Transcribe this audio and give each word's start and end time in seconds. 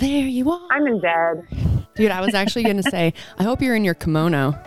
there 0.00 0.26
you 0.26 0.50
are. 0.50 0.66
I'm 0.70 0.86
in 0.86 0.98
bed. 0.98 1.46
Dude, 1.94 2.10
I 2.10 2.20
was 2.22 2.34
actually 2.34 2.64
going 2.64 2.78
to 2.78 2.90
say, 2.90 3.12
I 3.38 3.42
hope 3.42 3.60
you're 3.60 3.76
in 3.76 3.84
your 3.84 3.94
kimono. 3.94 4.58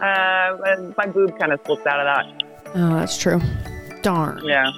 Uh, 0.00 0.92
my 0.96 1.06
boob 1.06 1.36
kind 1.40 1.52
of 1.52 1.60
slipped 1.66 1.84
out 1.86 1.98
of 1.98 2.06
that. 2.06 2.72
Oh, 2.76 2.94
that's 2.94 3.18
true. 3.18 3.40
Darn. 4.02 4.40
Yeah. 4.44 4.70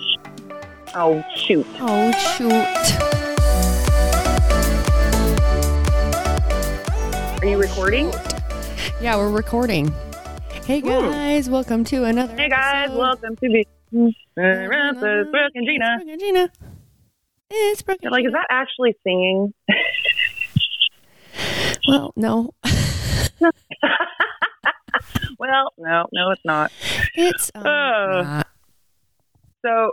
Oh 0.95 1.23
shoot. 1.37 1.67
Oh, 1.79 2.11
shoot. 2.13 2.53
Are 7.42 7.47
you 7.47 7.58
recording? 7.58 8.11
Yeah, 9.03 9.17
we're 9.17 9.31
recording. 9.31 9.95
Hey 10.65 10.81
guys, 10.81 11.51
welcome 11.51 11.85
to 11.85 12.04
another. 12.04 12.35
Hey 12.35 12.49
guys, 12.49 12.87
episode. 12.87 12.99
welcome 12.99 13.37
to 13.37 13.49
the 13.49 13.67
Around 13.93 15.01
the 15.01 15.27
Brooke 15.31 15.53
and 15.54 15.67
Jeanna. 15.67 15.99
It's 16.01 16.05
Brooke 16.05 16.09
and 16.09 16.20
Jeanna. 16.20 16.51
It's 17.51 17.83
Brooke. 17.83 17.98
Like, 18.05 18.24
is 18.27 18.33
that 18.33 18.47
actually 18.51 18.95
singing? 19.05 19.52
Well, 21.88 22.12
no, 22.16 22.50
Well, 25.38 25.73
no, 25.78 26.06
no, 26.12 26.30
it's 26.30 26.45
not. 26.45 26.70
it's 27.14 27.50
um, 27.55 27.66
Oh. 27.66 28.23
not. 28.23 28.47
So, 29.64 29.92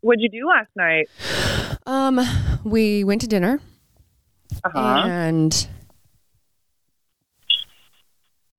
what'd 0.00 0.20
you 0.20 0.28
do 0.28 0.46
last 0.48 0.70
night? 0.76 1.08
um. 1.86 2.20
We 2.64 3.02
went 3.04 3.20
to 3.22 3.26
dinner 3.26 3.60
Uh 4.64 4.70
huh. 4.72 5.02
and 5.08 5.68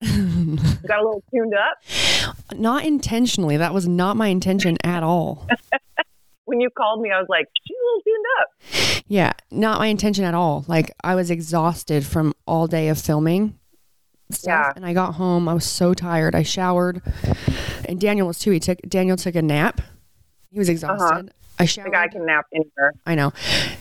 Got 0.87 0.99
a 0.99 1.03
little 1.03 1.23
tuned 1.33 1.53
up. 1.53 2.57
not 2.57 2.83
intentionally. 2.83 3.57
That 3.57 3.73
was 3.73 3.87
not 3.87 4.17
my 4.17 4.27
intention 4.27 4.77
at 4.83 5.03
all. 5.03 5.47
When 6.45 6.59
you 6.59 6.69
called 6.77 7.01
me, 7.01 7.09
I 7.09 7.19
was 7.19 7.27
like, 7.29 7.47
she's 7.65 7.77
a 7.77 7.85
little 7.85 8.01
tuned 8.03 8.25
up. 8.41 9.03
Yeah, 9.07 9.31
not 9.49 9.79
my 9.79 9.87
intention 9.87 10.25
at 10.25 10.33
all. 10.33 10.65
Like 10.67 10.91
I 11.01 11.15
was 11.15 11.31
exhausted 11.31 12.05
from 12.05 12.33
all 12.45 12.67
day 12.67 12.89
of 12.89 12.99
filming. 12.99 13.57
Stuff, 14.29 14.45
Yeah. 14.45 14.73
And 14.75 14.85
I 14.85 14.93
got 14.93 15.13
home. 15.13 15.47
I 15.47 15.53
was 15.53 15.65
so 15.65 15.93
tired. 15.93 16.35
I 16.35 16.43
showered, 16.43 17.01
and 17.85 17.99
Daniel 17.99 18.27
was 18.27 18.39
too. 18.39 18.51
He 18.51 18.59
took 18.59 18.81
Daniel 18.81 19.15
took 19.15 19.35
a 19.35 19.41
nap. 19.41 19.79
He 20.51 20.59
was 20.59 20.67
uh-huh. 20.67 20.73
exhausted. 20.73 21.33
I 21.57 21.65
showered. 21.65 21.87
The 21.87 21.91
guy 21.91 22.07
can 22.09 22.25
nap 22.25 22.45
anywhere. 22.53 22.93
I 23.05 23.15
know. 23.15 23.31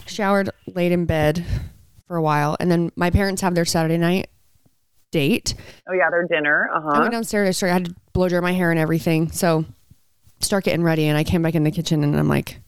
Showered, 0.06 0.50
laid 0.72 0.92
in 0.92 1.04
bed 1.04 1.44
for 2.06 2.16
a 2.16 2.22
while, 2.22 2.56
and 2.60 2.70
then 2.70 2.92
my 2.94 3.10
parents 3.10 3.42
have 3.42 3.56
their 3.56 3.64
Saturday 3.64 3.98
night 3.98 4.28
date. 5.12 5.54
Oh 5.88 5.92
yeah, 5.92 6.10
their 6.10 6.26
dinner. 6.26 6.68
Uh 6.74 6.80
I 6.88 6.98
went 6.98 7.12
downstairs. 7.12 7.46
I 7.48 7.52
started. 7.52 7.70
I 7.70 7.74
had 7.74 7.84
to 7.86 7.94
blow 8.12 8.28
dry 8.28 8.40
my 8.40 8.52
hair 8.52 8.70
and 8.72 8.80
everything. 8.80 9.30
So 9.30 9.64
start 10.40 10.64
getting 10.64 10.82
ready, 10.82 11.06
and 11.06 11.16
I 11.16 11.22
came 11.22 11.40
back 11.42 11.54
in 11.54 11.62
the 11.62 11.70
kitchen, 11.70 12.02
and 12.02 12.18
I'm 12.18 12.28
like, 12.28 12.58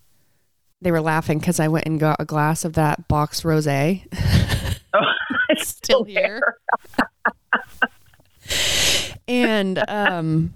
they 0.80 0.92
were 0.92 1.00
laughing 1.00 1.40
because 1.40 1.58
I 1.58 1.66
went 1.68 1.86
and 1.86 1.98
got 1.98 2.16
a 2.20 2.24
glass 2.24 2.64
of 2.64 2.74
that 2.74 3.08
box 3.08 3.40
rosé. 3.42 4.06
Oh, 4.94 5.00
it's 5.48 5.66
Still 5.68 6.04
here. 6.04 6.40
and 9.26 9.82
um 9.88 10.54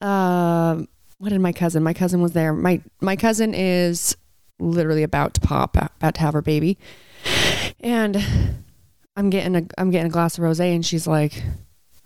uh, 0.00 0.82
what 1.18 1.30
did 1.30 1.40
my 1.40 1.52
cousin 1.52 1.82
my 1.82 1.92
cousin 1.94 2.20
was 2.22 2.32
there 2.32 2.52
my 2.52 2.80
my 3.00 3.16
cousin 3.16 3.54
is 3.54 4.16
literally 4.58 5.02
about 5.02 5.34
to 5.34 5.40
pop 5.40 5.76
about 5.76 6.14
to 6.14 6.20
have 6.20 6.32
her 6.34 6.42
baby 6.42 6.78
and 7.80 8.16
i'm 9.16 9.30
getting 9.30 9.56
a 9.56 9.62
i'm 9.78 9.90
getting 9.90 10.06
a 10.06 10.12
glass 10.12 10.38
of 10.38 10.44
rosé 10.44 10.74
and 10.74 10.84
she's 10.84 11.06
like 11.06 11.42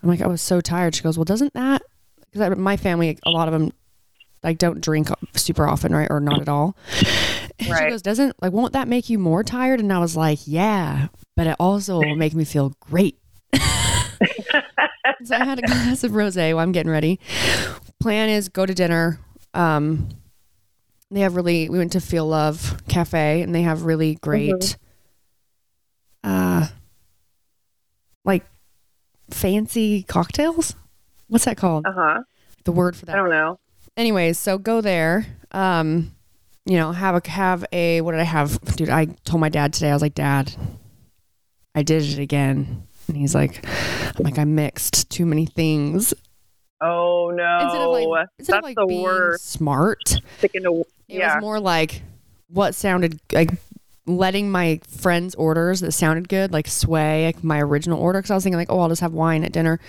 i'm 0.01 0.09
like 0.09 0.21
i 0.21 0.27
was 0.27 0.41
so 0.41 0.61
tired 0.61 0.95
she 0.95 1.03
goes 1.03 1.17
well 1.17 1.25
doesn't 1.25 1.53
that 1.53 1.81
because 2.31 2.57
my 2.57 2.77
family 2.77 3.17
a 3.25 3.29
lot 3.29 3.47
of 3.47 3.51
them 3.51 3.71
like 4.43 4.57
don't 4.57 4.81
drink 4.81 5.09
super 5.35 5.67
often 5.67 5.93
right 5.93 6.07
or 6.09 6.19
not 6.19 6.41
at 6.41 6.49
all 6.49 6.75
and 7.59 7.77
she 7.77 7.89
goes 7.89 8.01
doesn't 8.01 8.41
like 8.41 8.51
won't 8.53 8.73
that 8.73 8.87
make 8.87 9.09
you 9.09 9.19
more 9.19 9.43
tired 9.43 9.79
and 9.79 9.91
i 9.91 9.99
was 9.99 10.15
like 10.15 10.39
yeah 10.45 11.07
but 11.35 11.47
it 11.47 11.55
also 11.59 11.97
will 11.97 12.15
make 12.15 12.33
me 12.33 12.43
feel 12.43 12.73
great 12.79 13.17
so 15.23 15.35
I 15.35 15.45
had 15.45 15.59
a 15.59 15.61
glass 15.63 16.03
of 16.03 16.11
rosé 16.11 16.53
while 16.53 16.63
I'm 16.63 16.71
getting 16.71 16.91
ready. 16.91 17.19
Plan 17.99 18.29
is 18.29 18.49
go 18.49 18.65
to 18.65 18.73
dinner. 18.73 19.19
Um, 19.53 20.09
they 21.09 21.21
have 21.21 21.35
really. 21.35 21.69
We 21.69 21.77
went 21.77 21.91
to 21.93 22.01
Feel 22.01 22.27
Love 22.27 22.81
Cafe, 22.87 23.41
and 23.41 23.53
they 23.53 23.61
have 23.63 23.83
really 23.83 24.15
great, 24.15 24.77
uh, 26.23 26.67
like 28.25 28.45
fancy 29.29 30.03
cocktails. 30.03 30.75
What's 31.27 31.45
that 31.45 31.57
called? 31.57 31.85
Uh 31.85 31.91
huh. 31.93 32.19
The 32.63 32.71
word 32.71 32.95
for 32.95 33.05
that. 33.05 33.15
I 33.15 33.17
don't 33.19 33.29
know. 33.29 33.59
Anyways, 33.97 34.37
so 34.37 34.57
go 34.57 34.81
there. 34.81 35.25
Um, 35.51 36.11
you 36.65 36.77
know, 36.77 36.91
have 36.91 37.15
a 37.15 37.29
have 37.29 37.65
a. 37.71 38.01
What 38.01 38.11
did 38.11 38.21
I 38.21 38.25
have, 38.25 38.59
dude? 38.75 38.89
I 38.89 39.05
told 39.25 39.41
my 39.41 39.49
dad 39.49 39.73
today. 39.73 39.89
I 39.89 39.93
was 39.93 40.01
like, 40.01 40.13
Dad, 40.15 40.53
I 41.75 41.83
did 41.83 42.03
it 42.03 42.19
again. 42.19 42.87
And 43.07 43.17
he's 43.17 43.33
like, 43.35 43.65
I'm 43.65 44.23
like, 44.23 44.37
I 44.37 44.43
mixed 44.45 45.09
too 45.09 45.25
many 45.25 45.45
things. 45.45 46.13
Oh 46.79 47.31
no. 47.35 47.57
instead 47.61 47.81
of 47.81 47.91
like 47.91 48.27
instead 48.39 48.53
That's 48.53 48.57
of 48.59 48.63
like 48.63 48.75
the 48.75 48.85
being 48.87 49.03
worst. 49.03 49.49
smart, 49.51 50.15
Sticking 50.37 50.63
to 50.63 50.83
it 51.09 51.19
was 51.19 51.41
more 51.41 51.59
like 51.59 52.01
what 52.47 52.73
sounded 52.75 53.19
like 53.33 53.51
letting 54.07 54.49
my 54.51 54.79
friends' 54.87 55.35
orders 55.35 55.79
that 55.81 55.91
sounded 55.91 56.27
good 56.27 56.51
like 56.51 56.67
sway 56.67 57.25
like 57.25 57.43
my 57.43 57.61
original 57.61 57.99
order 57.99 58.19
because 58.19 58.31
I 58.31 58.35
was 58.35 58.43
thinking 58.43 58.57
like 58.57 58.71
oh 58.71 58.79
I'll 58.79 58.89
just 58.89 59.01
have 59.01 59.13
wine 59.13 59.43
at 59.43 59.51
dinner 59.51 59.79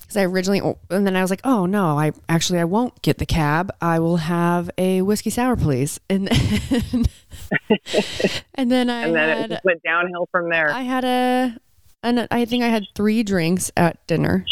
because 0.00 0.16
I 0.16 0.22
originally 0.24 0.60
and 0.90 1.06
then 1.06 1.16
I 1.16 1.22
was 1.22 1.30
like 1.30 1.40
oh 1.44 1.64
no 1.66 1.98
I 1.98 2.12
actually 2.28 2.58
I 2.58 2.64
won't 2.64 3.00
get 3.02 3.18
the 3.18 3.24
cab 3.26 3.72
I 3.80 3.98
will 4.00 4.18
have 4.18 4.70
a 4.76 5.00
whiskey 5.02 5.30
sour 5.30 5.56
please 5.56 5.98
and 6.10 6.28
then 6.28 7.06
and 8.54 8.70
then 8.70 8.90
I 8.90 9.02
and 9.02 9.14
then 9.16 9.28
it 9.30 9.40
had 9.40 9.50
just 9.50 9.64
went 9.64 9.82
downhill 9.82 10.28
from 10.30 10.50
there. 10.50 10.70
I 10.70 10.82
had 10.82 11.04
a 11.04 11.56
and 12.02 12.28
I 12.30 12.44
think 12.44 12.64
I 12.64 12.68
had 12.68 12.84
three 12.94 13.22
drinks 13.22 13.72
at 13.76 14.06
dinner 14.06 14.44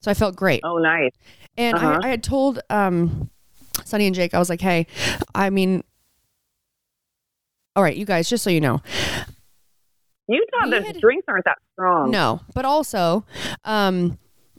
so 0.00 0.10
I 0.10 0.14
felt 0.14 0.36
great 0.36 0.60
oh 0.64 0.76
nice. 0.76 1.12
and 1.56 1.76
Uh-huh. 1.76 1.98
I, 2.02 2.06
I 2.06 2.10
had 2.10 2.22
told 2.22 2.60
um, 2.70 3.30
Sonny 3.84 4.06
and 4.06 4.14
Jake, 4.14 4.34
I 4.34 4.38
was 4.38 4.50
like, 4.50 4.60
hey, 4.60 4.86
I 5.34 5.50
mean, 5.50 5.82
all 7.78 7.84
right, 7.84 7.96
you 7.96 8.04
guys, 8.04 8.28
just 8.28 8.42
so 8.42 8.50
you 8.50 8.60
know, 8.60 8.82
Utah, 10.26 10.66
the 10.68 10.82
had- 10.82 11.00
drinks 11.00 11.24
aren't 11.28 11.44
that 11.44 11.58
strong. 11.74 12.10
no, 12.10 12.40
but 12.52 12.64
also, 12.64 13.24
um, 13.64 14.18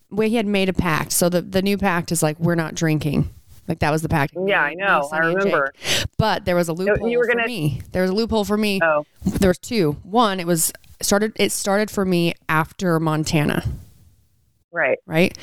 we 0.09 0.31
had 0.35 0.46
made 0.47 0.69
a 0.69 0.74
pact. 0.74 1.12
So 1.12 1.28
the, 1.28 1.41
the 1.41 1.62
new 1.62 1.78
pact 1.78 2.13
is 2.13 2.24
like, 2.24 2.40
we're 2.40 2.56
not 2.56 2.75
drinking. 2.75 3.30
Like 3.68 3.80
that 3.80 3.91
was 3.91 4.02
the 4.02 4.07
pact. 4.07 4.35
Yeah, 4.47 4.62
I 4.62 4.74
know. 4.74 5.09
I 5.12 5.18
Sonny, 5.19 5.34
and 5.34 5.41
Jake. 5.41 5.44
remember. 5.53 5.74
But 6.18 6.46
there 6.46 6.56
was 6.56 6.69
a 6.69 6.74
loophole 6.74 7.09
you 7.09 7.18
were 7.19 7.25
for 7.25 7.34
gonna- 7.35 7.46
me. 7.46 7.81
There 7.91 8.03
was 8.03 8.09
a 8.12 8.13
loophole 8.13 8.46
for 8.46 8.56
me. 8.57 8.80
Oh, 8.81 9.06
There 9.25 9.50
was 9.50 9.59
two. 9.59 9.97
One, 10.03 10.40
it 10.40 10.47
was 10.47 10.72
started. 11.01 11.34
It 11.36 11.51
started 11.51 11.91
for 11.91 12.06
me 12.06 12.34
after 12.47 13.01
Montana, 13.01 13.66
right. 14.72 14.97
right? 15.06 15.38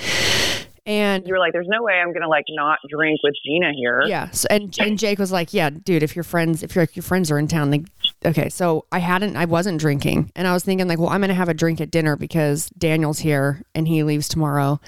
And 0.86 1.26
You 1.26 1.32
were 1.32 1.40
like, 1.40 1.52
"There's 1.52 1.66
no 1.68 1.82
way 1.82 1.94
I'm 1.94 2.12
gonna 2.12 2.28
like 2.28 2.44
not 2.48 2.78
drink 2.88 3.20
with 3.24 3.34
Jeanna 3.44 3.72
here." 3.74 4.04
Yeah. 4.06 4.30
So, 4.30 4.46
and 4.50 4.74
and 4.78 4.96
Jake 4.96 5.18
was 5.18 5.32
like, 5.32 5.52
"Yeah, 5.52 5.68
dude, 5.70 6.04
if 6.04 6.14
your 6.14 6.22
friends, 6.22 6.62
if 6.62 6.76
your 6.76 6.86
your 6.94 7.02
friends 7.02 7.28
are 7.32 7.38
in 7.40 7.48
town, 7.48 7.72
like, 7.72 7.86
okay." 8.24 8.48
So 8.48 8.84
I 8.92 9.00
hadn't, 9.00 9.36
I 9.36 9.46
wasn't 9.46 9.80
drinking, 9.80 10.30
and 10.36 10.46
I 10.46 10.52
was 10.52 10.64
thinking 10.64 10.86
like, 10.86 11.00
well, 11.00 11.08
I'm 11.08 11.20
gonna 11.20 11.34
have 11.34 11.48
a 11.48 11.54
drink 11.54 11.80
at 11.80 11.90
dinner 11.90 12.14
because 12.14 12.70
Daniel's 12.78 13.18
here 13.18 13.62
and 13.74 13.88
he 13.88 14.04
leaves 14.04 14.28
tomorrow, 14.28 14.80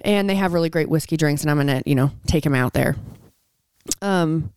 and 0.00 0.28
they 0.28 0.34
have 0.34 0.52
really 0.54 0.70
great 0.70 0.88
whiskey 0.88 1.16
drinks, 1.16 1.42
and 1.42 1.50
I'm 1.52 1.56
gonna, 1.56 1.82
you 1.86 1.94
know, 1.94 2.10
take 2.26 2.44
him 2.44 2.54
out 2.56 2.72
there. 2.72 2.96
Um. 4.02 4.52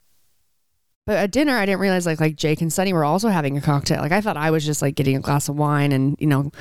But 1.08 1.18
at 1.18 1.32
dinner, 1.32 1.58
I 1.58 1.66
didn't 1.66 1.82
realize 1.82 2.06
like 2.06 2.20
like 2.20 2.36
Jake 2.36 2.62
and 2.62 2.72
Sunny 2.72 2.94
were 2.94 3.04
also 3.04 3.30
having 3.30 3.58
a 3.58 3.62
cocktail. 3.62 4.02
Like 4.02 4.12
I 4.12 4.22
thought 4.22 4.38
I 4.38 4.52
was 4.52 4.66
just 4.66 4.82
like 4.82 4.96
getting 4.96 5.16
a 5.16 5.20
glass 5.20 5.50
of 5.50 5.58
wine, 5.58 5.92
and 5.92 6.16
you 6.20 6.28
know, 6.28 6.52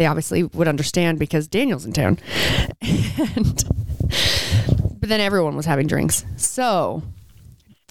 they 0.00 0.06
obviously 0.06 0.44
would 0.44 0.66
understand 0.66 1.18
because 1.18 1.46
Daniel's 1.46 1.84
in 1.84 1.92
town. 1.92 2.18
and 2.80 3.64
but 4.98 5.08
then 5.10 5.20
everyone 5.20 5.56
was 5.56 5.66
having 5.66 5.86
drinks. 5.86 6.24
So 6.36 7.02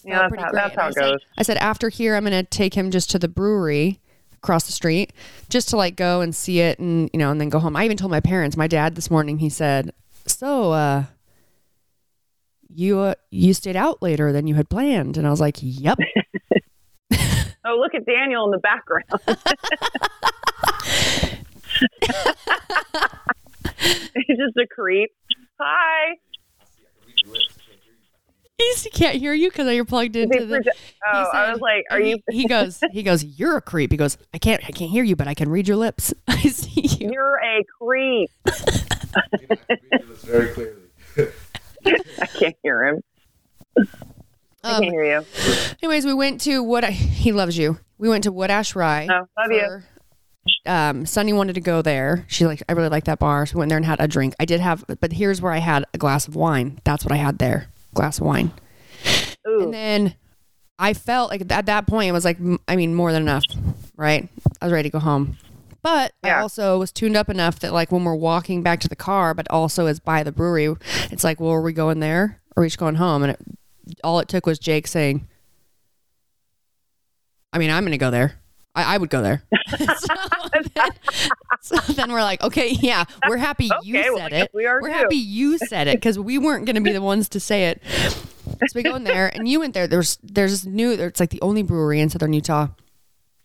Yeah, 0.03 0.27
that's 0.27 0.41
how, 0.41 0.51
that's 0.51 0.75
how 0.75 0.85
I 0.85 0.87
it 0.89 0.93
said- 0.95 1.01
goes. 1.01 1.19
I 1.37 1.43
said 1.43 1.57
after 1.57 1.89
here, 1.89 2.15
I'm 2.15 2.23
gonna 2.23 2.41
take 2.43 2.73
him 2.73 2.89
just 2.89 3.11
to 3.11 3.19
the 3.19 3.27
brewery 3.27 3.99
across 4.41 4.65
the 4.65 4.71
street, 4.71 5.13
just 5.49 5.69
to 5.69 5.77
like 5.77 5.95
go 5.95 6.21
and 6.21 6.33
see 6.35 6.61
it, 6.61 6.79
and 6.79 7.09
you 7.13 7.19
know, 7.19 7.29
and 7.29 7.39
then 7.39 7.49
go 7.49 7.59
home. 7.59 7.75
I 7.75 7.85
even 7.85 7.95
told 7.97 8.09
my 8.11 8.21
parents. 8.21 8.57
My 8.57 8.67
dad 8.67 8.95
this 8.95 9.11
morning, 9.11 9.37
he 9.37 9.49
said, 9.49 9.91
"So, 10.25 10.71
uh, 10.71 11.03
you 12.69 12.97
uh, 12.99 13.13
you 13.29 13.53
stayed 13.53 13.75
out 13.75 14.01
later 14.01 14.31
than 14.31 14.47
you 14.47 14.55
had 14.55 14.67
planned," 14.69 15.15
and 15.17 15.27
I 15.27 15.29
was 15.29 15.39
like, 15.41 15.57
"Yep." 15.61 15.99
Oh, 17.65 17.75
look 17.75 17.93
at 17.93 18.05
Daniel 18.05 18.45
in 18.45 18.51
the 18.51 18.57
background. 18.57 19.03
He's 24.15 24.37
just 24.37 24.57
a 24.57 24.67
creep. 24.73 25.09
Hi. 25.59 26.15
He 28.57 28.89
can't 28.91 29.15
hear 29.15 29.33
you 29.33 29.49
because 29.49 29.73
you're 29.73 29.85
plugged 29.85 30.15
into 30.17 30.45
the. 30.45 30.57
Oh, 31.07 31.31
he 31.31 31.37
I 31.37 31.51
was 31.51 31.61
like, 31.61 31.85
"Are 31.89 32.01
you? 32.01 32.17
He 32.29 32.45
goes. 32.45 32.81
He 32.91 33.03
goes. 33.03 33.23
You're 33.23 33.55
a 33.57 33.61
creep. 33.61 33.91
He 33.91 33.97
goes. 33.97 34.17
I 34.33 34.37
can't. 34.37 34.61
I 34.65 34.71
can't 34.71 34.91
hear 34.91 35.03
you, 35.03 35.15
but 35.15 35.27
I 35.29 35.33
can 35.33 35.49
read 35.49 35.67
your 35.67 35.77
lips. 35.77 36.13
I 36.27 36.41
see 36.41 36.81
you. 37.05 37.11
You're 37.11 37.37
a 37.37 37.63
creep." 37.81 38.29
very 40.23 40.49
clearly. 40.53 41.31
I 42.21 42.25
can't 42.25 42.55
hear 42.61 42.85
him. 42.85 43.01
I 43.77 43.81
Um, 44.75 44.81
can't 44.83 44.93
hear 44.93 45.03
you. 45.05 45.25
anyways, 45.81 46.05
we 46.05 46.13
went 46.13 46.41
to 46.41 46.61
what 46.61 46.83
I, 46.83 46.91
he 46.91 47.31
loves 47.31 47.57
you. 47.57 47.79
We 47.97 48.09
went 48.09 48.25
to 48.25 48.31
Wood 48.31 48.51
Ash 48.51 48.75
Rye. 48.75 49.07
Oh, 49.09 49.25
love 49.41 49.51
you. 49.51 49.81
Um, 50.65 51.05
Sunny 51.05 51.33
wanted 51.33 51.53
to 51.53 51.61
go 51.61 51.81
there. 51.81 52.25
She 52.27 52.45
like, 52.45 52.63
I 52.69 52.73
really 52.73 52.89
like 52.89 53.05
that 53.05 53.19
bar. 53.19 53.45
So 53.45 53.55
we 53.55 53.59
went 53.59 53.69
there 53.69 53.77
and 53.77 53.85
had 53.85 53.99
a 53.99 54.07
drink. 54.07 54.35
I 54.39 54.45
did 54.45 54.59
have, 54.59 54.83
but 54.99 55.13
here's 55.13 55.41
where 55.41 55.51
I 55.51 55.57
had 55.59 55.85
a 55.93 55.97
glass 55.97 56.27
of 56.27 56.35
wine. 56.35 56.79
That's 56.83 57.03
what 57.03 57.11
I 57.11 57.17
had 57.17 57.39
there, 57.39 57.69
glass 57.93 58.19
of 58.19 58.25
wine. 58.25 58.51
Ooh. 59.47 59.63
And 59.63 59.73
then 59.73 60.15
I 60.77 60.93
felt 60.93 61.29
like 61.29 61.41
at 61.51 61.65
that 61.65 61.87
point 61.87 62.09
it 62.09 62.13
was 62.13 62.25
like, 62.25 62.37
I 62.67 62.75
mean, 62.75 62.95
more 62.95 63.11
than 63.11 63.23
enough, 63.23 63.43
right? 63.97 64.29
I 64.61 64.65
was 64.65 64.73
ready 64.73 64.89
to 64.89 64.93
go 64.93 64.99
home. 64.99 65.37
But 65.81 66.13
I 66.23 66.31
also 66.31 66.77
was 66.77 66.91
tuned 66.91 67.15
up 67.15 67.29
enough 67.29 67.59
that 67.59 67.73
like 67.73 67.91
when 67.91 68.03
we're 68.03 68.15
walking 68.15 68.63
back 68.63 68.81
to 68.81 68.89
the 68.89 68.95
car, 68.95 69.33
but 69.33 69.49
also 69.49 69.85
as 69.85 69.99
by 69.99 70.23
the 70.23 70.31
brewery, 70.31 70.75
it's 71.09 71.23
like, 71.23 71.39
well, 71.39 71.51
are 71.51 71.61
we 71.61 71.73
going 71.73 71.99
there 71.99 72.41
or 72.55 72.61
are 72.61 72.63
we 72.63 72.67
just 72.67 72.77
going 72.77 72.95
home? 72.95 73.23
And 73.23 73.31
it, 73.31 73.39
all 74.03 74.19
it 74.19 74.27
took 74.27 74.45
was 74.45 74.59
Jake 74.59 74.87
saying, 74.87 75.27
I 77.53 77.57
mean, 77.57 77.71
I'm 77.71 77.83
going 77.83 77.91
to 77.91 77.97
go 77.97 78.11
there. 78.11 78.39
I, 78.75 78.95
I 78.95 78.97
would 78.97 79.09
go 79.09 79.21
there. 79.21 79.43
so, 79.77 80.15
then, 80.75 80.89
so 81.61 81.75
then 81.93 82.11
we're 82.11 82.21
like, 82.21 82.41
okay, 82.43 82.69
yeah, 82.69 83.05
we're 83.27 83.37
happy 83.37 83.69
you 83.83 83.97
Okay, 83.99 84.09
well, 84.09 84.19
said 84.19 84.31
guess 84.31 84.43
it. 84.45 84.51
we 84.53 84.65
are 84.65 84.81
we're 84.81 84.89
too. 84.89 84.93
happy 84.93 85.15
you 85.15 85.57
said 85.57 85.87
it 85.87 85.95
because 85.97 86.17
we 86.19 86.37
weren't 86.37 86.65
going 86.65 86.75
to 86.75 86.81
be 86.81 86.91
the 86.91 87.01
ones 87.01 87.29
to 87.29 87.39
say 87.39 87.67
it. 87.67 87.81
So 87.85 88.75
we 88.75 88.83
go 88.83 88.95
in 88.95 89.03
there, 89.03 89.27
and 89.33 89.47
you 89.47 89.59
went 89.59 89.73
there. 89.73 89.87
There's 89.87 90.17
there's 90.23 90.51
this 90.51 90.65
new. 90.65 90.91
It's 90.91 91.19
like 91.19 91.29
the 91.29 91.41
only 91.41 91.63
brewery 91.63 91.99
in 91.99 92.09
Southern 92.09 92.33
Utah, 92.33 92.67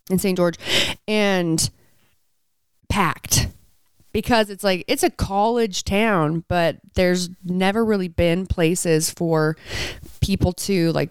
in 0.09 0.19
St. 0.19 0.37
George, 0.37 0.57
and 1.07 1.69
packed 2.89 3.47
because 4.11 4.49
it's 4.49 4.63
like 4.63 4.85
it's 4.87 5.03
a 5.03 5.09
college 5.09 5.83
town, 5.83 6.43
but 6.47 6.77
there's 6.93 7.29
never 7.43 7.83
really 7.83 8.07
been 8.07 8.47
places 8.47 9.09
for 9.09 9.57
people 10.21 10.53
to 10.53 10.91
like 10.93 11.09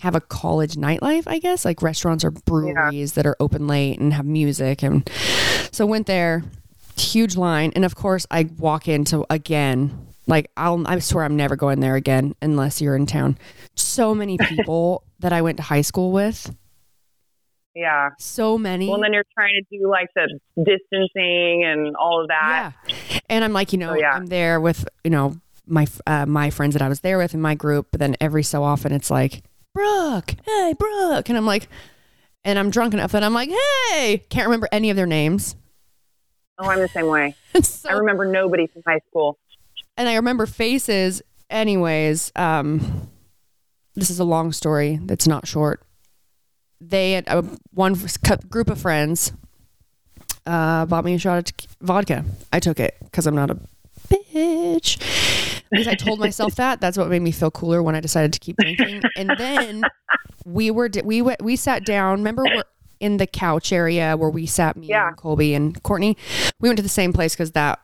have 0.00 0.14
a 0.14 0.20
college 0.20 0.74
nightlife. 0.74 1.24
I 1.26 1.38
guess 1.38 1.64
like 1.64 1.82
restaurants 1.82 2.24
or 2.24 2.30
breweries 2.30 3.12
that 3.14 3.26
are 3.26 3.36
open 3.40 3.66
late 3.66 3.98
and 3.98 4.12
have 4.12 4.26
music, 4.26 4.82
and 4.82 5.08
so 5.72 5.86
went 5.86 6.06
there. 6.06 6.42
Huge 6.96 7.36
line, 7.36 7.72
and 7.74 7.84
of 7.84 7.94
course 7.94 8.26
I 8.30 8.48
walk 8.58 8.88
into 8.88 9.24
again. 9.30 10.06
Like 10.26 10.50
I'll, 10.56 10.86
I 10.86 10.98
swear 10.98 11.24
I'm 11.24 11.36
never 11.36 11.56
going 11.56 11.80
there 11.80 11.96
again 11.96 12.34
unless 12.42 12.80
you're 12.80 12.94
in 12.94 13.06
town. 13.06 13.38
So 13.74 14.14
many 14.14 14.36
people 14.48 15.02
that 15.20 15.32
I 15.32 15.42
went 15.42 15.56
to 15.56 15.62
high 15.62 15.80
school 15.80 16.12
with. 16.12 16.54
yeah. 17.74 18.10
So 18.18 18.58
many. 18.58 18.88
Well, 18.88 19.00
then 19.00 19.12
you're 19.12 19.24
trying 19.34 19.54
to 19.54 19.78
do 19.78 19.88
like 19.88 20.08
the 20.14 20.38
distancing 20.56 21.64
and 21.64 21.96
all 21.96 22.22
of 22.22 22.28
that. 22.28 22.74
Yeah. 22.86 23.20
And 23.28 23.44
I'm 23.44 23.52
like, 23.52 23.72
you 23.72 23.78
know, 23.78 23.94
yeah. 23.94 24.12
I'm 24.12 24.26
there 24.26 24.60
with, 24.60 24.86
you 25.04 25.10
know, 25.10 25.36
my 25.66 25.86
uh, 26.06 26.26
my 26.26 26.50
friends 26.50 26.74
that 26.74 26.82
I 26.82 26.88
was 26.88 27.00
there 27.00 27.16
with 27.18 27.32
in 27.34 27.40
my 27.40 27.54
group, 27.54 27.88
but 27.90 28.00
then 28.00 28.16
every 28.20 28.42
so 28.42 28.62
often 28.62 28.92
it's 28.92 29.10
like, 29.10 29.42
Brooke, 29.74 30.34
hey, 30.44 30.74
Brooke. 30.78 31.28
And 31.28 31.38
I'm 31.38 31.46
like, 31.46 31.68
and 32.44 32.58
I'm 32.58 32.70
drunk 32.70 32.94
enough 32.94 33.12
that 33.12 33.22
I'm 33.22 33.34
like, 33.34 33.50
hey, 33.50 34.24
can't 34.28 34.46
remember 34.46 34.68
any 34.72 34.90
of 34.90 34.96
their 34.96 35.06
names. 35.06 35.56
Oh, 36.58 36.68
I'm 36.68 36.80
the 36.80 36.88
same 36.88 37.06
way. 37.06 37.34
so, 37.62 37.88
I 37.88 37.92
remember 37.94 38.24
nobody 38.24 38.66
from 38.66 38.82
high 38.86 39.00
school. 39.08 39.38
and 39.96 40.08
I 40.08 40.16
remember 40.16 40.46
faces. 40.46 41.22
Anyways, 41.48 42.30
um, 42.36 43.08
this 43.94 44.10
is 44.10 44.20
a 44.20 44.24
long 44.24 44.52
story 44.52 45.00
that's 45.02 45.26
not 45.26 45.46
short. 45.48 45.82
They 46.80 47.12
had 47.12 47.28
uh, 47.28 47.42
one 47.72 47.96
group 48.48 48.70
of 48.70 48.80
friends 48.80 49.32
uh, 50.46 50.86
bought 50.86 51.04
me 51.04 51.14
a 51.14 51.18
shot 51.18 51.50
of 51.50 51.66
vodka. 51.80 52.24
I 52.52 52.60
took 52.60 52.80
it 52.80 52.96
because 53.02 53.26
I'm 53.26 53.34
not 53.34 53.50
a 53.50 53.58
bitch. 54.08 54.98
Least 55.72 55.88
I 55.88 55.94
told 55.94 56.18
myself 56.18 56.54
that. 56.56 56.80
That's 56.80 56.98
what 56.98 57.08
made 57.08 57.22
me 57.22 57.30
feel 57.30 57.50
cooler 57.50 57.82
when 57.82 57.94
I 57.94 58.00
decided 58.00 58.32
to 58.32 58.38
keep 58.40 58.56
drinking. 58.56 59.02
And 59.16 59.30
then 59.38 59.82
we 60.44 60.70
were 60.70 60.90
we 61.04 61.22
went 61.22 61.42
we 61.42 61.54
sat 61.56 61.84
down. 61.84 62.18
Remember 62.18 62.42
we're 62.44 62.64
in 62.98 63.16
the 63.18 63.26
couch 63.26 63.72
area 63.72 64.16
where 64.16 64.30
we 64.30 64.46
sat 64.46 64.76
me 64.76 64.88
Yeah. 64.88 65.08
and 65.08 65.16
Colby 65.16 65.54
and 65.54 65.80
Courtney. 65.82 66.16
We 66.60 66.68
went 66.68 66.76
to 66.78 66.82
the 66.82 66.88
same 66.88 67.12
place 67.12 67.34
because 67.34 67.52
that 67.52 67.80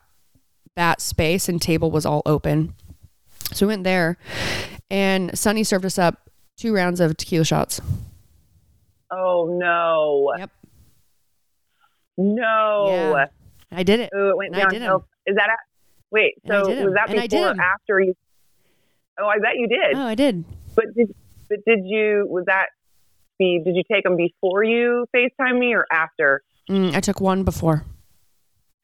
that 0.75 1.01
space 1.01 1.47
and 1.49 1.61
table 1.61 1.89
was 1.89 2.05
all 2.05 2.21
open. 2.25 2.73
So 3.53 3.65
we 3.65 3.71
went 3.71 3.85
there, 3.85 4.17
and 4.91 5.37
Sunny 5.37 5.63
served 5.63 5.85
us 5.85 5.97
up 5.97 6.29
two 6.57 6.75
rounds 6.75 6.99
of 6.99 7.15
tequila 7.15 7.45
shots. 7.45 7.79
Oh 9.09 9.57
no. 9.59 10.33
Yep. 10.37 10.51
No. 12.17 12.85
Yeah. 12.89 13.25
I 13.71 13.83
did 13.83 13.99
it. 14.01 14.09
Ooh, 14.15 14.29
it 14.31 14.37
went 14.37 14.53
And 14.55 14.63
I 14.63 14.69
did 14.69 14.79
downhill. 14.79 15.07
Is 15.25 15.35
that 15.35 15.49
at, 15.49 15.59
wait? 16.11 16.33
So 16.47 16.61
was 16.67 16.93
that 16.95 17.09
And 17.09 17.19
I 17.19 17.27
before 17.27 17.49
or 17.49 17.61
after 17.61 17.99
you? 17.99 18.13
Oh, 19.19 19.25
I 19.27 19.39
bet 19.39 19.55
you 19.55 19.67
did. 19.67 19.95
Oh, 19.95 20.01
I 20.05 20.15
did. 20.15 20.45
But 20.75 20.85
did 20.95 21.13
but 21.49 21.59
did 21.65 21.79
you? 21.85 22.25
Was 22.29 22.45
that? 22.45 22.67
Be, 23.39 23.61
did 23.63 23.75
you 23.75 23.83
take 23.91 24.03
them 24.03 24.15
before 24.17 24.63
you 24.63 25.05
Facetime 25.15 25.59
me 25.59 25.75
or 25.75 25.85
after? 25.91 26.41
Mm, 26.69 26.95
I 26.95 26.99
took 27.01 27.21
one 27.21 27.43
before. 27.43 27.83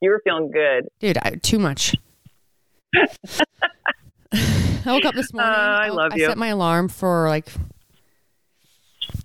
you 0.00 0.10
were 0.10 0.20
feeling 0.24 0.50
good. 0.52 0.88
Dude, 1.00 1.18
I, 1.18 1.30
too 1.42 1.58
much. 1.58 1.94
I 2.96 4.92
woke 4.92 5.04
up 5.04 5.14
this 5.14 5.32
morning. 5.32 5.50
Uh, 5.52 5.56
I 5.56 5.88
woke- 5.88 5.96
love 5.96 6.12
I 6.12 6.16
you. 6.16 6.26
set 6.26 6.38
my 6.38 6.48
alarm 6.48 6.88
for 6.88 7.28
like. 7.28 7.48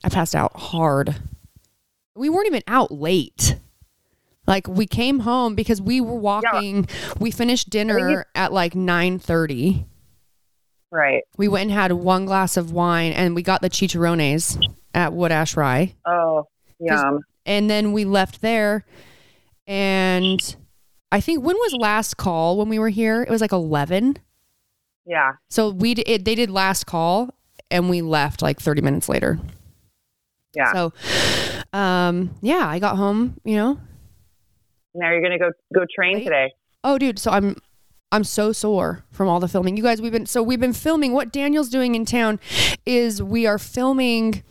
I 0.04 0.10
passed 0.10 0.36
out 0.36 0.56
hard. 0.56 1.16
We 2.16 2.30
weren't 2.30 2.48
even 2.48 2.64
out 2.68 2.92
late. 2.92 3.56
Like 4.50 4.68
we 4.68 4.88
came 4.88 5.20
home 5.20 5.54
because 5.56 5.80
we 5.82 6.02
were 6.02 6.16
walking. 6.16 6.88
We 7.20 7.30
finished 7.32 7.70
dinner 7.70 8.26
at 8.36 8.52
like 8.52 8.74
nine 8.76 9.20
thirty. 9.20 9.86
Right. 10.92 11.22
We 11.38 11.48
went 11.48 11.70
and 11.70 11.72
had 11.80 11.92
one 11.92 12.26
glass 12.26 12.58
of 12.58 12.72
wine, 12.72 13.12
and 13.14 13.36
we 13.36 13.44
got 13.44 13.62
the 13.62 13.70
chicharrones 13.70 14.60
at 14.96 15.14
Wood 15.14 15.32
Ash 15.32 15.56
Rye. 15.56 15.94
Oh, 16.04 16.48
yum. 16.80 17.20
and 17.46 17.70
then 17.70 17.92
we 17.94 18.06
left 18.06 18.42
there 18.42 18.86
and 19.68 20.56
i 21.12 21.20
think 21.22 21.44
when 21.44 21.56
was 21.56 21.74
last 21.80 22.18
call 22.18 22.58
when 22.58 22.70
we 22.70 22.80
were 22.80 22.90
here 22.90 23.22
it 23.22 23.30
was 23.30 23.40
like 23.42 23.52
11 23.52 24.18
Yeah. 25.06 25.34
so 25.50 25.70
we 25.70 25.92
it, 25.92 26.26
they 26.26 26.34
did 26.34 26.50
last 26.50 26.86
call 26.86 27.30
and 27.70 27.88
we 27.90 28.02
left 28.02 28.42
like 28.42 28.60
30 28.60 28.82
minutes 28.82 29.08
later 29.08 29.40
Yeah. 30.56 30.74
so 30.74 30.94
um 31.72 32.32
yeah 32.42 32.68
i 32.68 32.80
got 32.80 32.96
home 32.98 33.40
you 33.44 33.58
know 33.58 33.80
now 34.94 35.12
you're 35.12 35.22
gonna 35.22 35.40
go 35.40 35.52
go 35.74 35.86
train 35.94 36.16
Wait. 36.18 36.24
today. 36.24 36.52
oh 36.84 36.98
dude 36.98 37.20
so 37.20 37.32
i'm 37.32 37.56
i'm 38.12 38.24
so 38.24 38.52
sore 38.52 39.04
from 39.12 39.28
all 39.28 39.40
the 39.40 39.48
filming 39.48 39.78
you 39.78 39.84
guys 39.84 40.02
we've 40.02 40.12
been 40.12 40.26
so 40.26 40.42
we've 40.42 40.60
been 40.60 40.74
filming 40.74 41.14
what 41.14 41.32
daniel's 41.32 41.70
doing 41.70 41.96
in 41.96 42.06
town 42.06 42.40
is 42.86 43.22
we 43.22 43.46
are 43.46 43.60
filming 43.60 44.44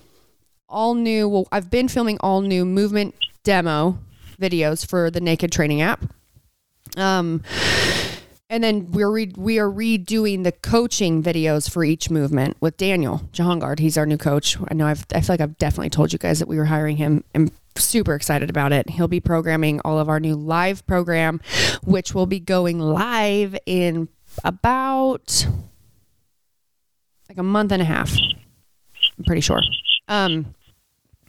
all 0.69 0.95
new 0.95 1.29
well 1.29 1.49
i've 1.53 1.71
been 1.71 1.89
filming 1.89 2.19
all 2.21 2.41
new 2.41 2.65
movement 2.65 3.15
demo 3.43 3.99
videos 4.41 4.87
for 4.87 5.11
the 5.11 5.21
naked 5.21 5.51
training 5.51 5.81
app 5.81 6.05
um 6.97 7.43
and 8.51 8.65
then 8.65 8.91
we're 8.93 9.11
re- 9.11 9.33
we 9.37 9.59
are 9.59 9.71
redoing 9.71 10.45
the 10.45 10.53
coaching 10.53 11.23
videos 11.23 11.71
for 11.71 11.85
each 11.85 12.11
movement 12.11 12.57
with 12.61 12.77
Daniel 12.77 13.29
Jahangard. 13.33 13.79
He's 13.79 13.99
our 13.99 14.07
new 14.07 14.17
coach. 14.17 14.57
I 14.69 14.75
know 14.75 14.87
I've 14.87 15.05
I 15.15 15.21
feel 15.21 15.35
like 15.35 15.41
I've 15.41 15.59
definitely 15.59 15.91
told 15.91 16.13
you 16.13 16.19
guys 16.19 16.39
that 16.39 16.49
we 16.49 16.57
were 16.57 16.65
hiring 16.65 16.97
him. 16.97 17.25
I'm 17.35 17.51
super 17.77 18.15
excited 18.15 18.51
about 18.51 18.73
it. 18.73 18.91
He'll 18.91 19.09
be 19.09 19.21
programming 19.21 19.81
all 19.85 19.99
of 19.99 20.09
our 20.09 20.21
new 20.21 20.35
live 20.35 20.87
program, 20.87 21.41
which 21.85 22.15
will 22.15 22.27
be 22.27 22.41
going 22.41 22.79
live 22.79 23.57
in 23.67 24.09
about 24.45 25.47
like 27.29 27.39
a 27.39 27.43
month 27.43 27.73
and 27.73 27.83
a 27.83 27.85
half. 27.85 28.17
I'm 29.19 29.25
pretty 29.25 29.43
sure. 29.43 29.61
Um, 30.09 30.55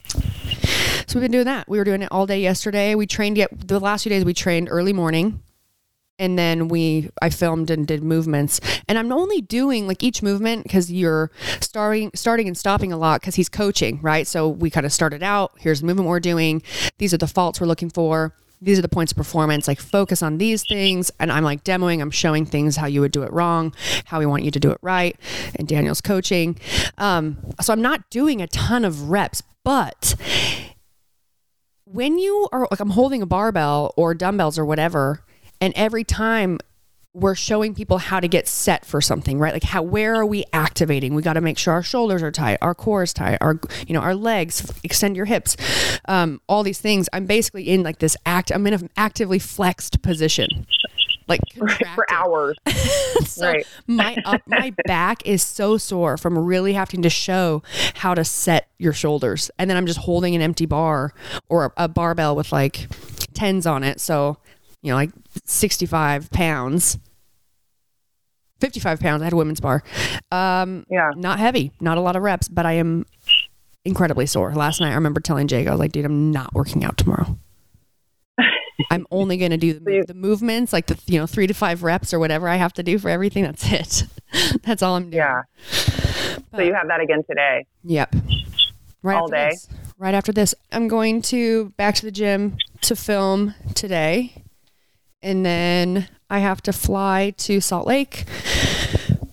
so 0.08 1.16
we've 1.16 1.22
been 1.22 1.32
doing 1.32 1.46
that. 1.46 1.68
We 1.68 1.78
were 1.78 1.84
doing 1.84 2.02
it 2.02 2.10
all 2.12 2.26
day 2.26 2.40
yesterday. 2.40 2.96
We 2.96 3.08
trained 3.08 3.38
yet 3.38 3.50
the 3.68 3.80
last 3.80 4.04
few 4.04 4.10
days. 4.10 4.24
We 4.24 4.34
trained 4.34 4.70
early 4.72 4.94
morning, 4.94 5.42
and 6.20 6.38
then 6.38 6.68
we 6.68 7.10
I 7.22 7.30
filmed 7.30 7.72
and 7.72 7.88
did 7.88 8.04
movements. 8.04 8.60
And 8.88 9.00
I'm 9.00 9.12
only 9.12 9.42
doing 9.42 9.88
like 9.88 10.04
each 10.04 10.22
movement 10.22 10.64
because 10.64 10.92
you're 10.92 11.32
starting 11.62 12.12
starting 12.14 12.48
and 12.48 12.58
stopping 12.58 12.92
a 12.92 12.98
lot 12.98 13.22
because 13.22 13.36
he's 13.36 13.50
coaching, 13.50 14.00
right? 14.02 14.28
So 14.28 14.48
we 14.48 14.70
kind 14.70 14.86
of 14.86 14.94
started 14.94 15.24
out. 15.24 15.54
Here's 15.58 15.80
the 15.80 15.88
movement 15.88 16.10
we're 16.10 16.20
doing. 16.20 16.62
These 16.98 17.14
are 17.14 17.18
the 17.18 17.28
faults 17.28 17.60
we're 17.60 17.68
looking 17.68 17.90
for. 17.90 18.36
These 18.62 18.78
are 18.78 18.82
the 18.82 18.90
points 18.90 19.14
of 19.14 19.18
performance. 19.18 19.70
Like 19.70 19.80
focus 19.80 20.22
on 20.22 20.38
these 20.38 20.66
things. 20.68 21.12
And 21.20 21.32
I'm 21.32 21.46
like 21.46 21.64
demoing. 21.64 22.02
I'm 22.02 22.12
showing 22.12 22.46
things 22.46 22.76
how 22.76 22.88
you 22.88 23.00
would 23.00 23.14
do 23.14 23.24
it 23.24 23.32
wrong, 23.32 23.74
how 24.06 24.20
we 24.20 24.26
want 24.26 24.44
you 24.44 24.52
to 24.52 24.60
do 24.60 24.70
it 24.72 24.78
right. 24.82 25.18
And 25.56 25.68
Daniel's 25.68 26.02
coaching. 26.02 26.60
Um, 26.98 27.38
so 27.62 27.72
I'm 27.72 27.82
not 27.82 28.10
doing 28.10 28.42
a 28.42 28.48
ton 28.48 28.84
of 28.84 29.10
reps, 29.10 29.42
but 29.64 30.16
when 31.86 32.20
you 32.20 32.48
are 32.52 32.68
like 32.70 32.80
I'm 32.80 32.92
holding 32.92 33.22
a 33.22 33.26
barbell 33.26 33.94
or 33.96 34.14
dumbbells 34.14 34.60
or 34.60 34.66
whatever, 34.66 35.24
and 35.62 35.74
every 35.76 36.04
time 36.04 36.60
we're 37.14 37.36
showing 37.36 37.74
people 37.74 37.98
how 37.98 38.20
to 38.20 38.28
get 38.28 38.48
set 38.48 38.86
for 38.86 39.02
something, 39.02 39.40
right? 39.40 39.52
Like 39.52 39.64
how 39.64 39.82
where 39.82 40.16
are 40.16 40.26
we 40.26 40.44
activating? 40.54 41.16
We 41.16 41.24
got 41.24 41.34
to 41.34 41.42
make 41.42 41.58
sure 41.58 41.74
our 41.74 41.82
shoulders 41.84 42.22
are 42.22 42.32
tight, 42.32 42.60
our 42.62 42.76
core 42.76 43.02
is 43.04 43.14
tight, 43.14 43.40
our 43.42 43.60
you 43.88 43.94
know 43.94 44.00
our 44.02 44.14
legs, 44.16 44.72
extend 44.84 45.16
your 45.16 45.26
hips, 45.26 45.58
um, 46.08 46.40
all 46.48 46.62
these 46.64 46.80
things. 46.80 47.10
I'm 47.12 47.26
basically 47.26 47.68
in 47.70 47.82
like 47.84 47.98
this 48.00 48.16
act. 48.26 48.52
I'm 48.52 48.66
in 48.68 48.74
an 48.76 48.90
actively 48.96 49.40
flexed 49.40 50.02
position. 50.04 50.68
like 51.28 51.42
for 51.96 52.06
hours. 52.12 52.58
so 53.26 53.48
Right. 53.48 53.66
my 53.88 54.16
up 54.24 54.42
my 54.48 54.72
back 54.86 55.26
is 55.26 55.42
so 55.42 55.78
sore 55.78 56.16
from 56.16 56.38
really 56.38 56.74
having 56.74 57.02
to 57.02 57.10
show 57.10 57.64
how 57.96 58.14
to 58.14 58.24
set 58.24 58.70
your 58.78 58.94
shoulders 58.94 59.52
and 59.60 59.70
then 59.70 59.76
i'm 59.78 59.86
just 59.86 60.00
holding 60.00 60.36
an 60.36 60.42
empty 60.42 60.66
bar 60.66 61.14
or 61.50 61.66
a, 61.66 61.72
a 61.84 61.88
barbell 61.88 62.36
with 62.36 62.52
like 62.52 62.88
tens 63.34 63.66
on 63.68 63.84
it 63.84 64.00
so 64.00 64.38
you 64.82 64.90
know 64.92 64.96
like 64.96 65.12
65 65.46 66.30
pounds 66.32 66.98
55 68.60 69.00
pounds 69.00 69.22
i 69.22 69.26
had 69.26 69.34
a 69.34 69.36
women's 69.38 69.60
bar 69.60 69.84
um 70.32 70.86
Yeah. 70.90 71.12
not 71.16 71.40
heavy 71.40 71.72
not 71.80 71.98
a 71.98 72.02
lot 72.02 72.16
of 72.16 72.22
reps 72.24 72.48
but 72.48 72.66
i 72.66 72.74
am 72.74 73.06
incredibly 73.86 74.26
sore 74.26 74.54
last 74.54 74.82
night 74.82 74.92
i 74.92 74.96
remember 74.96 75.20
telling 75.22 75.48
jake 75.48 75.68
i 75.68 75.72
was 75.72 75.80
like 75.80 75.92
dude 75.92 76.06
i'm 76.06 76.32
not 76.32 76.54
working 76.54 76.84
out 76.84 76.98
tomorrow 76.98 77.38
i'm 78.92 79.08
only 79.12 79.38
going 79.38 79.52
to 79.52 79.58
do 79.58 79.74
the, 79.74 80.04
the 80.08 80.14
movements 80.14 80.74
like 80.74 80.88
the 80.88 81.00
you 81.08 81.18
know 81.20 81.26
three 81.26 81.48
to 81.48 81.54
five 81.54 81.84
reps 81.84 82.14
or 82.14 82.20
whatever 82.20 82.48
i 82.50 82.56
have 82.58 82.74
to 82.74 82.84
do 82.84 83.00
for 83.00 83.10
everything 83.10 83.44
that's 83.44 83.72
it 83.72 84.04
that's 84.64 84.84
all 84.84 84.96
i'm 84.96 85.04
doing 85.10 85.14
Yeah. 85.14 85.42
So 86.56 86.62
you 86.62 86.74
have 86.74 86.88
that 86.88 87.00
again 87.00 87.24
today. 87.28 87.66
Yep. 87.84 88.16
Right 89.04 89.18
All 89.18 89.28
day? 89.28 89.50
This. 89.52 89.68
Right 89.98 90.14
after 90.14 90.32
this, 90.32 90.56
I'm 90.72 90.88
going 90.88 91.22
to 91.24 91.70
back 91.78 91.96
to 91.96 92.06
the 92.06 92.12
gym 92.12 92.58
to 92.82 92.96
film 92.96 93.54
today, 93.76 94.44
and 95.22 95.46
then 95.46 96.08
I 96.30 96.40
have 96.40 96.62
to 96.64 96.74
fly 96.74 97.32
to 97.38 97.60
Salt 97.62 97.88
Lake 97.88 98.26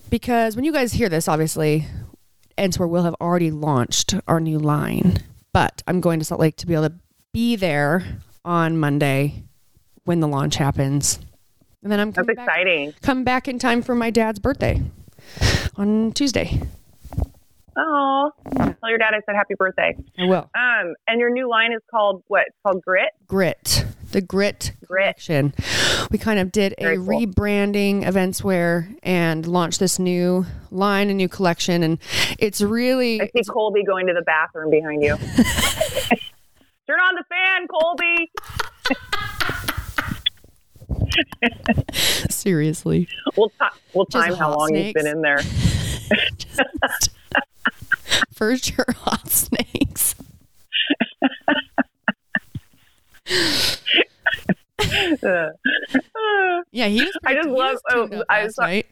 because 0.09 0.55
when 0.55 0.65
you 0.65 0.71
guys 0.73 0.93
hear 0.93 1.09
this, 1.09 1.27
obviously, 1.27 1.85
Encewear 2.57 2.89
will 2.89 3.03
have 3.03 3.15
already 3.21 3.51
launched 3.51 4.15
our 4.27 4.39
new 4.39 4.59
line. 4.59 5.17
But 5.53 5.81
I'm 5.87 6.01
going 6.01 6.19
to 6.19 6.25
Salt 6.25 6.41
Lake 6.41 6.55
to 6.57 6.67
be 6.67 6.73
able 6.73 6.89
to 6.89 6.95
be 7.33 7.55
there 7.55 8.03
on 8.45 8.77
Monday 8.77 9.43
when 10.05 10.19
the 10.19 10.27
launch 10.27 10.55
happens, 10.55 11.19
and 11.83 11.91
then 11.91 11.99
I'm 11.99 12.11
That's 12.11 12.25
coming 12.25 12.35
back, 12.35 12.47
exciting. 12.47 12.93
come 13.01 13.23
back 13.23 13.47
in 13.47 13.59
time 13.59 13.81
for 13.81 13.93
my 13.95 14.09
dad's 14.09 14.39
birthday 14.39 14.81
on 15.75 16.13
Tuesday. 16.13 16.61
Oh, 17.79 18.31
tell 18.55 18.89
your 18.89 18.97
dad 18.97 19.13
I 19.13 19.19
said 19.25 19.35
happy 19.35 19.53
birthday. 19.57 19.95
I 20.17 20.23
will. 20.25 20.49
Um, 20.55 20.93
and 21.07 21.19
your 21.19 21.29
new 21.29 21.49
line 21.49 21.73
is 21.73 21.81
called 21.91 22.23
what? 22.27 22.43
It's 22.47 22.55
called 22.65 22.81
Grit. 22.81 23.09
Grit, 23.27 23.85
the 24.11 24.21
Grit, 24.21 24.73
Grit. 24.85 25.17
collection. 25.17 25.53
We 26.11 26.17
kind 26.17 26.39
of 26.39 26.51
did 26.51 26.73
a 26.77 26.95
cool. 26.95 27.05
rebranding 27.07 28.07
events 28.07 28.43
where 28.43 28.89
and 29.03 29.45
launched 29.45 29.79
this 29.79 29.99
new 29.99 30.45
line, 30.71 31.09
a 31.09 31.13
new 31.13 31.27
collection, 31.29 31.83
and 31.83 31.99
it's 32.39 32.61
really 32.61 33.21
I 33.21 33.29
see 33.35 33.43
Colby 33.43 33.83
going 33.83 34.07
to 34.07 34.13
the 34.13 34.21
bathroom 34.21 34.69
behind 34.69 35.03
you. 35.03 35.17
Turn 36.87 36.99
on 36.99 37.15
the 37.15 37.23
fan, 37.29 37.67
Colby. 37.67 38.31
seriously 42.29 43.07
We'll, 43.35 43.49
ti 43.49 43.55
we'll 43.93 44.05
time 44.05 44.33
how 44.35 44.55
long 44.55 44.73
he's 44.73 44.91
snakes. 44.91 45.03
been 45.03 45.11
in 45.11 45.21
there. 45.21 45.39
for 48.33 48.55
sure 48.57 48.85
hot 48.95 49.27
snakes. 49.29 50.15
Uh, 53.29 53.73
uh, 55.25 55.49
Yeah, 56.87 57.01
he 57.01 57.05
was. 57.05 57.17
I 57.25 57.33
just 57.33 57.47
he 57.47 57.53
love- 57.53 57.73
was 57.93 58.11
oh, 58.11 58.23
I 58.29 58.47
saw- 58.47 58.63
night, 58.63 58.85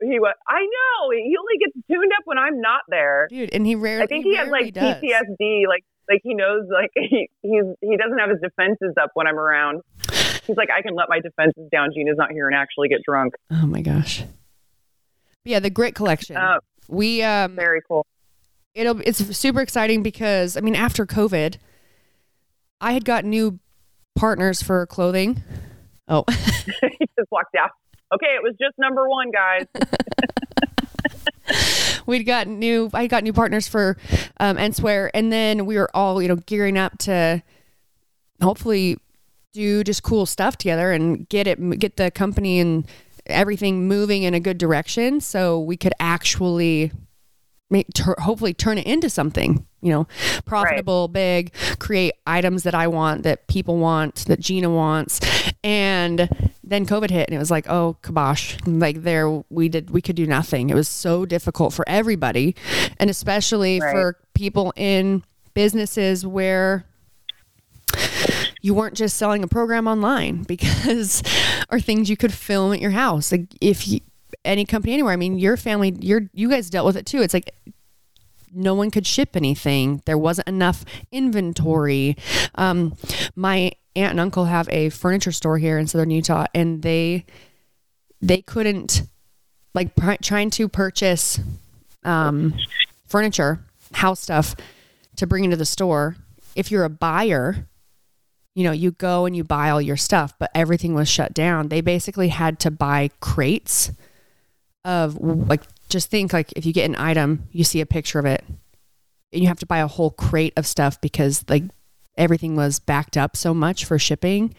he 0.00 0.18
was. 0.18 0.34
I 0.48 0.60
know 0.60 1.10
he 1.10 1.36
only 1.38 1.58
gets 1.58 1.86
tuned 1.90 2.12
up 2.16 2.22
when 2.24 2.38
I'm 2.38 2.60
not 2.60 2.80
there. 2.88 3.28
dude, 3.30 3.50
and 3.52 3.66
he 3.66 3.74
rarely. 3.74 4.02
I 4.02 4.06
think 4.06 4.24
he 4.24 4.34
has 4.36 4.48
like 4.48 4.74
does. 4.74 4.96
PTSD. 5.02 5.66
Like 5.68 5.84
like 6.10 6.20
he 6.24 6.34
knows 6.34 6.66
like 6.72 6.90
he 6.96 7.28
he's 7.42 7.64
he 7.80 7.96
doesn't 7.96 8.18
have 8.18 8.30
his 8.30 8.40
defenses 8.42 8.94
up 9.00 9.10
when 9.14 9.26
I'm 9.26 9.38
around. 9.38 9.82
He's 10.46 10.56
like 10.56 10.70
I 10.76 10.82
can 10.82 10.94
let 10.96 11.08
my 11.08 11.20
defenses 11.20 11.68
down. 11.70 11.90
Jeanna's 11.94 12.16
not 12.18 12.32
here 12.32 12.48
and 12.48 12.56
actually 12.56 12.88
get 12.88 12.98
drunk. 13.06 13.34
Oh 13.50 13.66
my 13.66 13.80
gosh. 13.80 14.24
Yeah, 15.44 15.60
the 15.60 15.70
Grit 15.70 15.94
collection. 15.94 16.36
Uh, 16.36 16.58
we 16.88 17.22
um, 17.22 17.54
very 17.56 17.80
cool. 17.86 18.04
it'll 18.74 19.00
it's 19.00 19.18
super 19.36 19.60
exciting 19.60 20.02
because 20.02 20.56
I 20.56 20.60
mean 20.60 20.74
after 20.74 21.06
COVID, 21.06 21.56
I 22.80 22.92
had 22.92 23.04
got 23.04 23.24
new 23.24 23.60
partners 24.16 24.62
for 24.62 24.84
clothing. 24.86 25.42
Oh, 26.08 26.24
he 26.30 27.06
just 27.18 27.30
walked 27.30 27.54
out. 27.54 27.70
Okay, 28.14 28.26
it 28.26 28.42
was 28.42 28.54
just 28.60 28.78
number 28.78 29.08
one, 29.08 29.30
guys. 29.30 29.66
we'd 32.06 32.24
got 32.24 32.46
new. 32.46 32.90
I 32.92 33.06
got 33.06 33.22
new 33.22 33.32
partners 33.32 33.68
for 33.68 33.96
um, 34.38 34.56
Encewear, 34.56 35.10
and 35.14 35.32
then 35.32 35.66
we 35.66 35.76
were 35.76 35.90
all 35.94 36.20
you 36.20 36.28
know 36.28 36.36
gearing 36.36 36.76
up 36.76 36.98
to 36.98 37.42
hopefully 38.42 38.98
do 39.52 39.84
just 39.84 40.02
cool 40.02 40.26
stuff 40.26 40.56
together 40.56 40.92
and 40.92 41.28
get 41.28 41.46
it 41.46 41.78
get 41.78 41.96
the 41.96 42.10
company 42.10 42.58
and 42.60 42.86
everything 43.26 43.86
moving 43.86 44.24
in 44.24 44.34
a 44.34 44.40
good 44.40 44.58
direction, 44.58 45.20
so 45.20 45.60
we 45.60 45.76
could 45.76 45.94
actually 46.00 46.92
make 47.72 47.86
tur 47.94 48.14
hopefully 48.20 48.54
turn 48.54 48.78
it 48.78 48.86
into 48.86 49.08
something 49.10 49.66
you 49.80 49.90
know 49.90 50.06
profitable 50.44 51.08
big 51.08 51.52
create 51.80 52.12
items 52.26 52.62
that 52.62 52.74
i 52.74 52.86
want 52.86 53.22
that 53.24 53.48
people 53.48 53.78
want 53.78 54.14
that 54.26 54.38
jeanna 54.38 54.70
wants. 54.70 55.20
And 55.64 56.28
then 56.62 56.86
covid 56.86 57.10
hit 57.10 57.28
and 57.28 57.34
it 57.34 57.38
was 57.38 57.50
like 57.50 57.68
oh 57.68 57.96
kibosh. 58.02 58.56
Like 58.66 59.02
there 59.02 59.42
we 59.50 59.68
did 59.68 59.90
we 59.90 60.00
could 60.02 60.16
do 60.16 60.26
nothing. 60.26 60.70
It 60.70 60.74
was 60.74 60.88
so 60.88 61.24
difficult 61.24 61.72
for 61.72 61.84
everybody. 61.88 62.54
And 62.98 63.10
especially 63.10 63.80
Right. 63.80 63.92
for 63.92 64.16
people 64.34 64.72
in 64.76 65.22
businesses 65.54 66.26
where 66.26 66.84
you 68.60 68.74
weren't 68.74 68.96
just 68.96 69.16
selling 69.16 69.42
a 69.42 69.48
program 69.48 69.86
online 69.88 70.42
because 70.54 71.22
or 71.70 71.80
things 71.80 72.08
you 72.10 72.16
could 72.16 72.32
film 72.32 72.72
at 72.72 72.80
your 72.80 72.92
house. 72.92 73.32
Like 73.32 73.46
if 73.60 73.86
you 73.88 74.00
any 74.44 74.64
company 74.64 74.92
anywhere. 74.92 75.12
I 75.12 75.16
mean 75.16 75.38
your 75.38 75.56
family 75.56 75.96
your 76.00 76.22
you 76.32 76.48
guys 76.50 76.70
dealt 76.70 76.86
with 76.86 76.96
it 76.96 77.06
too. 77.06 77.22
It's 77.22 77.34
like 77.34 77.54
no 78.52 78.74
one 78.74 78.90
could 78.90 79.06
ship 79.06 79.34
anything. 79.34 80.02
There 80.04 80.18
wasn't 80.18 80.48
enough 80.48 80.84
inventory. 81.10 82.16
Um, 82.54 82.96
my 83.34 83.72
aunt 83.96 84.12
and 84.12 84.20
uncle 84.20 84.46
have 84.46 84.68
a 84.68 84.90
furniture 84.90 85.32
store 85.32 85.58
here 85.58 85.78
in 85.78 85.86
southern 85.86 86.10
utah 86.10 86.46
and 86.54 86.82
they 86.82 87.24
they 88.20 88.42
couldn't 88.42 89.02
like 89.74 89.94
pr- 89.96 90.14
trying 90.22 90.50
to 90.50 90.68
purchase 90.68 91.40
um, 92.04 92.54
furniture 93.06 93.64
house 93.92 94.20
stuff 94.20 94.54
to 95.16 95.26
bring 95.26 95.44
into 95.44 95.56
the 95.56 95.64
store. 95.64 96.16
If 96.54 96.70
you're 96.70 96.84
a 96.84 96.90
buyer 96.90 97.68
you 98.54 98.64
know, 98.64 98.72
you 98.72 98.90
go 98.90 99.24
and 99.24 99.34
you 99.34 99.44
buy 99.44 99.70
all 99.70 99.80
your 99.80 99.96
stuff, 99.96 100.34
but 100.38 100.50
everything 100.54 100.94
was 100.94 101.08
shut 101.08 101.32
down. 101.32 101.68
They 101.68 101.80
basically 101.80 102.28
had 102.28 102.58
to 102.60 102.70
buy 102.70 103.10
crates 103.20 103.92
of 104.84 105.16
like, 105.20 105.62
just 105.88 106.10
think 106.10 106.32
like 106.32 106.52
if 106.56 106.64
you 106.66 106.72
get 106.72 106.86
an 106.86 106.96
item, 106.96 107.48
you 107.52 107.64
see 107.64 107.80
a 107.80 107.86
picture 107.86 108.18
of 108.18 108.24
it, 108.26 108.44
and 109.32 109.40
you 109.42 109.48
have 109.48 109.58
to 109.60 109.66
buy 109.66 109.78
a 109.78 109.86
whole 109.86 110.10
crate 110.10 110.52
of 110.56 110.66
stuff 110.66 111.00
because 111.00 111.44
like 111.48 111.64
everything 112.16 112.56
was 112.56 112.78
backed 112.78 113.16
up 113.16 113.36
so 113.36 113.54
much 113.54 113.84
for 113.84 113.98
shipping 113.98 114.54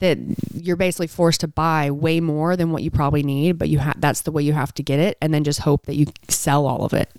that 0.00 0.18
you're 0.54 0.76
basically 0.76 1.06
forced 1.06 1.40
to 1.40 1.48
buy 1.48 1.90
way 1.90 2.20
more 2.20 2.54
than 2.56 2.70
what 2.70 2.82
you 2.82 2.90
probably 2.90 3.22
need, 3.22 3.56
but 3.58 3.68
you 3.70 3.78
have 3.78 3.98
that's 4.00 4.22
the 4.22 4.30
way 4.32 4.42
you 4.42 4.52
have 4.52 4.74
to 4.74 4.82
get 4.82 4.98
it, 4.98 5.16
and 5.22 5.32
then 5.32 5.42
just 5.44 5.60
hope 5.60 5.86
that 5.86 5.94
you 5.94 6.06
sell 6.28 6.66
all 6.66 6.84
of 6.84 6.92
it. 6.92 7.10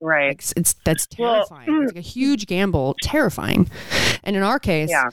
Right. 0.00 0.28
Like, 0.28 0.44
it's 0.56 0.74
that's 0.84 1.08
Well, 1.18 1.34
terrifying. 1.48 1.82
it's 1.82 1.92
like 1.94 1.98
a 2.04 2.06
huge 2.06 2.46
gamble, 2.46 2.94
terrifying. 3.02 3.68
And 4.22 4.36
in 4.36 4.42
our 4.44 4.60
case, 4.60 4.90
Yeah. 4.90 5.08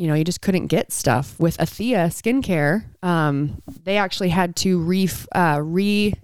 You 0.00 0.06
know, 0.06 0.14
you 0.14 0.24
just 0.24 0.40
couldn't 0.40 0.68
get 0.68 0.92
stuff 0.92 1.38
with 1.38 1.58
Athea 1.58 2.06
skincare. 2.08 2.84
Um, 3.02 3.60
they 3.84 3.98
actually 3.98 4.30
had 4.30 4.56
to 4.56 4.80
re, 4.80 5.08
uh, 5.32 5.60
re, 5.62 6.14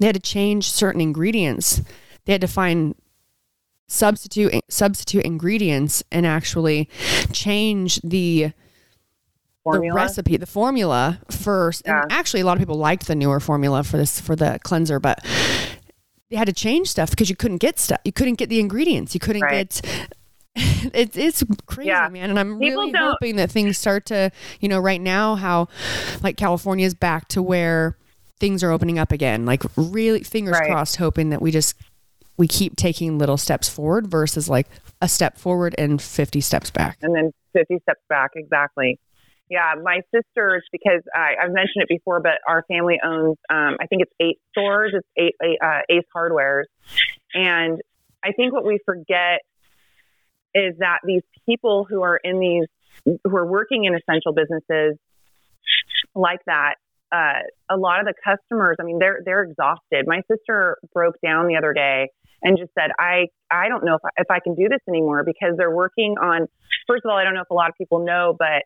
they 0.00 0.06
had 0.06 0.16
to 0.16 0.20
change 0.20 0.68
certain 0.70 1.00
ingredients. 1.00 1.80
They 2.24 2.32
had 2.32 2.40
to 2.40 2.48
find 2.48 2.96
substitute 3.88 4.54
substitute 4.68 5.24
ingredients 5.24 6.02
and 6.10 6.26
actually 6.26 6.88
change 7.32 8.00
the 8.02 8.52
the 9.64 9.90
recipe, 9.92 10.36
the 10.36 10.46
formula 10.46 11.20
first. 11.30 11.82
Yeah. 11.84 12.02
And 12.02 12.10
actually, 12.10 12.40
a 12.40 12.44
lot 12.44 12.54
of 12.54 12.58
people 12.58 12.74
liked 12.76 13.06
the 13.06 13.14
newer 13.14 13.38
formula 13.38 13.84
for 13.84 13.96
this 13.98 14.20
for 14.20 14.34
the 14.34 14.58
cleanser, 14.64 14.98
but 14.98 15.24
they 16.30 16.36
had 16.36 16.46
to 16.48 16.52
change 16.52 16.88
stuff 16.88 17.10
because 17.10 17.30
you 17.30 17.36
couldn't 17.36 17.58
get 17.58 17.78
stuff. 17.78 18.00
You 18.04 18.12
couldn't 18.12 18.34
get 18.34 18.48
the 18.48 18.58
ingredients. 18.58 19.14
You 19.14 19.20
couldn't 19.20 19.42
Right. 19.42 19.68
get. 19.80 20.08
It's 20.94 21.16
it's 21.16 21.42
crazy, 21.66 21.88
Yeah. 21.88 22.08
man, 22.08 22.30
and 22.30 22.38
I'm 22.38 22.58
People 22.58 22.82
really 22.82 22.92
don't- 22.92 23.12
hoping 23.12 23.36
that 23.36 23.50
things 23.50 23.78
start 23.78 24.06
to, 24.06 24.30
you 24.60 24.68
know, 24.68 24.78
right 24.78 25.00
now 25.00 25.36
how, 25.36 25.68
like 26.22 26.36
California 26.36 26.84
is 26.86 26.94
back 26.94 27.28
to 27.28 27.42
where 27.42 27.96
things 28.40 28.62
are 28.64 28.70
opening 28.72 28.98
up 28.98 29.12
again. 29.12 29.46
Like 29.46 29.62
really, 29.76 30.22
fingers 30.24 30.58
Right. 30.58 30.68
crossed, 30.70 30.96
hoping 30.96 31.30
that 31.30 31.40
we 31.40 31.50
just 31.50 31.76
we 32.38 32.48
keep 32.48 32.76
taking 32.76 33.18
little 33.18 33.36
steps 33.36 33.68
forward 33.68 34.06
versus 34.08 34.48
like 34.48 34.66
a 35.00 35.08
step 35.08 35.38
forward 35.38 35.74
and 35.78 36.00
50 36.02 36.40
steps 36.40 36.70
back. 36.70 36.98
and 37.02 37.14
then 37.14 37.30
50 37.52 37.78
steps 37.82 38.00
back. 38.08 38.30
Exactly. 38.34 38.98
Yeah, 39.50 39.74
my 39.82 40.00
sisters, 40.14 40.64
because 40.72 41.02
I, 41.14 41.34
I've 41.40 41.52
mentioned 41.52 41.82
it 41.82 41.88
before, 41.88 42.20
but 42.20 42.38
our 42.48 42.64
family 42.68 42.98
owns, 43.04 43.36
um, 43.50 43.76
I 43.80 43.86
think 43.86 44.00
it's 44.02 44.12
eight 44.18 44.38
stores. 44.50 44.92
It's 44.94 45.06
eight, 45.18 45.34
eight 45.44 45.58
uh, 45.62 45.80
Ace 45.90 46.04
Hardwares. 46.16 46.64
And 47.34 47.80
I 48.24 48.32
think 48.32 48.52
what 48.54 48.64
we 48.64 48.78
forget 48.86 49.40
is 50.54 50.74
that 50.78 50.98
these 51.04 51.22
people 51.46 51.86
who 51.88 52.02
are 52.02 52.18
in 52.22 52.38
these 52.38 52.66
who 53.04 53.36
are 53.36 53.46
working 53.46 53.84
in 53.84 53.94
essential 53.94 54.32
businesses 54.32 54.98
like 56.14 56.40
that, 56.46 56.74
uh, 57.10 57.40
a 57.70 57.76
lot 57.76 58.00
of 58.00 58.06
the 58.06 58.14
customers, 58.24 58.76
I 58.80 58.84
mean, 58.84 58.98
they're 58.98 59.20
they're 59.24 59.42
exhausted. 59.42 60.06
My 60.06 60.22
sister 60.30 60.78
broke 60.92 61.16
down 61.22 61.46
the 61.46 61.56
other 61.56 61.72
day 61.72 62.08
and 62.42 62.58
just 62.58 62.72
said, 62.78 62.90
"I 62.98 63.26
I 63.50 63.68
don't 63.68 63.84
know 63.84 63.94
if 63.94 64.04
I, 64.04 64.10
if 64.18 64.30
I 64.30 64.40
can 64.40 64.54
do 64.54 64.68
this 64.68 64.80
anymore 64.88 65.24
because 65.24 65.56
they're 65.56 65.74
working 65.74 66.16
on. 66.20 66.46
First 66.86 67.04
of 67.04 67.10
all, 67.10 67.16
I 67.16 67.24
don't 67.24 67.34
know 67.34 67.42
if 67.42 67.50
a 67.50 67.54
lot 67.54 67.68
of 67.68 67.76
people 67.76 68.04
know, 68.04 68.34
but 68.38 68.64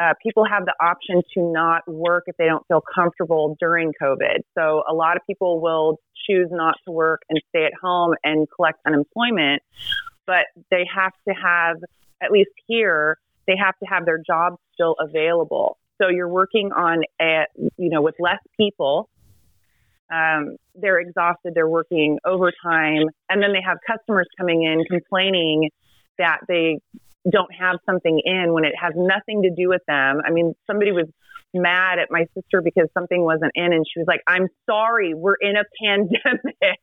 uh, 0.00 0.14
people 0.22 0.44
have 0.44 0.64
the 0.64 0.74
option 0.80 1.22
to 1.34 1.52
not 1.52 1.82
work 1.86 2.24
if 2.26 2.36
they 2.36 2.46
don't 2.46 2.66
feel 2.66 2.82
comfortable 2.94 3.56
during 3.60 3.92
COVID. 4.02 4.38
So 4.56 4.82
a 4.88 4.94
lot 4.94 5.16
of 5.16 5.22
people 5.26 5.60
will 5.60 6.00
choose 6.28 6.48
not 6.50 6.74
to 6.86 6.92
work 6.92 7.22
and 7.28 7.40
stay 7.50 7.64
at 7.64 7.72
home 7.80 8.14
and 8.24 8.48
collect 8.56 8.80
unemployment, 8.86 9.62
but 10.26 10.46
they 10.70 10.86
have 10.94 11.12
to 11.28 11.34
have, 11.34 11.76
at 12.22 12.30
least 12.30 12.50
here, 12.66 13.18
they 13.46 13.56
have 13.56 13.76
to 13.78 13.86
have 13.86 14.04
their 14.04 14.20
jobs 14.24 14.56
still 14.72 14.96
available. 14.98 15.78
So 16.00 16.08
you're 16.08 16.28
working 16.28 16.72
on 16.72 17.02
a, 17.20 17.44
you 17.76 17.90
know, 17.90 18.02
with 18.02 18.16
less 18.18 18.40
people. 18.56 19.08
Um, 20.12 20.56
they're 20.74 20.98
exhausted. 20.98 21.52
They're 21.54 21.68
working 21.68 22.18
overtime, 22.24 23.04
and 23.28 23.42
then 23.42 23.52
they 23.52 23.62
have 23.64 23.78
customers 23.86 24.26
coming 24.36 24.62
in 24.62 24.84
complaining 24.84 25.70
that 26.18 26.40
they 26.46 26.78
don't 27.30 27.52
have 27.54 27.76
something 27.86 28.20
in 28.24 28.52
when 28.52 28.64
it 28.64 28.74
has 28.80 28.92
nothing 28.96 29.42
to 29.42 29.50
do 29.50 29.68
with 29.68 29.82
them. 29.86 30.20
I 30.26 30.30
mean, 30.30 30.54
somebody 30.66 30.92
was 30.92 31.06
mad 31.54 31.98
at 31.98 32.08
my 32.10 32.26
sister 32.34 32.60
because 32.62 32.88
something 32.94 33.22
wasn't 33.22 33.52
in 33.54 33.72
and 33.72 33.84
she 33.92 34.00
was 34.00 34.06
like, 34.06 34.20
I'm 34.26 34.48
sorry, 34.68 35.14
we're 35.14 35.36
in 35.40 35.54
a 35.56 35.64
pandemic. 35.82 36.80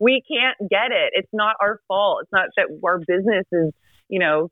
we 0.00 0.22
can't 0.28 0.70
get 0.70 0.92
it. 0.92 1.12
It's 1.14 1.28
not 1.32 1.56
our 1.60 1.80
fault. 1.88 2.20
It's 2.22 2.32
not 2.32 2.48
that 2.56 2.66
our 2.84 2.98
business 2.98 3.44
is, 3.52 3.72
you 4.08 4.18
know, 4.18 4.50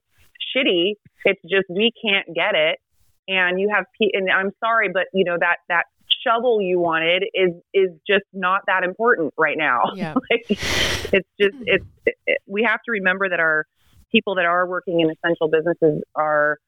shitty. 0.57 0.93
It's 1.25 1.41
just 1.43 1.65
we 1.69 1.93
can't 2.05 2.27
get 2.35 2.55
it. 2.55 2.79
And 3.27 3.59
you 3.59 3.71
have, 3.75 3.87
and 4.01 4.31
I'm 4.31 4.51
sorry, 4.61 4.91
but 4.93 5.05
you 5.15 5.25
know, 5.25 5.37
that, 5.41 5.57
that 5.69 5.85
shovel 6.27 6.61
you 6.61 6.79
wanted 6.79 7.25
is, 7.33 7.53
is 7.73 7.91
just 8.07 8.25
not 8.33 8.63
that 8.67 8.85
important 8.85 9.33
right 9.39 9.57
now. 9.57 9.81
Yeah. 9.97 10.15
like, 10.15 10.45
it's 10.49 11.29
just, 11.41 11.57
it's, 11.67 11.87
it, 12.05 12.39
we 12.47 12.65
have 12.65 12.81
to 12.85 12.93
remember 12.93 13.29
that 13.31 13.41
our, 13.41 13.67
people 14.15 14.37
that 14.37 14.45
are 14.45 14.67
working 14.67 15.01
in 15.01 15.11
essential 15.11 15.49
businesses 15.49 16.03
are, 16.15 16.59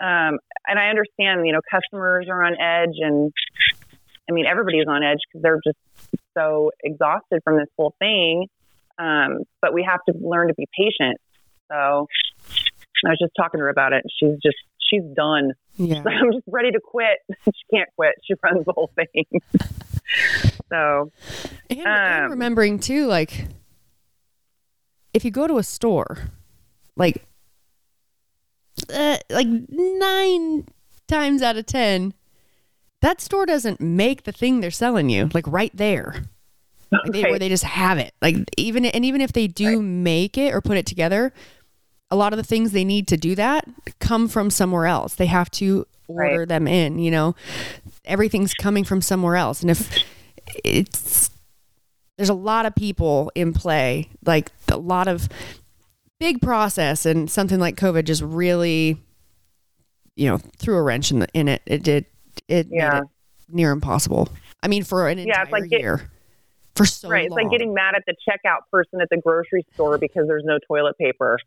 um, 0.00 0.38
and 0.66 0.78
I 0.78 0.88
understand, 0.88 1.46
you 1.46 1.52
know, 1.52 1.60
customers 1.70 2.26
are 2.28 2.42
on 2.42 2.58
edge, 2.60 2.96
and 2.98 3.32
I 4.28 4.32
mean, 4.32 4.46
everybody's 4.46 4.86
on 4.88 5.02
edge 5.02 5.18
because 5.28 5.42
they're 5.42 5.60
just 5.64 5.78
so 6.36 6.70
exhausted 6.82 7.42
from 7.44 7.58
this 7.58 7.68
whole 7.76 7.94
thing. 7.98 8.46
Um, 8.98 9.40
but 9.60 9.72
we 9.72 9.82
have 9.82 10.00
to 10.08 10.14
learn 10.18 10.48
to 10.48 10.54
be 10.54 10.66
patient. 10.76 11.18
So 11.70 12.06
I 13.06 13.10
was 13.10 13.18
just 13.18 13.32
talking 13.36 13.58
to 13.58 13.64
her 13.64 13.68
about 13.68 13.92
it. 13.92 14.04
She's 14.18 14.38
just, 14.42 14.56
she's 14.78 15.02
done. 15.14 15.52
Yeah. 15.76 16.02
I'm 16.06 16.32
just 16.32 16.44
ready 16.46 16.70
to 16.70 16.80
quit. 16.82 17.18
she 17.44 17.76
can't 17.76 17.88
quit. 17.96 18.14
She 18.24 18.34
runs 18.42 18.64
the 18.64 18.72
whole 18.72 18.90
thing. 18.94 19.24
so, 20.68 21.10
and, 21.70 21.80
and 21.80 22.24
Um, 22.24 22.30
remembering 22.30 22.78
too, 22.78 23.06
like 23.06 23.46
if 25.14 25.24
you 25.24 25.30
go 25.30 25.46
to 25.46 25.58
a 25.58 25.62
store, 25.62 26.18
like 26.96 27.24
uh, 28.90 29.18
like 29.30 29.46
nine 29.48 30.66
times 31.08 31.42
out 31.42 31.56
of 31.56 31.66
ten, 31.66 32.14
that 33.02 33.20
store 33.20 33.46
doesn't 33.46 33.80
make 33.80 34.24
the 34.24 34.32
thing 34.32 34.60
they're 34.60 34.70
selling 34.70 35.08
you 35.10 35.28
like 35.34 35.46
right 35.46 35.74
there. 35.74 36.24
Like 36.92 37.12
they, 37.12 37.22
where 37.22 37.38
they 37.38 37.48
just 37.48 37.64
have 37.64 37.98
it. 37.98 38.12
Like 38.20 38.36
even 38.56 38.84
and 38.84 39.04
even 39.04 39.20
if 39.20 39.32
they 39.32 39.46
do 39.46 39.80
make 39.80 40.36
it 40.36 40.52
or 40.52 40.60
put 40.60 40.76
it 40.76 40.86
together, 40.86 41.32
a 42.10 42.16
lot 42.16 42.32
of 42.32 42.36
the 42.36 42.42
things 42.42 42.72
they 42.72 42.84
need 42.84 43.06
to 43.08 43.16
do 43.16 43.34
that 43.36 43.68
come 44.00 44.26
from 44.28 44.50
somewhere 44.50 44.86
else. 44.86 45.14
They 45.14 45.26
have 45.26 45.50
to 45.52 45.86
order 46.08 46.40
Right. 46.40 46.48
them 46.48 46.66
in, 46.66 46.98
you 46.98 47.12
know. 47.12 47.36
Everything's 48.04 48.54
coming 48.54 48.82
from 48.82 49.00
somewhere 49.00 49.36
else. 49.36 49.62
And 49.62 49.70
if 49.70 50.02
it's 50.64 51.30
there's 52.18 52.28
a 52.28 52.34
lot 52.34 52.66
of 52.66 52.74
people 52.74 53.30
in 53.36 53.52
play, 53.52 54.08
like 54.26 54.50
a 54.68 54.76
lot 54.76 55.06
of 55.08 55.28
big 56.20 56.40
process 56.40 57.04
and 57.06 57.28
something 57.28 57.58
like 57.58 57.74
COVID 57.76 58.04
just 58.04 58.22
really 58.22 58.96
you 60.16 60.28
know, 60.28 60.36
threw 60.58 60.76
a 60.76 60.82
wrench 60.82 61.10
in 61.10 61.20
the, 61.20 61.28
in 61.32 61.48
it. 61.48 61.62
It 61.66 61.82
did 61.82 62.04
it 62.46 62.66
Yeah. 62.70 62.98
it 62.98 63.04
near 63.48 63.72
impossible. 63.72 64.28
I 64.62 64.68
mean 64.68 64.84
for 64.84 65.08
an 65.08 65.18
Yeah, 65.18 65.24
entire 65.24 65.42
it's 65.44 65.52
like 65.52 65.70
year. 65.72 66.10
For 66.76 66.84
so 66.86 67.08
right. 67.08 67.24
It's 67.26 67.34
like 67.34 67.50
getting 67.50 67.74
mad 67.74 67.94
at 67.96 68.02
the 68.06 68.14
checkout 68.28 68.60
person 68.70 69.00
at 69.00 69.08
the 69.10 69.16
grocery 69.16 69.64
store 69.74 69.98
because 69.98 70.26
there's 70.28 70.44
no 70.44 70.58
toilet 70.68 70.96
paper. 70.98 71.38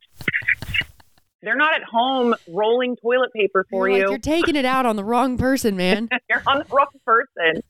They're 1.41 1.55
not 1.57 1.75
at 1.75 1.83
home 1.83 2.33
rolling 2.47 2.95
toilet 2.95 3.31
paper 3.33 3.65
for 3.69 3.87
You're 3.89 3.97
you. 3.97 4.03
like, 4.05 4.09
you're 4.11 4.35
taking 4.35 4.55
it 4.55 4.65
out 4.65 4.85
on 4.85 4.95
the 4.95 5.03
wrong 5.03 5.37
person, 5.37 5.75
man. 5.75 6.07
You're 6.29 6.41
on 6.47 6.59
the 6.59 6.65
wrong 6.73 6.87
person. 7.05 7.61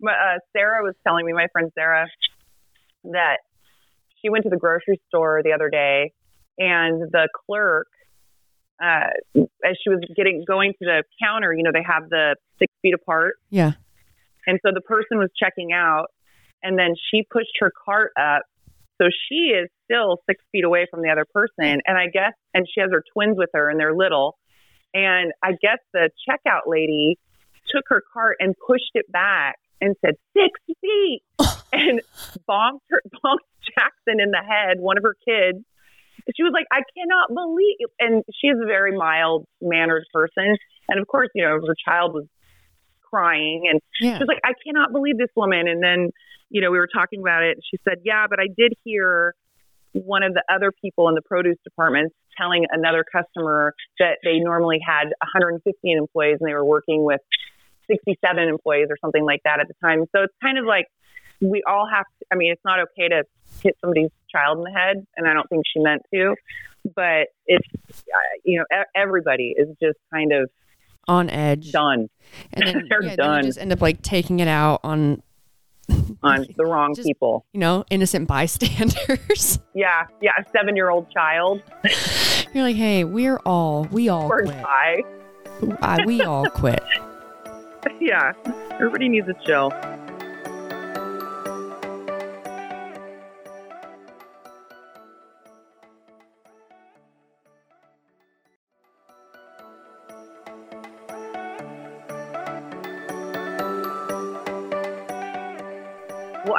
My, 0.00 0.12
uh, 0.12 0.38
Sarah 0.54 0.82
was 0.82 0.94
telling 1.06 1.26
me, 1.26 1.34
my 1.34 1.46
friend 1.52 1.70
Sarah, 1.74 2.06
that 3.04 3.38
she 4.20 4.30
went 4.30 4.44
to 4.44 4.50
the 4.50 4.56
grocery 4.56 4.98
store 5.08 5.42
the 5.44 5.52
other 5.52 5.68
day, 5.68 6.12
and 6.62 7.10
the 7.10 7.28
clerk, 7.46 7.88
uh, 8.82 9.10
as 9.64 9.76
she 9.82 9.90
was 9.90 10.00
getting 10.16 10.44
going 10.46 10.72
to 10.72 10.84
the 10.84 11.02
counter, 11.22 11.52
you 11.52 11.62
know, 11.62 11.70
they 11.72 11.82
have 11.82 12.08
the 12.08 12.36
six 12.58 12.72
feet 12.82 12.94
apart, 12.94 13.34
yeah. 13.50 13.72
and 14.46 14.58
so 14.64 14.72
the 14.72 14.80
person 14.80 15.18
was 15.18 15.30
checking 15.38 15.72
out, 15.72 16.06
and 16.62 16.78
then 16.78 16.94
she 17.10 17.22
pushed 17.30 17.58
her 17.60 17.72
cart 17.84 18.12
up. 18.18 18.42
So 19.00 19.08
she 19.28 19.50
is 19.50 19.68
still 19.84 20.18
six 20.28 20.42
feet 20.52 20.64
away 20.64 20.86
from 20.90 21.02
the 21.02 21.10
other 21.10 21.26
person. 21.32 21.80
And 21.84 21.98
I 21.98 22.06
guess, 22.12 22.34
and 22.54 22.66
she 22.72 22.80
has 22.80 22.90
her 22.92 23.02
twins 23.12 23.36
with 23.36 23.50
her 23.54 23.68
and 23.68 23.80
they're 23.80 23.94
little. 23.94 24.38
And 24.94 25.32
I 25.42 25.52
guess 25.52 25.78
the 25.92 26.10
checkout 26.28 26.66
lady 26.66 27.18
took 27.74 27.84
her 27.88 28.02
cart 28.12 28.36
and 28.38 28.54
pushed 28.66 28.92
it 28.94 29.10
back 29.10 29.56
and 29.80 29.96
said, 30.04 30.14
six 30.32 30.60
feet, 30.80 31.22
and 31.72 32.00
bonked 32.48 32.80
her, 32.90 33.02
bonked 33.24 33.38
Jackson 33.74 34.20
in 34.20 34.30
the 34.30 34.42
head, 34.46 34.78
one 34.78 34.96
of 34.98 35.02
her 35.02 35.16
kids. 35.26 35.64
She 36.36 36.42
was 36.42 36.52
like, 36.52 36.66
I 36.72 36.82
cannot 36.96 37.28
believe, 37.34 37.88
and 37.98 38.22
she's 38.40 38.54
a 38.62 38.66
very 38.66 38.96
mild 38.96 39.46
mannered 39.60 40.04
person. 40.12 40.56
And 40.88 41.00
of 41.00 41.06
course, 41.06 41.28
you 41.34 41.42
know, 41.44 41.58
her 41.66 41.76
child 41.84 42.14
was 42.14 42.26
crying 43.02 43.64
and 43.70 43.80
Yeah. 44.00 44.16
she 44.16 44.22
was 44.24 44.28
like, 44.28 44.40
I 44.44 44.52
cannot 44.64 44.92
believe 44.92 45.18
this 45.18 45.30
woman. 45.36 45.68
And 45.68 45.82
then, 45.82 46.10
you 46.50 46.60
know, 46.60 46.70
we 46.70 46.78
were 46.78 46.88
talking 46.92 47.20
about 47.20 47.42
it. 47.42 47.52
And 47.56 47.62
she 47.70 47.78
said, 47.86 47.98
Yeah, 48.04 48.26
but 48.28 48.40
I 48.40 48.46
did 48.56 48.72
hear 48.84 49.34
one 49.92 50.22
of 50.22 50.32
the 50.32 50.42
other 50.52 50.72
people 50.72 51.08
in 51.08 51.14
the 51.14 51.22
produce 51.22 51.58
department 51.64 52.12
telling 52.38 52.64
another 52.70 53.04
customer 53.04 53.74
that 53.98 54.16
they 54.24 54.38
normally 54.38 54.78
had 54.84 55.04
115 55.34 55.98
employees 55.98 56.38
and 56.40 56.48
they 56.48 56.54
were 56.54 56.64
working 56.64 57.04
with 57.04 57.20
67 57.88 58.16
employees 58.48 58.86
or 58.88 58.96
something 59.02 59.24
like 59.24 59.40
that 59.44 59.60
at 59.60 59.68
the 59.68 59.74
time. 59.84 60.04
So 60.16 60.22
it's 60.22 60.34
kind 60.42 60.56
of 60.56 60.64
like 60.64 60.86
we 61.42 61.62
all 61.68 61.86
have 61.92 62.06
to, 62.06 62.26
I 62.32 62.36
mean, 62.36 62.52
it's 62.52 62.64
not 62.64 62.78
okay 62.80 63.08
to 63.08 63.24
hit 63.62 63.76
somebody's 63.80 64.10
child 64.30 64.58
in 64.58 64.64
the 64.64 64.70
head. 64.78 65.06
And 65.16 65.26
I 65.28 65.34
don't 65.34 65.48
think 65.48 65.64
she 65.72 65.80
meant 65.80 66.02
to, 66.12 66.34
but 66.94 67.28
it's, 67.46 67.66
uh, 67.90 68.16
you 68.44 68.58
know, 68.58 68.64
everybody 68.96 69.54
is 69.56 69.68
just 69.82 69.98
kind 70.12 70.32
of 70.32 70.50
on 71.08 71.28
edge. 71.30 71.72
done 71.72 72.08
And 72.52 72.66
then, 72.66 72.86
They're 72.90 73.02
yeah, 73.02 73.08
then 73.10 73.16
done. 73.16 73.36
you 73.38 73.48
just 73.48 73.58
end 73.58 73.72
up 73.72 73.80
like 73.80 74.02
taking 74.02 74.40
it 74.40 74.48
out 74.48 74.80
on, 74.84 75.22
on 76.22 76.46
the 76.56 76.64
wrong 76.64 76.94
Just- 76.94 77.06
people. 77.08 77.44
you 77.52 77.60
know, 77.60 77.84
innocent 77.90 78.28
bystanders. 78.28 79.58
Yeah, 79.74 80.06
yeah, 80.20 80.32
a 80.38 80.44
seven 80.54 80.76
year 80.76 80.90
old 80.90 81.10
child 81.10 81.62
You're 82.52 82.62
like, 82.62 82.76
hey, 82.76 83.04
we're 83.04 83.38
all, 83.46 83.84
we 83.90 84.10
all 84.10 84.30
or 84.30 84.42
quit. 84.42 84.58
die. 84.62 85.02
Uh, 85.80 85.98
we 86.04 86.20
all 86.20 86.44
quit. 86.50 86.82
Yeah, 87.98 88.32
everybody 88.72 89.08
needs 89.08 89.28
a 89.28 89.34
chill. 89.46 89.70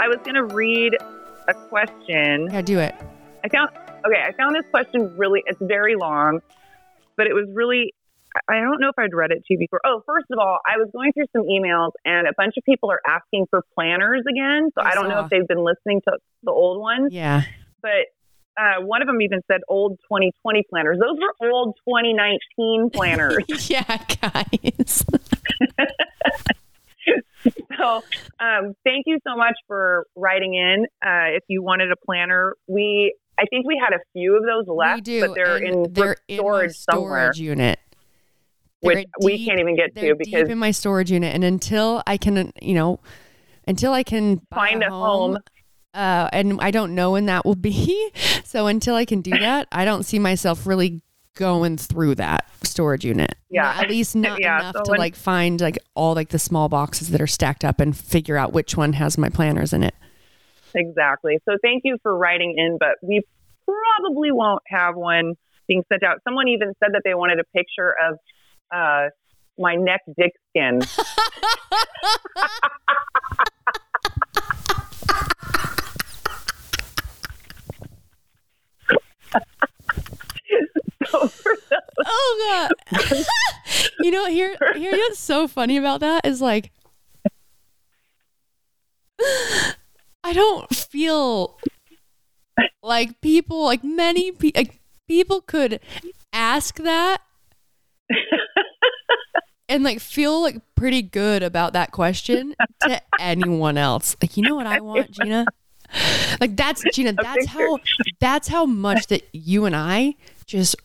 I 0.03 0.07
was 0.09 0.17
going 0.25 0.35
to 0.35 0.43
read 0.43 0.97
a 1.47 1.53
question. 1.53 2.49
Yeah, 2.51 2.61
do 2.61 2.79
it. 2.79 2.93
I 3.45 3.47
found 3.47 3.69
okay. 4.05 4.21
I 4.21 4.33
found 4.33 4.53
this 4.53 4.65
question 4.69 5.15
really. 5.17 5.41
It's 5.45 5.61
very 5.61 5.95
long, 5.95 6.41
but 7.15 7.27
it 7.27 7.33
was 7.33 7.47
really. 7.53 7.93
I 8.49 8.55
don't 8.55 8.81
know 8.81 8.89
if 8.89 8.95
I'd 8.97 9.13
read 9.13 9.31
it 9.31 9.45
to 9.45 9.53
you 9.53 9.59
before. 9.59 9.79
Oh, 9.85 10.01
first 10.05 10.25
of 10.31 10.39
all, 10.39 10.57
I 10.67 10.77
was 10.77 10.89
going 10.91 11.13
through 11.13 11.27
some 11.31 11.43
emails, 11.43 11.91
and 12.03 12.27
a 12.27 12.33
bunch 12.35 12.55
of 12.57 12.63
people 12.65 12.91
are 12.91 12.99
asking 13.07 13.45
for 13.49 13.63
planners 13.75 14.23
again. 14.29 14.71
So 14.75 14.81
I 14.81 14.89
I, 14.89 14.93
don't 14.95 15.07
know 15.07 15.23
if 15.23 15.29
they've 15.29 15.47
been 15.47 15.63
listening 15.63 16.01
to 16.07 16.17
the 16.43 16.51
old 16.51 16.81
ones, 16.81 17.13
Yeah. 17.13 17.43
but. 17.81 18.07
Uh, 18.55 18.85
one 18.85 19.01
of 19.01 19.07
them 19.07 19.19
even 19.19 19.41
said 19.47 19.61
old 19.67 19.97
2020 20.03 20.61
planners. 20.69 20.99
Those 20.99 21.17
were 21.19 21.49
old 21.49 21.75
2019 21.89 22.91
planners. 22.91 23.43
yeah, 23.67 23.97
guys. 24.21 25.03
so 27.77 28.03
um, 28.39 28.73
thank 28.83 29.05
you 29.05 29.19
so 29.27 29.35
much 29.35 29.55
for 29.67 30.05
writing 30.15 30.53
in. 30.53 30.85
Uh, 31.05 31.35
if 31.35 31.43
you 31.47 31.61
wanted 31.63 31.91
a 31.91 31.95
planner, 32.05 32.55
we 32.67 33.15
I 33.37 33.45
think 33.49 33.65
we 33.65 33.81
had 33.83 33.95
a 33.95 33.99
few 34.13 34.37
of 34.37 34.43
those 34.43 34.67
left, 34.67 35.05
but 35.05 35.35
they're 35.35 35.57
and 35.57 35.87
in 35.87 35.93
they're 35.93 36.17
in 36.27 36.39
storage 36.39 36.75
somewhere. 36.75 37.33
storage 37.33 37.39
unit. 37.39 37.79
They're 38.81 38.95
which 38.95 39.07
we 39.21 39.45
can't 39.45 39.59
even 39.59 39.75
get 39.75 39.95
to 39.95 40.15
because 40.15 40.43
deep 40.43 40.49
in 40.49 40.57
my 40.57 40.71
storage 40.71 41.11
unit, 41.11 41.33
and 41.33 41.43
until 41.43 42.03
I 42.05 42.17
can, 42.17 42.51
you 42.61 42.73
know, 42.73 42.99
until 43.67 43.93
I 43.93 44.03
can 44.03 44.41
Find 44.53 44.83
a 44.83 44.89
home. 44.89 45.37
uh, 45.93 46.29
and 46.33 46.59
I 46.61 46.71
don't 46.71 46.93
know 46.93 47.11
when 47.11 47.25
that 47.27 47.45
will 47.45 47.55
be. 47.55 48.11
So 48.45 48.67
until 48.67 48.93
I 48.93 49.03
can 49.05 49.21
do 49.21 49.31
that, 49.31 49.67
I 49.71 49.83
don't 49.83 50.03
see 50.03 50.19
myself 50.19 50.67
really 50.67 51.01
going 51.35 51.77
through 51.77 52.15
that 52.15 52.47
storage 52.63 53.03
unit. 53.05 53.35
Yeah. 53.49 53.71
at 53.79 53.89
least 53.89 54.15
not 54.15 54.39
Yeah, 54.41 54.59
enough 54.59 54.75
so 54.77 54.83
to 54.83 54.91
when- 54.91 54.99
like 54.99 55.15
find 55.15 55.59
like 55.61 55.77
all 55.95 56.13
like 56.15 56.29
the 56.29 56.39
small 56.39 56.69
boxes 56.69 57.09
that 57.11 57.21
are 57.21 57.27
stacked 57.27 57.63
up 57.65 57.79
and 57.79 57.95
figure 57.95 58.37
out 58.37 58.53
which 58.53 58.77
one 58.77 58.93
has 58.93 59.17
my 59.17 59.29
planners 59.29 59.73
in 59.73 59.83
it. 59.83 59.95
Exactly. 60.75 61.39
So 61.47 61.57
thank 61.61 61.83
you 61.85 61.97
for 62.01 62.15
writing 62.17 62.55
in, 62.57 62.77
but 62.79 62.95
we 63.01 63.21
probably 63.65 64.31
won't 64.31 64.63
have 64.67 64.95
one 64.95 65.35
being 65.67 65.83
sent 65.89 66.03
out. 66.03 66.17
Someone 66.23 66.47
even 66.47 66.73
said 66.83 66.89
that 66.93 67.01
they 67.03 67.13
wanted 67.13 67.39
a 67.39 67.43
picture 67.55 67.93
of 68.03 68.17
uh, 68.73 69.09
my 69.57 69.75
neck 69.75 70.01
dick 70.17 70.31
skin. 70.49 70.81
Oh 82.05 82.69
god. 82.91 83.25
you 83.99 84.11
know, 84.11 84.25
here 84.25 84.55
here 84.75 84.91
what's 84.91 85.19
so 85.19 85.47
funny 85.47 85.77
about 85.77 85.99
that 86.01 86.25
is 86.25 86.41
like 86.41 86.71
I 90.23 90.33
don't 90.33 90.73
feel 90.73 91.59
like 92.81 93.21
people 93.21 93.63
like 93.63 93.83
many 93.83 94.31
pe- 94.31 94.51
like 94.55 94.79
people 95.07 95.41
could 95.41 95.79
ask 96.31 96.77
that 96.77 97.21
and 99.69 99.83
like 99.83 99.99
feel 99.99 100.41
like 100.41 100.61
pretty 100.75 101.01
good 101.01 101.43
about 101.43 101.73
that 101.73 101.91
question 101.91 102.55
to 102.81 103.01
anyone 103.19 103.77
else. 103.77 104.15
Like, 104.21 104.37
you 104.37 104.43
know 104.43 104.55
what 104.55 104.67
I 104.67 104.79
want, 104.79 105.11
Jeanna? 105.11 105.45
Like 106.41 106.55
that's 106.55 106.83
Jeanna, 106.93 107.13
that's 107.13 107.45
how 107.47 107.79
that's 108.19 108.47
how 108.47 108.65
much 108.65 109.07
that 109.07 109.23
you 109.31 109.65
and 109.65 109.75
I 109.75 110.15
just 110.45 110.75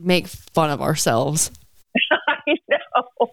make 0.00 0.26
fun 0.26 0.70
of 0.70 0.80
ourselves. 0.82 1.50
I 2.28 2.54
know. 2.68 3.30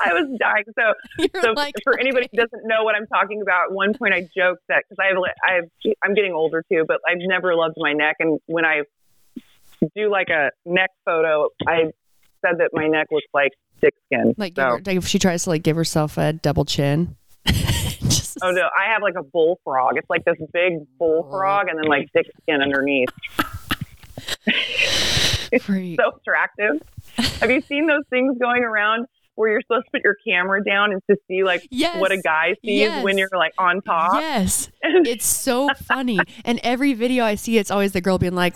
I 0.00 0.12
was 0.12 0.38
dying. 0.38 0.64
So 0.78 0.92
You're 1.34 1.42
so 1.42 1.52
like 1.52 1.74
for 1.82 1.98
anybody 1.98 2.28
who 2.30 2.36
doesn't 2.36 2.66
know 2.66 2.84
what 2.84 2.94
I'm 2.94 3.06
talking 3.06 3.40
about, 3.40 3.70
at 3.70 3.72
one 3.72 3.94
point 3.94 4.14
I 4.14 4.22
joked 4.36 4.62
that 4.68 4.84
because 4.88 4.98
I've, 5.00 5.16
I've 5.44 5.94
I'm 6.04 6.14
getting 6.14 6.32
older 6.32 6.64
too, 6.70 6.84
but 6.86 6.98
I've 7.08 7.18
never 7.20 7.54
loved 7.54 7.74
my 7.76 7.92
neck, 7.92 8.16
and 8.20 8.38
when 8.46 8.64
I 8.64 8.82
do 9.96 10.10
like 10.10 10.28
a 10.28 10.50
neck 10.66 10.90
photo, 11.04 11.48
I 11.66 11.92
said 12.44 12.58
that 12.58 12.70
my 12.72 12.86
neck 12.86 13.08
looks 13.10 13.26
like 13.32 13.52
thick 13.80 13.94
skin. 14.06 14.34
like, 14.36 14.54
so, 14.56 14.62
her, 14.62 14.82
like 14.84 14.96
if 14.96 15.06
she 15.06 15.18
tries 15.18 15.44
to 15.44 15.50
like 15.50 15.62
give 15.62 15.76
herself 15.76 16.18
a 16.18 16.32
double 16.32 16.64
chin. 16.64 17.16
Just- 17.46 18.38
oh 18.42 18.50
no, 18.50 18.62
I 18.62 18.92
have 18.92 19.02
like 19.02 19.14
a 19.18 19.22
bullfrog. 19.22 19.96
It's 19.96 20.10
like 20.10 20.24
this 20.24 20.36
big 20.52 20.74
bullfrog, 20.98 21.68
and 21.68 21.78
then 21.78 21.86
like 21.86 22.10
thick 22.12 22.26
skin 22.42 22.60
underneath. 22.62 23.08
Freak. 25.60 26.00
So 26.00 26.16
attractive. 26.16 26.82
Have 27.40 27.50
you 27.50 27.60
seen 27.62 27.86
those 27.86 28.04
things 28.10 28.36
going 28.38 28.64
around? 28.64 29.06
Where 29.36 29.50
you're 29.50 29.62
supposed 29.62 29.86
to 29.86 29.90
put 29.90 30.02
your 30.04 30.16
camera 30.24 30.62
down 30.62 30.92
and 30.92 31.02
to 31.10 31.16
see 31.26 31.42
like 31.42 31.66
yes. 31.68 31.98
what 31.98 32.12
a 32.12 32.18
guy 32.18 32.54
sees 32.64 33.02
when 33.02 33.18
you're 33.18 33.28
like 33.32 33.52
on 33.58 33.82
top. 33.82 34.14
Yes. 34.14 34.70
It's 34.84 35.26
so 35.26 35.70
funny. 35.74 36.20
And 36.44 36.60
every 36.62 36.94
video 36.94 37.24
I 37.24 37.34
see, 37.34 37.58
it's 37.58 37.70
always 37.70 37.92
the 37.92 38.00
girl 38.00 38.18
being 38.18 38.36
like, 38.36 38.54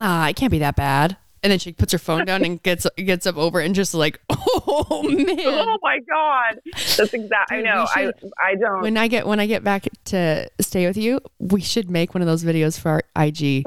ah, 0.00 0.28
it 0.28 0.36
can't 0.36 0.50
be 0.50 0.60
that 0.60 0.76
bad. 0.76 1.18
And 1.42 1.50
then 1.50 1.58
she 1.58 1.72
puts 1.72 1.92
her 1.92 1.98
phone 1.98 2.24
down 2.24 2.42
and 2.42 2.62
gets 2.62 2.86
gets 2.96 3.26
up 3.26 3.36
over 3.36 3.60
and 3.60 3.74
just 3.74 3.92
like, 3.92 4.18
oh 4.30 5.02
man. 5.02 5.36
Oh 5.40 5.76
my 5.82 5.98
god, 6.08 6.58
that's 6.96 7.12
exactly. 7.12 7.58
I 7.58 7.60
know. 7.60 7.86
we 7.94 8.02
I 8.02 8.12
I 8.42 8.54
don't. 8.54 8.80
When 8.80 8.96
I 8.96 9.08
get 9.08 9.26
when 9.26 9.40
I 9.40 9.46
get 9.46 9.62
back 9.62 9.86
to 10.06 10.48
stay 10.58 10.86
with 10.86 10.96
you, 10.96 11.20
we 11.38 11.60
should 11.60 11.90
make 11.90 12.14
one 12.14 12.22
of 12.22 12.26
those 12.26 12.44
videos 12.44 12.80
for 12.80 12.88
our 13.16 13.24
IG. 13.26 13.62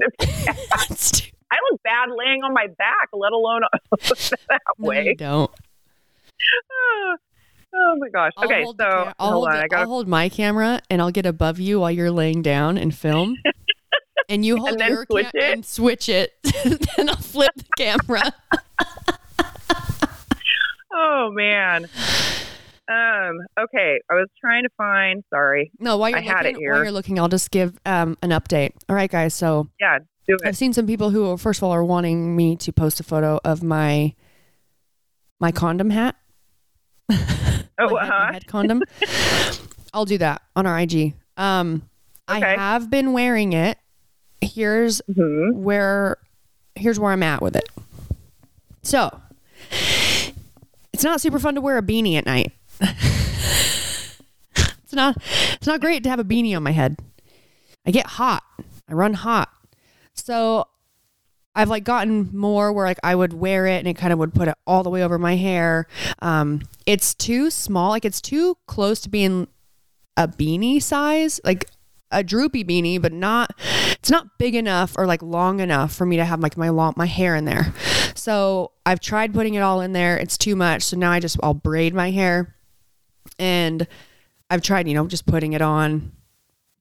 I 0.00 1.56
look 1.70 1.82
bad 1.82 2.08
laying 2.16 2.42
on 2.42 2.52
my 2.52 2.66
back, 2.78 3.08
let 3.12 3.32
alone 3.32 3.62
that 4.48 4.60
way. 4.78 5.04
you 5.06 5.14
don't. 5.16 5.50
oh 7.74 7.96
my 7.98 8.08
gosh. 8.08 8.32
I'll 8.36 8.46
okay, 8.46 8.62
hold 8.64 8.76
so 8.80 9.12
I'll 9.18 9.32
hold 9.32 9.48
on. 9.48 9.52
the- 9.52 9.58
I 9.62 9.68
got 9.68 9.80
I'll 9.80 9.86
hold 9.88 10.08
my 10.08 10.28
camera 10.28 10.80
and 10.90 11.00
I'll 11.00 11.10
get 11.12 11.26
above 11.26 11.58
you 11.60 11.80
while 11.80 11.90
you're 11.90 12.10
laying 12.10 12.42
down 12.42 12.76
and 12.78 12.94
film. 12.94 13.36
And 14.28 14.44
you 14.44 14.56
hold 14.56 14.78
then 14.78 14.88
your 14.90 15.04
switch 15.04 15.26
it? 15.34 15.52
and 15.52 15.66
switch 15.66 16.08
it. 16.08 16.32
then 16.96 17.08
I'll 17.10 17.16
flip 17.16 17.52
the 17.56 17.64
camera. 17.76 18.32
Oh 20.96 21.30
man. 21.32 21.88
Um. 22.88 23.38
Okay. 23.58 23.98
I 24.10 24.14
was 24.14 24.28
trying 24.40 24.64
to 24.64 24.68
find. 24.76 25.22
Sorry. 25.32 25.70
No, 25.78 25.96
while 25.96 26.10
you're 26.10 26.18
I 26.18 26.22
had 26.22 26.44
it 26.46 26.50
looking, 26.50 26.60
here. 26.60 26.72
while 26.72 26.82
you're 26.82 26.92
looking, 26.92 27.18
I'll 27.18 27.28
just 27.28 27.50
give 27.50 27.78
um, 27.86 28.16
an 28.22 28.30
update. 28.30 28.72
All 28.88 28.96
right, 28.96 29.10
guys. 29.10 29.34
So 29.34 29.68
Yeah. 29.80 29.98
Do 30.26 30.36
I've 30.44 30.56
seen 30.56 30.72
some 30.72 30.86
people 30.86 31.10
who, 31.10 31.36
first 31.36 31.58
of 31.58 31.64
all, 31.64 31.72
are 31.72 31.84
wanting 31.84 32.34
me 32.34 32.56
to 32.56 32.72
post 32.72 32.98
a 33.00 33.02
photo 33.02 33.40
of 33.44 33.62
my 33.62 34.14
my 35.40 35.52
condom 35.52 35.90
hat. 35.90 36.16
Oh. 37.76 37.88
my 37.90 38.00
Uh-huh. 38.02 38.32
head 38.32 38.46
condom. 38.46 38.82
I'll 39.92 40.04
do 40.04 40.16
that 40.18 40.42
on 40.54 40.64
our 40.66 40.78
IG. 40.78 41.14
Um, 41.36 41.82
I 42.28 42.38
have 42.38 42.88
been 42.88 43.12
wearing 43.12 43.52
it. 43.52 43.78
Here's 44.40 45.00
hmm 45.12 45.50
where 45.52 46.18
here's 46.76 46.98
where 47.00 47.10
I'm 47.12 47.22
at 47.24 47.42
with 47.42 47.56
it. 47.56 47.68
So 48.82 49.20
it's 50.92 51.02
not 51.02 51.20
super 51.20 51.38
fun 51.40 51.54
to 51.56 51.60
wear 51.60 51.76
a 51.78 51.82
beanie 51.82 52.16
at 52.16 52.26
night. 52.26 52.52
it's 54.56 54.92
not 54.92 55.16
it's 55.54 55.66
not 55.66 55.80
great 55.80 56.02
to 56.04 56.10
have 56.10 56.20
a 56.20 56.24
beanie 56.24 56.56
on 56.56 56.62
my 56.62 56.72
head. 56.72 56.98
I 57.86 57.90
get 57.90 58.06
hot. 58.06 58.42
I 58.88 58.94
run 58.94 59.14
hot. 59.14 59.50
So 60.14 60.66
I've 61.54 61.68
like 61.68 61.84
gotten 61.84 62.30
more 62.36 62.72
where 62.72 62.86
like 62.86 62.98
I 63.02 63.14
would 63.14 63.32
wear 63.32 63.66
it 63.66 63.78
and 63.78 63.88
it 63.88 63.94
kind 63.94 64.12
of 64.12 64.18
would 64.18 64.34
put 64.34 64.48
it 64.48 64.54
all 64.66 64.82
the 64.82 64.90
way 64.90 65.04
over 65.04 65.18
my 65.18 65.36
hair. 65.36 65.86
Um, 66.20 66.62
it's 66.86 67.14
too 67.14 67.50
small, 67.50 67.90
like 67.90 68.04
it's 68.04 68.20
too 68.20 68.56
close 68.66 69.00
to 69.00 69.08
being 69.08 69.48
a 70.16 70.26
beanie 70.26 70.82
size, 70.82 71.40
like 71.44 71.66
a 72.10 72.22
droopy 72.22 72.64
beanie, 72.64 73.00
but 73.00 73.12
not 73.12 73.52
it's 73.92 74.10
not 74.10 74.38
big 74.38 74.54
enough 74.54 74.96
or 74.96 75.06
like 75.06 75.22
long 75.22 75.60
enough 75.60 75.94
for 75.94 76.06
me 76.06 76.16
to 76.16 76.24
have 76.24 76.40
like 76.40 76.56
my 76.56 76.68
long 76.70 76.94
my 76.96 77.06
hair 77.06 77.34
in 77.36 77.44
there. 77.44 77.72
So 78.14 78.72
I've 78.86 79.00
tried 79.00 79.34
putting 79.34 79.54
it 79.54 79.60
all 79.60 79.80
in 79.80 79.92
there. 79.92 80.16
It's 80.16 80.38
too 80.38 80.56
much. 80.56 80.82
So 80.82 80.96
now 80.96 81.10
I 81.12 81.20
just 81.20 81.36
I'll 81.42 81.54
braid 81.54 81.94
my 81.94 82.10
hair 82.10 82.53
and 83.38 83.86
I've 84.50 84.62
tried, 84.62 84.88
you 84.88 84.94
know, 84.94 85.06
just 85.06 85.26
putting 85.26 85.52
it 85.52 85.62
on, 85.62 86.12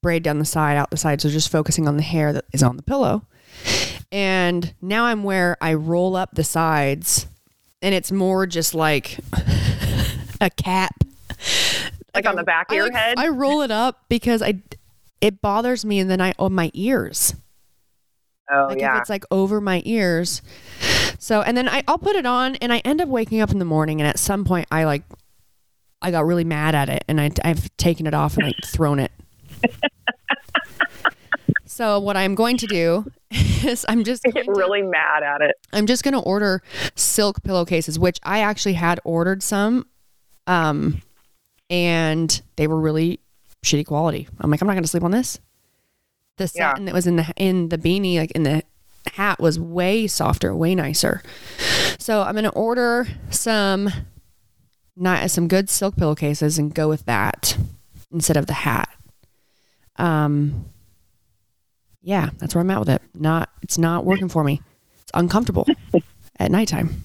braid 0.02 0.24
down 0.24 0.40
the 0.40 0.46
side, 0.46 0.78
out 0.78 0.92
the 0.92 0.98
side. 0.98 1.22
So 1.22 1.30
just 1.30 1.52
focusing 1.52 1.88
on 1.88 1.98
the 1.98 2.04
hair 2.04 2.34
that 2.34 2.46
is 2.54 2.64
on 2.64 2.78
the 2.78 2.84
pillow. 2.84 3.26
And 4.12 4.74
now 4.82 5.06
I'm 5.06 5.24
where 5.24 5.58
I 5.62 5.74
roll 5.74 6.16
up 6.16 6.36
the 6.36 6.44
sides 6.44 7.28
and 7.82 7.94
it's 7.94 8.12
more 8.12 8.46
just 8.46 8.74
like 8.74 9.18
a 10.42 10.50
cap. 10.50 10.96
Like 12.16 12.26
on 12.28 12.36
the 12.36 12.44
back 12.44 12.70
of 12.70 12.74
I, 12.74 12.78
your 12.78 12.92
head. 12.92 13.16
I 13.18 13.28
roll 13.30 13.62
it 13.62 13.72
up 13.72 14.04
because 14.08 14.42
I 14.42 14.62
it 15.20 15.42
bothers 15.42 15.84
me 15.84 16.00
and 16.00 16.10
then 16.10 16.22
I 16.22 16.34
on 16.38 16.54
my 16.54 16.70
ears. 16.74 17.36
oh 18.52 18.68
Like 18.70 18.80
yeah. 18.80 18.96
if 18.96 19.02
it's 19.02 19.10
like 19.10 19.26
over 19.32 19.60
my 19.60 19.82
ears. 19.86 20.42
So 21.18 21.42
and 21.42 21.58
then 21.58 21.68
I, 21.68 21.84
I'll 21.88 21.98
put 21.98 22.16
it 22.16 22.26
on 22.26 22.56
and 22.58 22.72
I 22.72 22.80
end 22.80 23.02
up 23.02 23.10
waking 23.10 23.42
up 23.42 23.52
in 23.52 23.60
the 23.60 23.66
morning 23.66 24.00
and 24.00 24.08
at 24.08 24.20
some 24.20 24.46
point 24.46 24.68
I 24.72 24.84
like 24.84 25.04
I 26.04 26.12
got 26.12 26.26
really 26.26 26.44
mad 26.44 26.76
at 26.76 26.90
it 26.90 27.04
and 27.08 27.20
I, 27.20 27.32
I've 27.44 27.76
taken 27.78 28.06
it 28.06 28.14
off 28.14 28.36
and 28.38 28.46
like 28.46 28.56
thrown 28.66 29.00
it. 29.00 29.12
so 31.66 32.00
what 32.00 32.18
I'm 32.18 32.36
going 32.36 32.58
to 32.58 32.68
do 32.68 33.06
is 33.32 33.86
I'm 33.88 34.04
just 34.04 34.24
get 34.24 34.34
going 34.34 34.46
to- 34.48 34.52
really 34.54 34.82
mad 34.82 35.24
at 35.24 35.42
it. 35.42 35.56
I'm 35.72 35.88
just 35.88 36.04
going 36.04 36.14
to 36.14 36.20
order 36.20 36.62
silk 36.96 37.42
pillowcases, 37.44 37.98
which 37.98 38.20
I 38.24 38.40
actually 38.40 38.74
had 38.74 39.00
ordered 39.04 39.42
some, 39.42 39.88
um, 40.48 41.02
and 41.70 42.42
they 42.58 42.68
were 42.68 42.80
really 42.80 43.20
shitty 43.64 43.86
quality. 43.86 44.28
I'm 44.40 44.52
like, 44.52 44.62
I'm 44.62 44.68
not 44.68 44.74
going 44.74 44.84
to 44.84 44.90
sleep 44.90 45.04
on 45.04 45.12
this. 45.12 45.40
The 46.38 46.44
Yeah. 46.56 46.72
satin 46.72 46.86
that 46.86 46.94
was 46.94 47.08
in 47.08 47.16
the 47.16 47.32
in 47.38 47.70
the 47.70 47.78
beanie, 47.78 48.18
like 48.18 48.32
in 48.32 48.44
the 48.44 48.64
hat, 49.14 49.40
was 49.40 49.60
way 49.60 50.08
softer, 50.08 50.54
way 50.56 50.76
nicer. 50.76 51.22
So 52.00 52.22
I'm 52.24 52.34
going 52.34 52.44
to 52.44 52.50
order 52.52 53.08
some, 53.30 53.90
not 54.96 55.22
as 55.24 55.32
some 55.34 55.48
good 55.48 55.70
silk 55.70 55.96
pillowcases 55.96 56.58
and 56.58 56.74
go 56.74 56.88
with 56.88 57.06
that 57.06 57.58
instead 58.12 58.38
of 58.38 58.46
the 58.48 58.54
hat. 58.54 58.90
Um, 59.98 60.66
yeah, 62.02 62.30
that's 62.38 62.54
where 62.56 62.62
I'm 62.62 62.70
at 62.72 62.80
with 62.80 62.90
it. 62.90 63.02
Not, 63.14 63.50
it's 63.62 63.78
not 63.78 64.06
working 64.06 64.30
for 64.30 64.44
me. 64.44 64.62
It's 65.02 65.12
uncomfortable 65.14 65.68
at 66.40 66.52
nighttime. 66.52 67.04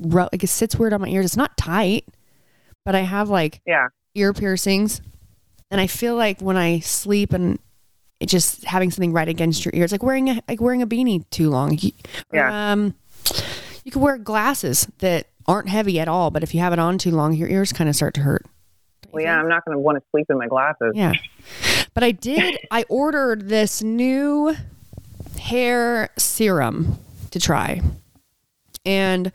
Ru- 0.00 0.28
Like 0.32 0.42
it 0.42 0.48
sits 0.48 0.76
weird 0.76 0.92
on 0.92 1.00
my 1.00 1.08
ears. 1.08 1.26
It's 1.26 1.36
not 1.36 1.56
tight, 1.56 2.06
but 2.84 2.94
I 2.94 3.00
have 3.00 3.28
like 3.28 3.60
Yeah. 3.66 3.88
ear 4.14 4.32
piercings, 4.32 5.00
and 5.70 5.80
I 5.80 5.86
feel 5.86 6.16
like 6.16 6.40
when 6.40 6.56
I 6.56 6.80
sleep 6.80 7.32
and 7.32 7.58
it 8.20 8.26
just 8.26 8.64
having 8.64 8.90
something 8.90 9.12
right 9.12 9.28
against 9.28 9.64
your 9.64 9.72
ear, 9.74 9.84
it's 9.84 9.92
like 9.92 10.02
wearing 10.02 10.28
a 10.30 10.42
like 10.48 10.60
wearing 10.60 10.82
a 10.82 10.86
beanie 10.86 11.28
too 11.30 11.50
long. 11.50 11.78
Yeah. 12.32 12.72
Um, 12.72 12.94
You 13.84 13.90
could 13.92 14.02
wear 14.02 14.16
glasses 14.16 14.86
that 14.98 15.26
aren't 15.46 15.68
heavy 15.68 15.98
at 16.00 16.08
all, 16.08 16.30
but 16.30 16.42
if 16.42 16.54
you 16.54 16.60
have 16.60 16.72
it 16.72 16.78
on 16.78 16.98
too 16.98 17.10
long, 17.10 17.34
your 17.34 17.48
ears 17.48 17.72
kind 17.72 17.88
of 17.90 17.96
start 17.96 18.14
to 18.14 18.20
hurt. 18.22 18.44
Well, 19.12 19.22
yeah, 19.22 19.38
I'm 19.38 19.48
not 19.48 19.64
going 19.64 19.74
to 19.76 19.78
want 19.78 19.98
to 19.98 20.04
sleep 20.10 20.26
in 20.30 20.38
my 20.38 20.46
glasses. 20.48 20.92
Yeah. 20.94 21.12
But 21.94 22.02
I 22.02 22.12
did, 22.12 22.58
I 22.70 22.84
ordered 22.88 23.48
this 23.48 23.82
new 23.82 24.54
hair 25.38 26.08
serum 26.16 26.98
to 27.30 27.38
try. 27.38 27.82
And 28.84 29.30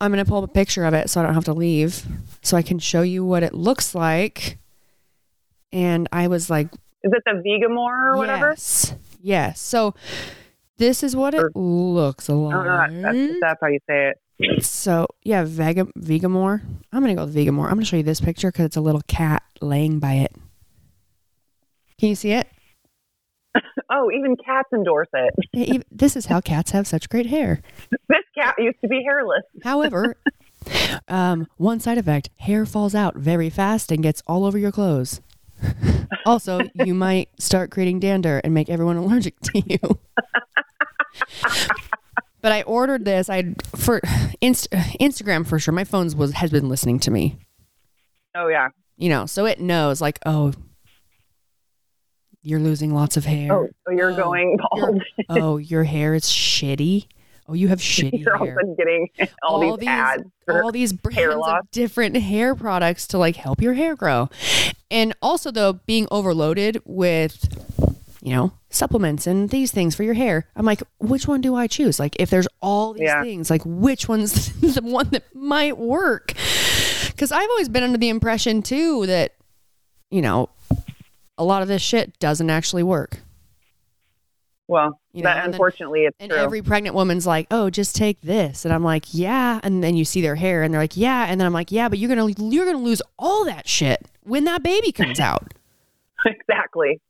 I'm 0.00 0.12
going 0.12 0.24
to 0.24 0.28
pull 0.28 0.42
up 0.42 0.48
a 0.48 0.52
picture 0.52 0.84
of 0.84 0.94
it 0.94 1.10
so 1.10 1.20
I 1.20 1.24
don't 1.24 1.34
have 1.34 1.44
to 1.46 1.52
leave 1.52 2.06
so 2.42 2.56
I 2.56 2.62
can 2.62 2.78
show 2.78 3.02
you 3.02 3.24
what 3.24 3.42
it 3.42 3.54
looks 3.54 3.94
like. 3.94 4.58
And 5.72 6.08
I 6.12 6.28
was 6.28 6.48
like, 6.48 6.68
Is 7.02 7.12
it 7.12 7.22
the 7.26 7.42
Vegamour 7.44 8.14
or 8.14 8.16
whatever? 8.16 8.50
Yes. 8.50 8.94
Yes. 9.20 9.60
So 9.60 9.94
this 10.78 11.02
is 11.02 11.14
what 11.16 11.34
it 11.34 11.42
Or- 11.42 11.50
looks 11.54 12.30
oh 12.30 12.48
know. 12.50 12.58
like. 12.62 12.90
That's, 12.90 13.02
that's, 13.02 13.40
that's 13.40 13.60
how 13.60 13.66
you 13.68 13.78
say 13.88 14.08
it. 14.10 14.18
So 14.60 15.06
yeah, 15.22 15.44
Vega 15.44 15.84
Vegamour. 15.98 16.62
I'm 16.92 17.00
gonna 17.00 17.14
go 17.14 17.24
with 17.24 17.34
Vegamour. 17.34 17.64
I'm 17.64 17.74
gonna 17.74 17.84
show 17.84 17.96
you 17.96 18.02
this 18.02 18.20
picture 18.20 18.50
because 18.50 18.66
it's 18.66 18.76
a 18.76 18.80
little 18.80 19.02
cat 19.06 19.42
laying 19.60 19.98
by 19.98 20.14
it. 20.14 20.34
Can 21.98 22.08
you 22.10 22.14
see 22.14 22.32
it? 22.32 22.48
Oh, 23.94 24.10
even 24.10 24.36
cats 24.36 24.70
endorse 24.72 25.08
it. 25.12 25.34
Yeah, 25.52 25.82
This 25.90 26.16
is 26.16 26.24
how 26.24 26.40
cats 26.40 26.70
have 26.70 26.86
such 26.86 27.10
great 27.10 27.26
hair. 27.26 27.60
This 28.08 28.24
cat 28.34 28.54
used 28.56 28.80
to 28.80 28.88
be 28.88 29.02
hairless. 29.04 29.42
However, 29.62 30.16
um, 31.08 31.46
one 31.58 31.78
side 31.78 31.98
effect: 31.98 32.30
hair 32.36 32.64
falls 32.64 32.94
out 32.94 33.16
very 33.16 33.50
fast 33.50 33.92
and 33.92 34.02
gets 34.02 34.22
all 34.26 34.46
over 34.46 34.56
your 34.56 34.72
clothes. 34.72 35.20
also, 36.24 36.60
you 36.74 36.94
might 36.94 37.28
start 37.38 37.70
creating 37.70 38.00
dander 38.00 38.40
and 38.42 38.54
make 38.54 38.70
everyone 38.70 38.96
allergic 38.96 39.38
to 39.40 39.60
you. 39.66 39.78
But 42.42 42.52
I 42.52 42.62
ordered 42.62 43.04
this. 43.04 43.30
I 43.30 43.54
for 43.74 44.00
Inst- 44.40 44.70
Instagram 45.00 45.46
for 45.46 45.58
sure. 45.58 45.72
My 45.72 45.84
phone's 45.84 46.14
was 46.14 46.32
has 46.34 46.50
been 46.50 46.68
listening 46.68 46.98
to 47.00 47.10
me. 47.10 47.38
Oh 48.34 48.48
yeah. 48.48 48.68
you 48.96 49.08
know, 49.08 49.26
so 49.26 49.46
it 49.46 49.60
knows 49.60 50.00
like, 50.00 50.18
oh, 50.26 50.52
you're 52.42 52.60
losing 52.60 52.92
lots 52.92 53.16
of 53.16 53.24
hair. 53.24 53.52
Oh, 53.52 53.68
you're 53.90 54.12
Oh, 54.12 54.16
going 54.24 54.58
bald. 54.58 55.02
oh, 55.28 55.56
your 55.58 55.84
hair 55.84 56.14
is 56.14 56.24
shitty. 56.24 57.06
Oh, 57.48 57.54
you 57.54 57.68
have 57.68 57.80
shitty 57.80 58.24
You're 58.24 58.36
all 58.38 58.44
hair. 58.46 58.54
sudden 58.56 58.74
getting 58.76 59.08
all, 59.42 59.76
these, 59.76 59.88
ads. 59.88 60.22
for- 60.44 60.62
all 60.64 60.72
these 60.72 60.92
brands 60.92 61.34
of 61.46 61.70
different 61.72 62.16
hair 62.16 62.54
products 62.54 63.06
to 63.08 63.18
like 63.18 63.36
help 63.36 63.60
your 63.60 63.74
hair 63.74 63.94
grow, 63.96 64.28
and 64.90 65.12
also 65.20 65.50
though 65.50 65.74
being 65.74 66.06
overloaded 66.10 66.80
with, 66.84 67.48
you 68.22 68.34
know, 68.34 68.52
supplements 68.74 69.26
and 69.26 69.50
these 69.50 69.70
things 69.72 69.94
for 69.94 70.02
your 70.02 70.14
hair. 70.14 70.46
I'm 70.56 70.64
like, 70.66 70.82
which 70.98 71.26
one 71.28 71.40
do 71.40 71.54
I 71.54 71.66
choose? 71.66 71.98
Like, 72.00 72.16
if 72.18 72.30
there's 72.30 72.48
all 72.60 72.92
these 72.94 73.02
Yeah. 73.02 73.22
things, 73.22 73.50
like 73.50 73.62
which 73.64 74.08
one's 74.08 74.52
the 74.74 74.82
one 74.82 75.08
that 75.10 75.24
might 75.34 75.78
work? 75.78 76.34
Because 77.08 77.32
I've 77.32 77.48
always 77.50 77.68
been 77.68 77.82
under 77.82 77.98
the 77.98 78.08
impression 78.08 78.62
too 78.62 79.06
that, 79.06 79.34
you 80.10 80.22
know, 80.22 80.48
a 81.38 81.44
lot 81.44 81.62
of 81.62 81.68
this 81.68 81.82
shit 81.82 82.18
doesn't 82.18 82.50
actually 82.50 82.82
work. 82.82 83.18
well, 84.68 85.00
You 85.12 85.22
know, 85.22 85.28
that 85.28 85.36
and 85.38 85.44
then- 85.46 85.54
unfortunately 85.54 86.04
it's 86.06 86.16
And 86.18 86.30
true. 86.30 86.38
every 86.40 86.62
pregnant 86.62 86.94
woman's 86.94 87.26
like, 87.26 87.46
"Oh, 87.50 87.68
just 87.68 87.94
take 87.94 88.20
this," 88.22 88.64
and 88.64 88.72
I'm 88.72 88.82
like, 88.84 89.12
"Yeah," 89.12 89.60
and 89.62 89.82
then 89.84 89.96
you 89.96 90.04
see 90.06 90.22
their 90.22 90.36
hair, 90.36 90.62
and 90.62 90.72
they're 90.72 90.80
like, 90.80 90.96
"Yeah," 90.96 91.26
and 91.28 91.38
then 91.38 91.46
I'm 91.46 91.52
like, 91.52 91.70
"Yeah, 91.70 91.88
but 91.90 91.98
you're 91.98 92.08
gonna 92.08 92.32
you're 92.38 92.64
gonna 92.64 92.78
lose 92.78 93.02
all 93.18 93.44
that 93.44 93.68
shit 93.68 94.06
when 94.22 94.44
that 94.44 94.62
baby 94.62 94.90
comes 94.92 95.20
out." 95.30 95.52
exactly. 96.24 97.00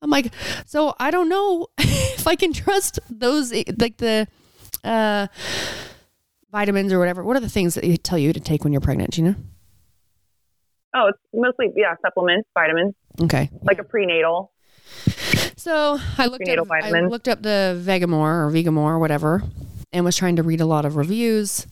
I'm 0.00 0.10
like, 0.10 0.32
so 0.66 0.94
I 0.98 1.10
don't 1.10 1.28
know 1.28 1.66
if 1.78 2.26
I 2.26 2.36
can 2.36 2.52
trust 2.52 2.98
those 3.10 3.52
like 3.78 3.96
the 3.96 4.28
uh, 4.84 5.26
vitamins 6.50 6.92
or 6.92 6.98
whatever. 6.98 7.24
What 7.24 7.36
are 7.36 7.40
the 7.40 7.48
things 7.48 7.74
that 7.74 7.84
they 7.84 7.96
tell 7.96 8.18
you 8.18 8.32
to 8.32 8.40
take 8.40 8.64
when 8.64 8.72
you're 8.72 8.80
pregnant? 8.80 9.18
know? 9.24 9.34
Oh, 10.94 11.08
it's 11.08 11.18
mostly 11.34 11.66
yeah, 11.76 11.94
supplements, 12.04 12.48
vitamins, 12.54 12.94
Okay. 13.20 13.50
like 13.62 13.78
a 13.78 13.84
prenatal. 13.84 14.52
So 15.56 15.98
I 16.16 16.26
looked 16.26 16.44
Prenatal 16.44 16.64
up 16.64 16.84
I 16.84 17.00
looked 17.00 17.28
up 17.28 17.42
the 17.42 17.78
Vegamour 17.84 18.46
or 18.46 18.50
Vegamour 18.50 18.78
or 18.92 18.98
whatever, 18.98 19.42
and 19.92 20.04
was 20.04 20.16
trying 20.16 20.36
to 20.36 20.42
read 20.42 20.60
a 20.60 20.66
lot 20.66 20.84
of 20.84 20.96
reviews, 20.96 21.66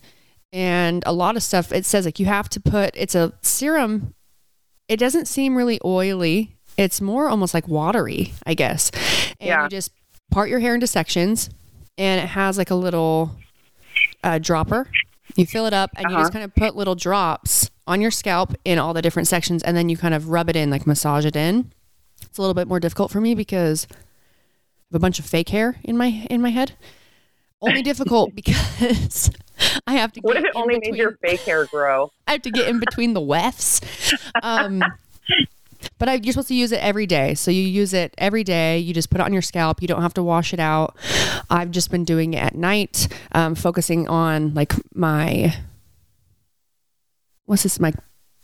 and 0.53 1.03
a 1.05 1.13
lot 1.13 1.35
of 1.35 1.41
stuff. 1.41 1.71
It 1.71 1.85
says 1.85 2.05
like 2.05 2.19
you 2.19 2.25
have 2.27 2.47
to 2.49 2.59
put 2.59 2.91
it's 2.95 3.15
a 3.15 3.33
serum. 3.41 4.13
It 4.87 4.97
doesn't 4.97 5.25
seem 5.27 5.55
really 5.55 5.79
oily. 5.83 6.56
It's 6.77 7.01
more 7.01 7.27
almost 7.29 7.53
like 7.53 7.67
watery, 7.67 8.33
I 8.45 8.53
guess. 8.53 8.91
And 9.39 9.47
Yeah. 9.49 9.63
you 9.63 9.69
just 9.69 9.91
part 10.31 10.49
your 10.49 10.59
hair 10.59 10.75
into 10.75 10.87
sections, 10.87 11.49
and 11.97 12.21
it 12.21 12.27
has 12.27 12.57
like 12.57 12.69
a 12.71 12.75
little 12.75 13.31
uh, 14.23 14.37
dropper. 14.39 14.89
You 15.35 15.45
fill 15.45 15.65
it 15.65 15.73
up, 15.73 15.91
and 15.95 16.05
you 16.09 16.15
Uh-huh. 16.15 16.23
just 16.23 16.33
kind 16.33 16.43
of 16.45 16.53
put 16.55 16.75
little 16.75 16.95
drops 16.95 17.69
on 17.87 18.01
your 18.01 18.11
scalp 18.11 18.53
in 18.65 18.77
all 18.79 18.93
the 18.93 19.01
different 19.01 19.27
sections, 19.27 19.63
and 19.63 19.75
then 19.77 19.89
you 19.89 19.97
kind 19.97 20.13
of 20.13 20.29
rub 20.29 20.49
it 20.49 20.55
in, 20.55 20.69
like 20.69 20.85
massage 20.87 21.25
it 21.25 21.35
in. 21.35 21.71
It's 22.21 22.37
a 22.37 22.41
little 22.41 22.53
bit 22.53 22.67
more 22.67 22.79
difficult 22.79 23.11
for 23.11 23.21
me 23.21 23.33
because 23.35 23.87
I 23.91 23.95
have 24.91 24.95
a 24.95 24.99
bunch 24.99 25.19
of 25.19 25.25
fake 25.25 25.49
hair 25.49 25.77
in 25.83 25.97
my 25.97 26.25
in 26.29 26.41
my 26.41 26.49
head. 26.49 26.73
Only 27.61 27.81
difficult 27.81 28.35
because 28.35 29.31
I 29.87 29.93
have 29.93 30.11
to. 30.13 30.19
What 30.21 30.33
get 30.35 30.43
if 30.43 30.49
it 30.49 30.55
in 30.55 30.61
only 30.61 30.73
made 30.75 30.81
between- 30.81 30.95
your 30.99 31.17
fake 31.23 31.41
hair 31.41 31.65
grow? 31.65 32.11
I 32.27 32.33
have 32.33 32.41
to 32.43 32.51
get 32.51 32.67
in 32.67 32.79
between 32.79 33.13
the 33.13 33.21
wefts. 33.21 33.81
Um, 34.43 34.83
but 35.97 36.09
I, 36.09 36.13
you're 36.15 36.33
supposed 36.33 36.47
to 36.49 36.55
use 36.55 36.71
it 36.71 36.79
every 36.81 37.05
day. 37.05 37.33
So 37.33 37.51
you 37.51 37.61
use 37.61 37.93
it 37.93 38.13
every 38.17 38.43
day. 38.43 38.79
You 38.79 38.93
just 38.93 39.09
put 39.09 39.19
it 39.19 39.23
on 39.23 39.33
your 39.33 39.41
scalp. 39.41 39.81
You 39.81 39.87
don't 39.87 40.01
have 40.01 40.13
to 40.15 40.23
wash 40.23 40.53
it 40.53 40.59
out. 40.59 40.95
I've 41.49 41.71
just 41.71 41.91
been 41.91 42.03
doing 42.03 42.33
it 42.33 42.37
at 42.43 42.55
night, 42.55 43.07
um, 43.31 43.55
focusing 43.55 44.07
on 44.07 44.53
like 44.53 44.73
my 44.93 45.55
what's 47.45 47.63
this 47.63 47.79
my 47.79 47.93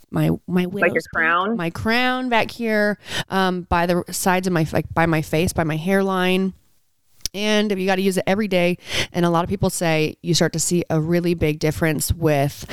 my 0.10 0.30
my 0.48 0.66
Like 0.66 0.94
your 0.94 1.02
crown? 1.13 1.58
my 1.58 1.70
crown 1.70 2.30
back 2.30 2.50
here 2.50 2.98
um, 3.30 3.62
by 3.63 3.86
the 3.86 4.04
sides 4.12 4.48
of 4.48 4.54
my 4.54 4.66
like 4.72 4.92
by 4.94 5.06
my 5.06 5.22
face 5.22 5.54
by 5.54 5.63
my 5.63 5.76
hairline 5.76 6.54
and 7.34 7.72
you 7.72 7.86
got 7.88 7.96
to 7.96 8.02
use 8.02 8.18
it 8.18 8.24
every 8.28 8.48
day 8.48 8.78
and 9.12 9.26
a 9.26 9.30
lot 9.30 9.44
of 9.44 9.50
people 9.50 9.70
say 9.70 10.16
you 10.22 10.34
start 10.34 10.54
to 10.54 10.60
see 10.60 10.84
a 10.89 11.02
really 11.02 11.34
big 11.34 11.60
difference 11.60 12.13
with 12.13 12.66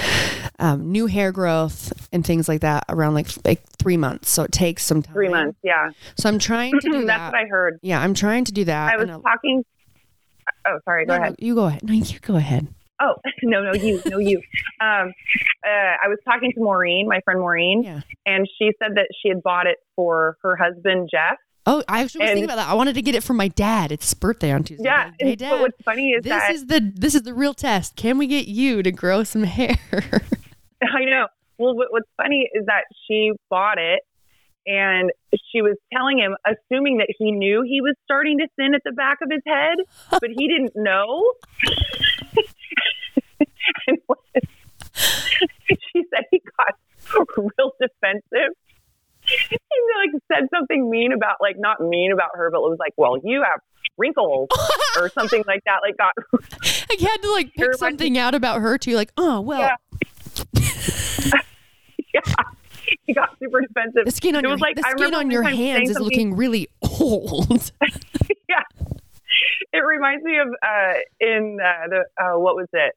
um, 0.61 0.93
new 0.93 1.07
hair 1.07 1.33
growth 1.33 2.09
and 2.13 2.25
things 2.25 2.49
like 2.49 2.61
that 2.61 2.85
around 2.89 3.15
like 3.15 3.29
like 3.45 3.63
three 3.79 3.97
months 3.97 4.31
so 4.31 4.43
it 4.45 4.53
takes 4.53 4.85
some 4.85 5.03
time 5.03 5.15
Three 5.15 5.29
months, 5.29 5.59
yeah. 5.63 5.91
so 6.17 6.29
i'm 6.29 6.39
trying 6.39 6.73
to 6.81 6.89
do 6.91 6.93
That's 7.07 7.19
that 7.19 7.33
what 7.33 7.41
I 7.41 7.47
heard. 7.47 7.79
yeah 7.83 8.01
i'm 8.01 8.15
trying 8.15 8.45
to 8.45 8.53
do 8.53 8.65
that 8.67 8.93
I 8.93 8.97
was 8.97 9.09
talking. 9.23 9.65
Oh, 10.67 10.79
sorry. 10.85 11.07
Go 11.07 11.15
no, 11.15 11.19
no, 11.19 11.25
ahead. 11.25 11.37
you 11.39 11.55
go 11.55 11.65
ahead 11.67 11.83
no 11.83 11.93
you 11.95 12.19
go 12.21 12.37
ahead 12.37 12.69
Oh, 13.03 13.15
no, 13.43 13.63
no, 13.63 13.73
you, 13.73 14.03
no, 14.05 14.19
you. 14.19 14.43
Um, 14.83 15.13
uh, 15.67 15.97
I 16.05 16.09
was 16.09 16.19
talking 16.23 16.53
to 16.53 16.61
Maureen, 16.61 17.09
my 17.09 17.21
friend 17.25 17.41
Maureen, 17.41 17.83
yeah 17.83 18.01
and 18.27 18.47
she 18.59 18.71
said 18.79 18.97
that 18.97 19.07
she 19.23 19.31
had 19.31 19.43
bought 19.43 19.67
it 19.67 19.79
for 19.97 20.37
her 20.43 20.55
husband 20.57 21.09
Jeff. 21.11 21.39
oh 21.67 21.83
i 21.89 22.03
actually 22.03 22.21
was 22.21 22.29
And- 22.31 22.37
thinking 22.37 22.45
about 22.45 22.57
that 22.57 22.69
i 22.69 22.75
wanted 22.75 22.95
to 22.97 23.03
get 23.03 23.15
it 23.15 23.23
for 23.23 23.33
my 23.33 23.49
dad 23.49 23.91
it's 23.93 24.05
his 24.05 24.15
birthday 24.15 24.51
on 24.53 24.65
tuesday 24.65 24.85
Yeah. 24.85 25.11
Hey 25.19 25.37
dad 25.37 25.51
But 25.53 25.61
what's 25.63 25.83
funny 25.83 26.11
is 26.11 26.25
that 26.25 26.29
this 26.29 26.43
that 26.49 26.55
is 26.55 26.67
the 26.67 26.93
this 27.01 27.15
is 27.15 27.23
the 27.23 27.33
real 27.33 27.55
test 27.55 27.97
can 27.97 28.19
we 28.19 28.27
get 28.27 28.47
you 28.49 28.83
to 28.83 28.93
grow 28.93 29.25
some 29.25 29.45
hair 29.45 29.77
I 30.95 31.05
know. 31.05 31.27
Well, 31.59 31.75
what, 31.75 31.89
what's 31.91 32.09
funny 32.17 32.49
is 32.53 32.67
that 32.67 32.85
she 33.07 33.33
bought 33.51 33.79
it 33.79 34.01
and 34.67 35.11
she 35.33 35.63
was 35.63 35.77
telling 35.93 36.19
him, 36.19 36.37
assuming 36.47 36.99
that 36.99 37.09
he 37.19 37.33
knew 37.33 37.63
he 37.63 37.81
was 37.81 37.95
starting 38.05 38.39
to 38.39 38.47
thin 38.57 38.75
at 38.75 38.83
the 38.85 38.93
back 38.93 39.19
of 39.23 39.31
his 39.31 39.43
head, 39.47 39.79
but 40.21 40.31
he 40.37 40.49
didn't 40.49 40.73
know. 40.77 41.33
and 43.87 43.99
she 45.69 46.05
said 46.15 46.25
he 46.31 46.43
got 46.57 46.75
real 47.37 47.73
defensive. 47.81 48.55
He 49.23 49.59
like 49.97 50.23
said 50.33 50.49
something 50.55 50.91
mean 50.91 51.13
about 51.13 51.37
like 51.41 51.57
not 51.59 51.81
mean 51.81 52.13
about 52.13 52.31
her, 52.35 52.51
but 52.51 52.59
it 52.59 52.71
was 52.71 52.79
like, 52.79 52.93
well, 52.97 53.19
you 53.23 53.43
have 53.43 53.61
wrinkles 53.99 54.49
or 54.99 55.11
something 55.11 55.45
like 55.47 55.63
that. 55.65 55.81
Like 55.83 55.97
got 55.97 56.15
I 56.33 56.97
had 56.99 57.23
to 57.23 57.33
like 57.33 57.55
pick 57.55 57.75
something 57.75 58.19
out 58.19 58.35
about 58.35 58.61
her 58.61 58.79
too. 58.79 58.95
Like, 58.95 59.13
oh 59.17 59.41
well, 59.41 59.61
Yeah. 59.61 59.77
Yeah. 62.15 62.21
He 63.07 63.13
got 63.15 63.37
super 63.39 63.61
defensive. 63.61 64.05
the 64.05 64.11
skin 64.11 64.35
on 64.35 64.41
It 64.45 64.49
your 64.49 64.53
was 64.53 64.61
like- 64.61 64.75
the 64.75 64.83
skin 64.83 65.15
on 65.15 65.31
your 65.31 65.43
one 65.43 65.53
time 65.53 65.59
saying 65.59 65.75
hands 65.77 65.91
is 65.91 65.97
something- 65.97 66.05
looking 66.31 66.37
really 66.37 66.69
old. 66.83 67.71
yeah. 68.49 68.63
It 69.73 69.79
reminds 69.87 70.25
me 70.25 70.39
of 70.39 70.49
uh, 70.49 70.95
in 71.21 71.59
uh, 71.63 71.89
the 71.89 71.99
uh, 72.21 72.39
what 72.39 72.57
was 72.57 72.67
it? 72.73 72.95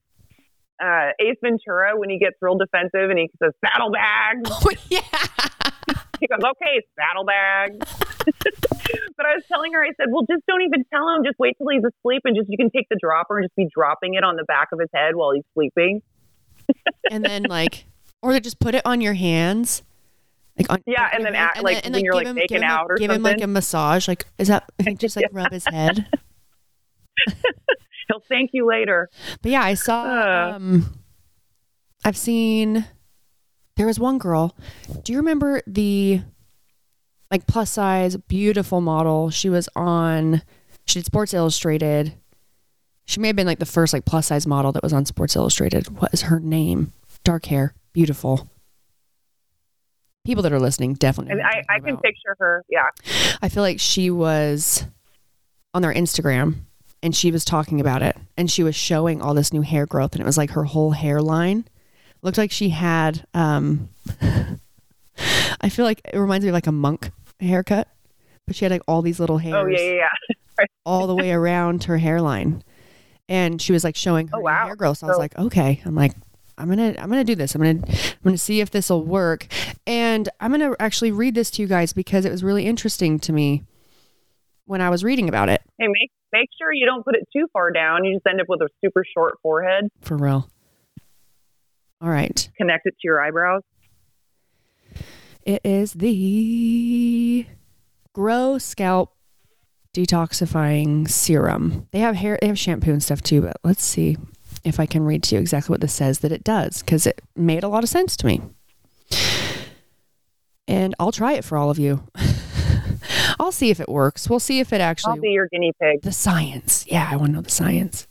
Uh, 0.83 1.11
Ace 1.21 1.37
Ventura 1.43 1.97
when 1.99 2.09
he 2.09 2.17
gets 2.17 2.35
real 2.41 2.57
defensive 2.57 3.09
and 3.11 3.19
he 3.19 3.29
says 3.41 3.51
saddlebags. 3.63 4.49
oh 4.51 4.71
yeah. 4.89 5.01
He 6.19 6.25
goes, 6.27 6.39
"Okay, 6.43 6.81
saddlebags." 6.97 7.77
but 9.15 9.25
I 9.27 9.35
was 9.35 9.43
telling 9.47 9.73
her, 9.73 9.83
I 9.83 9.89
said, 9.97 10.07
"Well, 10.09 10.23
just 10.27 10.43
don't 10.47 10.61
even 10.63 10.85
tell 10.91 11.07
him. 11.15 11.23
Just 11.23 11.37
wait 11.37 11.55
till 11.59 11.67
he's 11.69 11.83
asleep 11.83 12.21
and 12.25 12.35
just 12.35 12.49
you 12.49 12.57
can 12.57 12.71
take 12.71 12.87
the 12.89 12.97
dropper 12.99 13.37
and 13.37 13.45
just 13.45 13.55
be 13.55 13.67
dropping 13.75 14.15
it 14.15 14.23
on 14.23 14.37
the 14.37 14.43
back 14.45 14.69
of 14.71 14.79
his 14.79 14.89
head 14.93 15.15
while 15.15 15.31
he's 15.33 15.43
sleeping." 15.53 16.01
and 17.11 17.23
then 17.23 17.43
like, 17.43 17.85
or 18.23 18.33
they 18.33 18.39
just 18.39 18.59
put 18.59 18.73
it 18.73 18.81
on 18.85 19.01
your 19.01 19.13
hands. 19.13 19.83
Like 20.57 20.71
on, 20.71 20.83
Yeah, 20.87 21.09
and 21.13 21.25
then 21.25 21.35
act 21.35 21.61
like 21.61 21.83
when 21.83 22.03
you're, 22.03 22.13
give 22.13 22.17
like, 22.17 22.27
him, 22.27 22.35
making 22.35 22.57
give 22.57 22.63
out 22.63 22.87
or 22.89 22.95
give 22.95 23.11
him 23.11 23.21
like 23.21 23.41
a 23.41 23.47
massage. 23.47 24.07
Like, 24.07 24.25
is 24.37 24.47
that 24.47 24.69
just 24.97 25.15
like 25.15 25.27
rub 25.31 25.51
his 25.51 25.65
head? 25.65 26.07
He'll 28.07 28.21
thank 28.27 28.51
you 28.53 28.67
later. 28.67 29.09
But 29.41 29.51
yeah, 29.51 29.63
I 29.63 29.73
saw. 29.75 30.03
Uh. 30.03 30.53
Um, 30.55 30.99
I've 32.05 32.17
seen. 32.17 32.85
There 33.75 33.87
was 33.87 33.99
one 33.99 34.19
girl. 34.19 34.55
Do 35.03 35.11
you 35.11 35.17
remember 35.17 35.61
the 35.65 36.21
like 37.31 37.47
plus 37.47 37.71
size, 37.71 38.15
beautiful 38.17 38.81
model? 38.81 39.31
She 39.31 39.49
was 39.49 39.67
on. 39.75 40.43
She 40.85 40.99
did 40.99 41.05
Sports 41.05 41.33
Illustrated. 41.33 42.13
She 43.05 43.19
may 43.19 43.27
have 43.27 43.35
been 43.35 43.47
like 43.47 43.59
the 43.59 43.65
first 43.65 43.91
like 43.91 44.05
plus 44.05 44.27
size 44.27 44.45
model 44.45 44.71
that 44.73 44.83
was 44.83 44.93
on 44.93 45.05
Sports 45.05 45.35
Illustrated. 45.35 45.99
What 45.99 46.13
is 46.13 46.23
her 46.23 46.39
name? 46.39 46.93
Dark 47.23 47.45
hair, 47.45 47.73
beautiful. 47.93 48.49
People 50.25 50.43
that 50.43 50.53
are 50.53 50.59
listening 50.59 50.93
definitely. 50.93 51.33
And 51.33 51.41
I, 51.41 51.63
I 51.69 51.79
can 51.79 51.89
about. 51.89 52.03
picture 52.03 52.35
her. 52.39 52.63
Yeah. 52.69 52.87
I 53.41 53.49
feel 53.49 53.61
like 53.63 53.79
she 53.79 54.09
was 54.09 54.85
on 55.73 55.81
their 55.81 55.93
Instagram 55.93 56.61
and 57.01 57.13
she 57.15 57.29
was 57.31 57.43
talking 57.43 57.81
about 57.81 58.01
it 58.01 58.15
and 58.37 58.49
she 58.49 58.63
was 58.63 58.75
showing 58.75 59.21
all 59.21 59.33
this 59.33 59.51
new 59.51 59.61
hair 59.61 59.85
growth 59.85 60.13
and 60.13 60.21
it 60.21 60.25
was 60.25 60.37
like 60.37 60.51
her 60.51 60.63
whole 60.63 60.91
hairline 60.91 61.65
looked 62.21 62.37
like 62.37 62.51
she 62.51 62.69
had 62.69 63.25
um 63.33 63.89
I 65.61 65.69
feel 65.69 65.83
like 65.85 65.99
it 66.13 66.17
reminds 66.17 66.43
me 66.45 66.49
of 66.49 66.53
like 66.53 66.67
a 66.67 66.71
monk 66.71 67.11
haircut 67.41 67.87
but 68.47 68.55
she 68.55 68.63
had 68.63 68.71
like 68.71 68.83
all 68.87 69.01
these 69.01 69.19
little 69.19 69.39
hairs 69.39 69.55
Oh 69.57 69.65
yeah, 69.65 69.79
yeah, 69.81 70.07
yeah. 70.59 70.65
all 70.85 71.07
the 71.07 71.15
way 71.15 71.31
around 71.33 71.83
her 71.85 71.97
hairline 71.97 72.63
and 73.27 73.61
she 73.61 73.73
was 73.73 73.83
like 73.83 73.95
showing 73.97 74.27
her 74.29 74.37
Oh, 74.37 74.41
wow. 74.41 74.67
hair 74.67 74.75
growth 74.77 74.99
so 74.99 75.07
I 75.07 75.09
was 75.09 75.17
like 75.17 75.37
okay 75.37 75.81
I'm 75.83 75.95
like 75.95 76.13
I'm 76.57 76.69
gonna 76.69 76.95
I'm 76.97 77.09
gonna 77.09 77.23
do 77.23 77.35
this. 77.35 77.55
I'm 77.55 77.61
gonna 77.61 77.81
I'm 77.87 78.23
gonna 78.23 78.37
see 78.37 78.61
if 78.61 78.71
this 78.71 78.89
will 78.89 79.03
work, 79.03 79.47
and 79.87 80.29
I'm 80.39 80.51
gonna 80.51 80.75
actually 80.79 81.11
read 81.11 81.35
this 81.35 81.49
to 81.51 81.61
you 81.61 81.67
guys 81.67 81.93
because 81.93 82.25
it 82.25 82.31
was 82.31 82.43
really 82.43 82.65
interesting 82.65 83.19
to 83.19 83.33
me 83.33 83.63
when 84.65 84.81
I 84.81 84.89
was 84.89 85.03
reading 85.03 85.29
about 85.29 85.49
it. 85.49 85.61
Hey, 85.79 85.87
make 85.87 86.11
make 86.31 86.49
sure 86.59 86.71
you 86.71 86.85
don't 86.85 87.03
put 87.03 87.15
it 87.15 87.27
too 87.35 87.47
far 87.53 87.71
down. 87.71 88.05
You 88.05 88.15
just 88.15 88.27
end 88.27 88.39
up 88.39 88.47
with 88.49 88.61
a 88.61 88.69
super 88.83 89.03
short 89.15 89.35
forehead. 89.41 89.89
For 90.01 90.17
real. 90.17 90.49
All 92.01 92.09
right. 92.09 92.49
Connect 92.57 92.85
it 92.85 92.91
to 92.91 92.99
your 93.03 93.23
eyebrows. 93.23 93.61
It 95.43 95.61
is 95.63 95.93
the 95.93 97.45
Grow 98.13 98.57
Scalp 98.57 99.15
Detoxifying 99.93 101.09
Serum. 101.09 101.87
They 101.91 101.99
have 101.99 102.15
hair, 102.15 102.37
they 102.41 102.47
have 102.47 102.59
shampoo 102.59 102.91
and 102.91 103.03
stuff 103.03 103.21
too, 103.21 103.41
but 103.41 103.57
let's 103.63 103.83
see 103.83 104.17
if 104.63 104.79
I 104.79 104.85
can 104.85 105.03
read 105.03 105.23
to 105.23 105.35
you 105.35 105.41
exactly 105.41 105.73
what 105.73 105.81
this 105.81 105.93
says 105.93 106.19
that 106.19 106.31
it 106.31 106.43
does 106.43 106.81
because 106.81 107.05
it 107.05 107.21
made 107.35 107.63
a 107.63 107.67
lot 107.67 107.83
of 107.83 107.89
sense 107.89 108.15
to 108.17 108.25
me. 108.25 108.41
And 110.67 110.95
I'll 110.99 111.11
try 111.11 111.33
it 111.33 111.43
for 111.43 111.57
all 111.57 111.69
of 111.69 111.77
you. 111.77 112.03
I'll 113.39 113.51
see 113.51 113.69
if 113.69 113.79
it 113.79 113.89
works. 113.89 114.29
We'll 114.29 114.39
see 114.39 114.59
if 114.59 114.71
it 114.71 114.79
actually. 114.79 115.11
I'll 115.11 115.21
be 115.21 115.29
your 115.31 115.47
guinea 115.47 115.73
pig. 115.79 116.01
the 116.01 116.11
science. 116.11 116.85
Yeah, 116.87 117.07
I 117.11 117.17
want 117.17 117.31
to 117.31 117.35
know 117.35 117.41
the 117.41 117.49
science. 117.51 118.07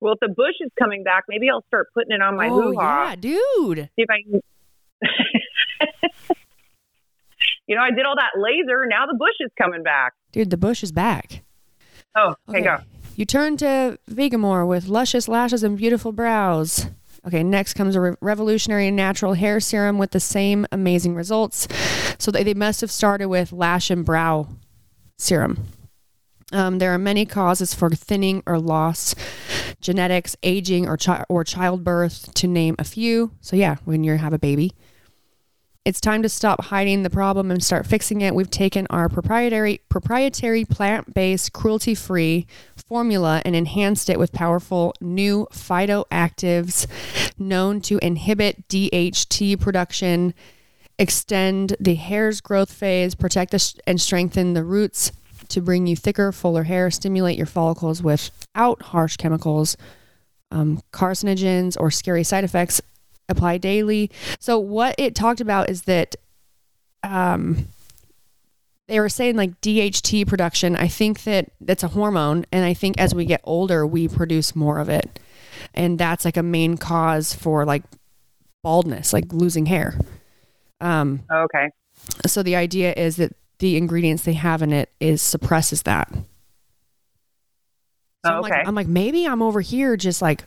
Well, 0.00 0.14
if 0.14 0.20
the 0.20 0.28
bush 0.28 0.56
is 0.60 0.70
coming 0.78 1.04
back, 1.04 1.24
maybe 1.28 1.48
I'll 1.48 1.64
start 1.68 1.86
putting 1.94 2.12
it 2.12 2.20
on 2.20 2.36
my 2.36 2.48
oh 2.48 2.72
hoo-ha. 2.72 3.10
yeah, 3.10 3.16
dude. 3.16 3.90
See 3.96 4.02
if 4.02 4.10
I 4.10 4.22
can. 4.22 4.40
you 7.66 7.76
know, 7.76 7.82
I 7.82 7.90
did 7.90 8.04
all 8.04 8.16
that 8.16 8.32
laser. 8.36 8.86
Now 8.86 9.06
the 9.06 9.16
bush 9.16 9.34
is 9.40 9.50
coming 9.56 9.82
back. 9.82 10.12
Dude, 10.32 10.50
the 10.50 10.56
bush 10.56 10.82
is 10.82 10.92
back. 10.92 11.42
Oh, 12.16 12.34
okay, 12.48 12.60
go. 12.60 12.78
You 13.16 13.24
turn 13.24 13.56
to 13.58 13.98
Vegamour 14.10 14.66
with 14.66 14.86
luscious 14.88 15.28
lashes 15.28 15.62
and 15.62 15.78
beautiful 15.78 16.10
brows. 16.10 16.86
Okay, 17.26 17.44
next 17.44 17.74
comes 17.74 17.94
a 17.94 18.00
re- 18.00 18.14
revolutionary 18.20 18.90
natural 18.90 19.34
hair 19.34 19.60
serum 19.60 19.98
with 19.98 20.10
the 20.10 20.20
same 20.20 20.66
amazing 20.72 21.14
results. 21.14 21.68
So 22.18 22.30
they, 22.30 22.42
they 22.42 22.54
must 22.54 22.80
have 22.80 22.90
started 22.90 23.28
with 23.28 23.52
lash 23.52 23.88
and 23.88 24.04
brow 24.04 24.48
serum. 25.16 25.68
Um, 26.52 26.78
there 26.78 26.92
are 26.92 26.98
many 26.98 27.24
causes 27.24 27.72
for 27.72 27.88
thinning 27.90 28.42
or 28.46 28.58
loss, 28.58 29.14
genetics, 29.80 30.36
aging, 30.42 30.88
or 30.88 30.96
chi- 30.96 31.24
or 31.28 31.44
childbirth, 31.44 32.34
to 32.34 32.48
name 32.48 32.74
a 32.78 32.84
few. 32.84 33.30
So 33.40 33.54
yeah, 33.54 33.76
when 33.84 34.04
you 34.04 34.16
have 34.16 34.32
a 34.32 34.38
baby, 34.38 34.72
it's 35.84 36.00
time 36.00 36.22
to 36.22 36.28
stop 36.28 36.64
hiding 36.64 37.02
the 37.02 37.10
problem 37.10 37.50
and 37.50 37.62
start 37.62 37.86
fixing 37.86 38.22
it. 38.22 38.34
We've 38.34 38.50
taken 38.50 38.86
our 38.88 39.08
proprietary 39.08 39.80
proprietary 39.90 40.64
plant-based, 40.64 41.52
cruelty-free 41.52 42.46
formula 42.88 43.42
and 43.44 43.54
enhanced 43.54 44.08
it 44.08 44.18
with 44.18 44.32
powerful 44.32 44.94
new 45.00 45.46
phytoactives 45.52 46.86
known 47.38 47.80
to 47.82 47.98
inhibit 47.98 48.66
DHT 48.68 49.60
production, 49.60 50.32
extend 50.98 51.76
the 51.78 51.94
hair's 51.94 52.40
growth 52.40 52.72
phase, 52.72 53.14
protect 53.14 53.50
the 53.50 53.80
and 53.86 54.00
strengthen 54.00 54.54
the 54.54 54.64
roots 54.64 55.12
to 55.48 55.60
bring 55.60 55.86
you 55.86 55.96
thicker, 55.96 56.32
fuller 56.32 56.62
hair, 56.62 56.90
stimulate 56.90 57.36
your 57.36 57.46
follicles 57.46 58.02
without 58.02 58.80
harsh 58.80 59.18
chemicals, 59.18 59.76
um, 60.50 60.80
carcinogens, 60.92 61.76
or 61.78 61.90
scary 61.90 62.24
side 62.24 62.44
effects. 62.44 62.80
Apply 63.28 63.58
daily. 63.58 64.10
So 64.38 64.58
what 64.58 64.94
it 64.98 65.14
talked 65.14 65.40
about 65.40 65.70
is 65.70 65.82
that 65.82 66.14
um, 67.02 67.68
they 68.86 69.00
were 69.00 69.08
saying 69.08 69.36
like 69.36 69.60
DHT 69.60 70.26
production. 70.26 70.76
I 70.76 70.88
think 70.88 71.24
that 71.24 71.50
that's 71.60 71.82
a 71.82 71.88
hormone, 71.88 72.44
and 72.52 72.64
I 72.64 72.74
think 72.74 72.98
as 72.98 73.14
we 73.14 73.24
get 73.24 73.40
older, 73.44 73.86
we 73.86 74.08
produce 74.08 74.54
more 74.54 74.78
of 74.78 74.88
it, 74.88 75.18
and 75.72 75.98
that's 75.98 76.24
like 76.24 76.36
a 76.36 76.42
main 76.42 76.76
cause 76.76 77.32
for 77.32 77.64
like 77.64 77.82
baldness, 78.62 79.12
like 79.12 79.32
losing 79.32 79.66
hair. 79.66 79.98
Um, 80.80 81.22
Okay. 81.32 81.70
so 82.26 82.42
the 82.42 82.56
idea 82.56 82.92
is 82.94 83.16
that 83.16 83.34
the 83.58 83.76
ingredients 83.76 84.24
they 84.24 84.32
have 84.34 84.60
in 84.62 84.72
it 84.72 84.90
is 85.00 85.22
suppresses 85.22 85.82
that. 85.84 86.10
So 88.24 88.32
I'm, 88.32 88.38
Okay. 88.40 88.54
like, 88.58 88.68
I'm 88.68 88.74
like, 88.74 88.88
maybe 88.88 89.26
I'm 89.26 89.42
over 89.42 89.60
here 89.60 89.96
just 89.96 90.20
like 90.20 90.44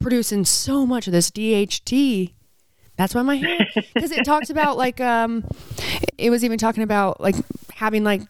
producing 0.00 0.44
so 0.44 0.86
much 0.86 1.06
of 1.06 1.12
this 1.12 1.30
DHT. 1.30 2.32
That's 2.96 3.14
why 3.14 3.22
my 3.22 3.36
hair, 3.36 3.58
because 3.94 4.12
it 4.12 4.24
talks 4.24 4.50
about 4.50 4.76
like, 4.84 5.00
um, 5.00 5.44
it 6.16 6.30
was 6.30 6.44
even 6.44 6.58
talking 6.58 6.82
about 6.82 7.20
like 7.20 7.34
having 7.74 8.04
like 8.04 8.22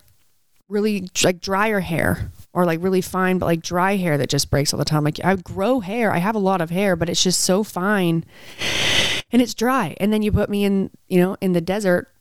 really 0.68 1.09
like 1.22 1.40
drier 1.40 1.81
hair 1.81 2.31
or 2.55 2.64
like 2.64 2.83
really 2.83 3.00
fine, 3.00 3.38
but 3.38 3.46
like 3.46 3.62
dry 3.62 3.96
hair 3.96 4.16
that 4.16 4.31
just 4.31 4.50
breaks 4.50 4.72
all 4.72 4.79
the 4.79 4.85
time. 4.85 5.05
Like 5.05 5.22
I 5.22 5.37
grow 5.37 5.81
hair, 5.81 6.12
I 6.12 6.18
have 6.18 6.35
a 6.35 6.38
lot 6.40 6.61
of 6.61 6.70
hair, 6.70 6.96
but 6.96 7.09
it's 7.09 7.22
just 7.22 7.40
so 7.40 7.62
fine 7.62 8.24
and 9.31 9.42
it's 9.42 9.55
dry. 9.55 9.96
And 9.98 10.12
then 10.12 10.22
you 10.22 10.31
put 10.33 10.48
me 10.48 10.64
in, 10.64 10.90
you 11.09 11.18
know, 11.18 11.37
in 11.40 11.53
the 11.53 11.61
desert. 11.61 12.13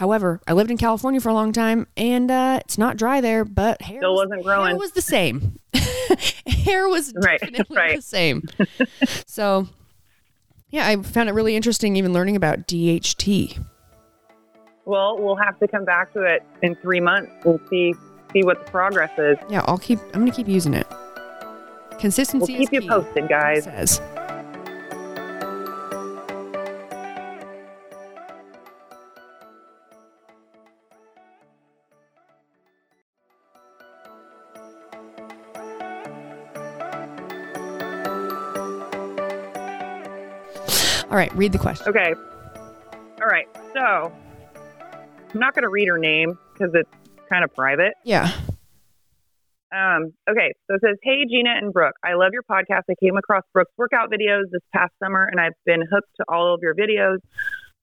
However, 0.00 0.40
I 0.48 0.54
lived 0.54 0.70
in 0.70 0.78
California 0.78 1.20
for 1.20 1.28
a 1.28 1.34
long 1.34 1.52
time 1.52 1.86
and 1.94 2.30
uh, 2.30 2.60
it's 2.64 2.78
not 2.78 2.96
dry 2.96 3.20
there, 3.20 3.44
but 3.44 3.82
hair 3.82 3.98
Still 4.00 4.14
was- 4.14 4.28
wasn't 4.30 4.44
growing. 4.44 4.68
Hair 4.68 4.76
was 4.78 4.92
the 4.92 5.02
same. 5.02 5.58
hair 6.46 6.88
was 6.88 7.12
Right, 7.22 7.38
definitely 7.38 7.76
right. 7.76 7.96
the 7.96 8.02
same. 8.02 8.44
so, 9.26 9.68
yeah, 10.70 10.86
I 10.88 10.96
found 11.02 11.28
it 11.28 11.32
really 11.32 11.54
interesting 11.54 11.96
even 11.96 12.14
learning 12.14 12.34
about 12.34 12.60
DHT. 12.66 13.62
Well, 14.86 15.18
we'll 15.18 15.36
have 15.36 15.58
to 15.58 15.68
come 15.68 15.84
back 15.84 16.14
to 16.14 16.22
it 16.22 16.42
in 16.62 16.76
three 16.76 17.00
months. 17.00 17.30
We'll 17.44 17.60
see 17.68 17.92
see 18.32 18.42
what 18.42 18.64
the 18.64 18.70
progress 18.70 19.10
is. 19.18 19.36
Yeah, 19.50 19.62
I'll 19.66 19.76
keep. 19.76 19.98
I'm 20.14 20.20
gonna 20.20 20.30
keep 20.32 20.48
using 20.48 20.72
it. 20.72 20.86
Consistency. 21.98 22.56
We'll 22.56 22.66
keep 22.66 22.72
you 22.82 22.88
posted, 22.88 23.28
guys. 23.28 23.64
Says. 23.64 24.00
All 41.10 41.16
right, 41.16 41.34
read 41.34 41.52
the 41.52 41.58
question. 41.58 41.88
Okay. 41.88 42.14
All 43.20 43.26
right. 43.26 43.48
So 43.74 44.12
I'm 45.32 45.40
not 45.40 45.54
going 45.54 45.64
to 45.64 45.68
read 45.68 45.88
her 45.88 45.98
name 45.98 46.38
because 46.52 46.72
it's 46.74 46.90
kind 47.28 47.44
of 47.44 47.54
private. 47.54 47.94
Yeah. 48.04 48.32
Um, 49.72 50.12
okay, 50.28 50.52
so 50.66 50.74
it 50.74 50.80
says, 50.84 50.96
Hey, 51.02 51.24
Jeanna 51.30 51.54
and 51.56 51.72
Brooke, 51.72 51.94
I 52.04 52.14
love 52.14 52.30
your 52.32 52.42
podcast. 52.42 52.82
I 52.90 52.94
came 53.00 53.16
across 53.16 53.42
Brooke's 53.52 53.72
workout 53.76 54.10
videos 54.10 54.44
this 54.50 54.62
past 54.74 54.92
summer, 55.02 55.24
and 55.24 55.40
I've 55.40 55.52
been 55.64 55.82
hooked 55.82 56.10
to 56.16 56.24
all 56.28 56.52
of 56.52 56.60
your 56.60 56.74
videos, 56.74 57.18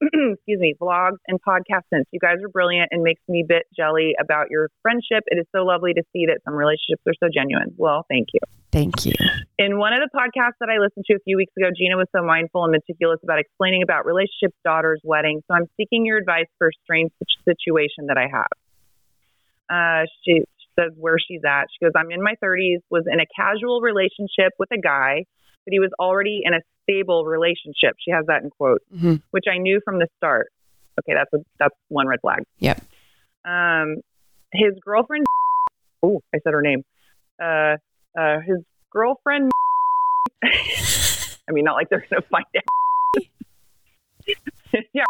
excuse 0.02 0.60
me, 0.60 0.74
vlogs 0.80 1.18
and 1.26 1.40
podcasts 1.42 1.90
since. 1.92 2.06
You 2.12 2.20
guys 2.20 2.36
are 2.44 2.48
brilliant 2.48 2.88
and 2.92 3.02
makes 3.02 3.22
me 3.28 3.42
a 3.42 3.46
bit 3.46 3.64
jelly 3.76 4.14
about 4.20 4.50
your 4.50 4.70
friendship. 4.82 5.24
It 5.26 5.38
is 5.38 5.46
so 5.54 5.64
lovely 5.64 5.92
to 5.94 6.02
see 6.12 6.26
that 6.26 6.38
some 6.44 6.54
relationships 6.54 7.02
are 7.06 7.14
so 7.20 7.28
genuine. 7.32 7.74
Well, 7.76 8.06
thank 8.08 8.28
you. 8.32 8.40
Thank 8.70 9.06
you. 9.06 9.14
In 9.58 9.78
one 9.78 9.92
of 9.92 10.00
the 10.00 10.10
podcasts 10.14 10.60
that 10.60 10.68
I 10.68 10.78
listened 10.78 11.04
to 11.06 11.14
a 11.14 11.18
few 11.24 11.36
weeks 11.36 11.52
ago, 11.56 11.68
Jeanna 11.76 11.96
was 11.96 12.06
so 12.14 12.22
mindful 12.22 12.64
and 12.64 12.72
meticulous 12.72 13.18
about 13.24 13.38
explaining 13.38 13.82
about 13.82 14.06
relationships, 14.06 14.54
daughters, 14.64 15.00
weddings. 15.02 15.42
So 15.48 15.54
I'm 15.54 15.66
seeking 15.76 16.04
your 16.04 16.18
advice 16.18 16.46
for 16.58 16.68
a 16.68 16.76
strange 16.84 17.10
situation 17.44 18.06
that 18.06 18.18
I 18.18 18.28
have. 18.30 18.52
Uh, 19.68 20.06
she, 20.24 20.40
she 20.40 20.68
says 20.78 20.92
where 20.96 21.16
she's 21.18 21.40
at. 21.46 21.66
She 21.72 21.84
goes, 21.84 21.92
I'm 21.96 22.10
in 22.10 22.22
my 22.22 22.34
30s, 22.42 22.80
was 22.90 23.04
in 23.10 23.20
a 23.20 23.26
casual 23.34 23.80
relationship 23.80 24.52
with 24.58 24.70
a 24.70 24.78
guy, 24.78 25.24
but 25.64 25.72
he 25.72 25.80
was 25.80 25.90
already 25.98 26.42
in 26.44 26.54
a 26.54 26.60
stable 26.82 27.24
relationship. 27.24 27.96
She 28.04 28.10
has 28.10 28.26
that 28.26 28.42
in 28.42 28.50
quotes, 28.50 28.84
hmm 28.90 29.16
which 29.30 29.44
I 29.52 29.58
knew 29.58 29.80
from 29.84 29.98
the 29.98 30.08
start. 30.16 30.48
Okay, 31.00 31.14
that's 31.14 31.32
a, 31.32 31.44
that's 31.58 31.74
one 31.88 32.06
red 32.08 32.20
flag. 32.20 32.42
Yep. 32.58 32.82
Um, 33.44 33.96
his 34.52 34.74
girlfriend. 34.84 35.24
Oh, 36.00 36.22
I 36.32 36.38
said 36.44 36.52
her 36.52 36.62
name. 36.62 36.84
Uh, 37.42 37.76
Uh, 38.16 38.38
his 38.40 38.58
girlfriend, 38.92 39.50
I 40.44 41.52
mean, 41.52 41.64
not 41.64 41.74
like 41.74 41.88
they're 41.88 42.04
going 42.08 42.22
to 42.22 42.28
find 42.28 42.44
out. 42.56 43.24
yeah. 44.94 45.04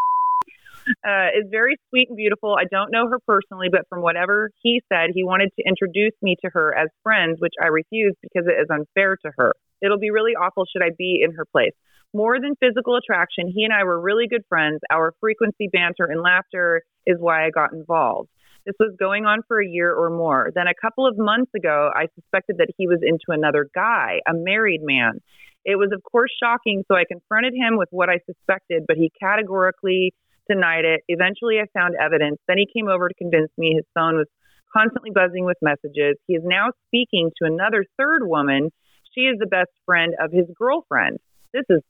Uh, 1.06 1.28
is 1.38 1.46
very 1.50 1.76
sweet 1.90 2.08
and 2.08 2.16
beautiful. 2.16 2.56
I 2.58 2.64
don't 2.70 2.90
know 2.90 3.08
her 3.08 3.18
personally, 3.26 3.68
but 3.70 3.82
from 3.90 4.00
whatever 4.02 4.50
he 4.62 4.80
said, 4.90 5.10
he 5.14 5.24
wanted 5.24 5.50
to 5.58 5.64
introduce 5.66 6.14
me 6.22 6.36
to 6.42 6.50
her 6.54 6.74
as 6.76 6.88
friends, 7.02 7.38
which 7.40 7.52
I 7.62 7.66
refused 7.66 8.16
because 8.22 8.46
it 8.46 8.58
is 8.60 8.68
unfair 8.70 9.16
to 9.24 9.32
her. 9.36 9.54
It'll 9.82 9.98
be 9.98 10.10
really 10.10 10.32
awful 10.32 10.64
should 10.66 10.82
I 10.82 10.90
be 10.96 11.20
in 11.22 11.34
her 11.34 11.44
place. 11.44 11.72
More 12.14 12.40
than 12.40 12.56
physical 12.56 12.96
attraction, 12.96 13.52
he 13.54 13.64
and 13.64 13.72
I 13.72 13.84
were 13.84 14.00
really 14.00 14.26
good 14.28 14.42
friends. 14.48 14.80
Our 14.90 15.14
frequency, 15.20 15.68
banter, 15.70 16.04
and 16.04 16.22
laughter 16.22 16.82
is 17.06 17.16
why 17.18 17.46
I 17.46 17.50
got 17.50 17.72
involved. 17.72 18.30
This 18.64 18.74
was 18.80 18.94
going 18.98 19.24
on 19.24 19.40
for 19.46 19.60
a 19.60 19.66
year 19.66 19.94
or 19.94 20.10
more. 20.10 20.50
Then 20.54 20.66
a 20.66 20.74
couple 20.80 21.06
of 21.06 21.16
months 21.16 21.50
ago, 21.54 21.90
I 21.94 22.06
suspected 22.14 22.56
that 22.58 22.68
he 22.76 22.86
was 22.86 23.00
into 23.02 23.28
another 23.28 23.68
guy, 23.74 24.20
a 24.26 24.32
married 24.34 24.82
man. 24.82 25.20
It 25.64 25.76
was, 25.76 25.90
of 25.92 26.02
course, 26.02 26.30
shocking, 26.42 26.82
so 26.88 26.94
I 26.94 27.04
confronted 27.04 27.54
him 27.54 27.76
with 27.76 27.88
what 27.90 28.08
I 28.08 28.20
suspected, 28.26 28.84
but 28.86 28.96
he 28.96 29.12
categorically 29.20 30.14
denied 30.48 30.84
it. 30.84 31.02
Eventually, 31.08 31.60
I 31.60 31.66
found 31.78 31.94
evidence. 32.00 32.38
Then 32.48 32.58
he 32.58 32.66
came 32.66 32.88
over 32.88 33.08
to 33.08 33.14
convince 33.14 33.50
me 33.58 33.74
his 33.74 33.84
phone 33.94 34.16
was 34.16 34.28
constantly 34.72 35.10
buzzing 35.10 35.44
with 35.44 35.56
messages. 35.62 36.16
He 36.26 36.34
is 36.34 36.42
now 36.44 36.72
speaking 36.86 37.30
to 37.38 37.46
another 37.46 37.84
third 37.98 38.22
woman. 38.24 38.70
She 39.14 39.22
is 39.22 39.38
the 39.38 39.46
best 39.46 39.70
friend 39.86 40.14
of 40.20 40.32
his 40.32 40.46
girlfriend. 40.58 41.18
This 41.52 41.64
is 41.68 41.82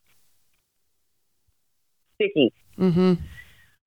sticky. 2.14 2.52
Mm-hmm. 2.78 3.14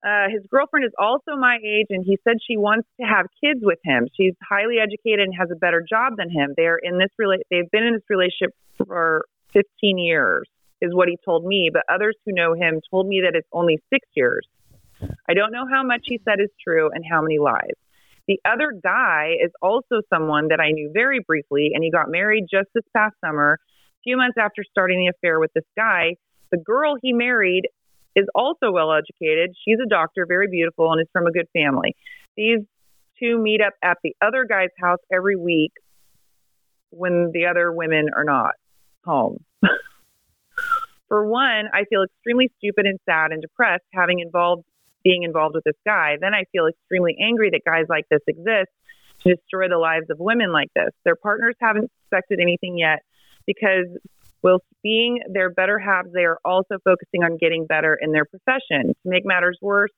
Uh, 0.04 0.28
his 0.30 0.42
girlfriend 0.50 0.84
is 0.84 0.92
also 0.98 1.36
my 1.38 1.58
age, 1.64 1.86
and 1.90 2.04
he 2.04 2.18
said 2.24 2.36
she 2.44 2.56
wants 2.56 2.88
to 3.00 3.06
have 3.06 3.26
kids 3.42 3.60
with 3.62 3.78
him. 3.84 4.08
She's 4.16 4.34
highly 4.42 4.76
educated 4.82 5.20
and 5.20 5.34
has 5.38 5.48
a 5.52 5.56
better 5.56 5.84
job 5.88 6.14
than 6.16 6.28
him. 6.28 6.54
They're 6.56 6.78
in 6.82 6.98
this 6.98 7.10
rela- 7.20 7.42
They've 7.50 7.70
been 7.70 7.84
in 7.84 7.94
this 7.94 8.02
relationship 8.10 8.50
for 8.84 9.24
15 9.52 9.98
years, 9.98 10.48
is 10.80 10.92
what 10.92 11.08
he 11.08 11.16
told 11.24 11.44
me. 11.44 11.70
But 11.72 11.82
others 11.88 12.16
who 12.26 12.32
know 12.32 12.54
him 12.54 12.80
told 12.90 13.06
me 13.06 13.22
that 13.24 13.36
it's 13.36 13.48
only 13.52 13.78
six 13.90 14.08
years. 14.14 14.46
I 15.28 15.34
don't 15.34 15.52
know 15.52 15.66
how 15.70 15.84
much 15.84 16.02
he 16.04 16.20
said 16.24 16.40
is 16.40 16.50
true 16.62 16.90
and 16.92 17.04
how 17.08 17.22
many 17.22 17.38
lies. 17.38 17.76
The 18.28 18.40
other 18.44 18.72
guy 18.72 19.34
is 19.42 19.50
also 19.60 20.02
someone 20.12 20.48
that 20.48 20.60
I 20.60 20.70
knew 20.70 20.90
very 20.92 21.20
briefly, 21.20 21.72
and 21.74 21.82
he 21.82 21.90
got 21.90 22.08
married 22.08 22.46
just 22.50 22.68
this 22.74 22.84
past 22.96 23.14
summer. 23.24 23.54
A 23.54 24.02
few 24.04 24.16
months 24.16 24.36
after 24.38 24.62
starting 24.68 25.00
the 25.00 25.08
affair 25.08 25.40
with 25.40 25.52
this 25.54 25.64
guy, 25.76 26.16
the 26.50 26.58
girl 26.58 26.96
he 27.00 27.12
married 27.12 27.68
is 28.14 28.26
also 28.34 28.70
well 28.70 28.92
educated. 28.92 29.54
She's 29.64 29.78
a 29.84 29.88
doctor, 29.88 30.26
very 30.26 30.48
beautiful, 30.48 30.92
and 30.92 31.00
is 31.00 31.08
from 31.12 31.26
a 31.26 31.32
good 31.32 31.48
family. 31.52 31.96
These 32.36 32.60
two 33.18 33.38
meet 33.38 33.60
up 33.60 33.74
at 33.82 33.98
the 34.02 34.14
other 34.20 34.44
guy's 34.44 34.70
house 34.78 34.98
every 35.12 35.36
week 35.36 35.72
when 36.90 37.30
the 37.32 37.46
other 37.46 37.72
women 37.72 38.10
are 38.14 38.24
not 38.24 38.54
home. 39.04 39.42
For 41.08 41.26
one, 41.26 41.68
I 41.72 41.84
feel 41.90 42.04
extremely 42.04 42.50
stupid 42.58 42.86
and 42.86 42.98
sad 43.04 43.32
and 43.32 43.42
depressed 43.42 43.84
having 43.92 44.20
involved 44.20 44.64
being 45.04 45.22
involved 45.22 45.54
with 45.54 45.64
this 45.64 45.76
guy. 45.86 46.16
Then 46.20 46.34
I 46.34 46.44
feel 46.52 46.66
extremely 46.66 47.16
angry 47.20 47.50
that 47.50 47.62
guys 47.64 47.86
like 47.88 48.04
this 48.10 48.20
exist 48.26 48.70
to 49.22 49.34
destroy 49.34 49.68
the 49.68 49.78
lives 49.78 50.06
of 50.10 50.18
women 50.18 50.52
like 50.52 50.68
this. 50.74 50.90
Their 51.04 51.16
partners 51.16 51.54
haven't 51.60 51.90
suspected 52.02 52.40
anything 52.40 52.78
yet 52.78 53.00
because 53.46 53.86
whilst 54.42 54.64
being 54.82 55.20
their 55.32 55.50
better 55.50 55.78
halves, 55.78 56.12
they 56.12 56.24
are 56.24 56.38
also 56.44 56.78
focusing 56.84 57.22
on 57.22 57.38
getting 57.38 57.66
better 57.66 57.96
in 58.00 58.12
their 58.12 58.24
profession. 58.24 58.88
To 58.88 58.94
make 59.04 59.24
matters 59.24 59.58
worse, 59.62 59.92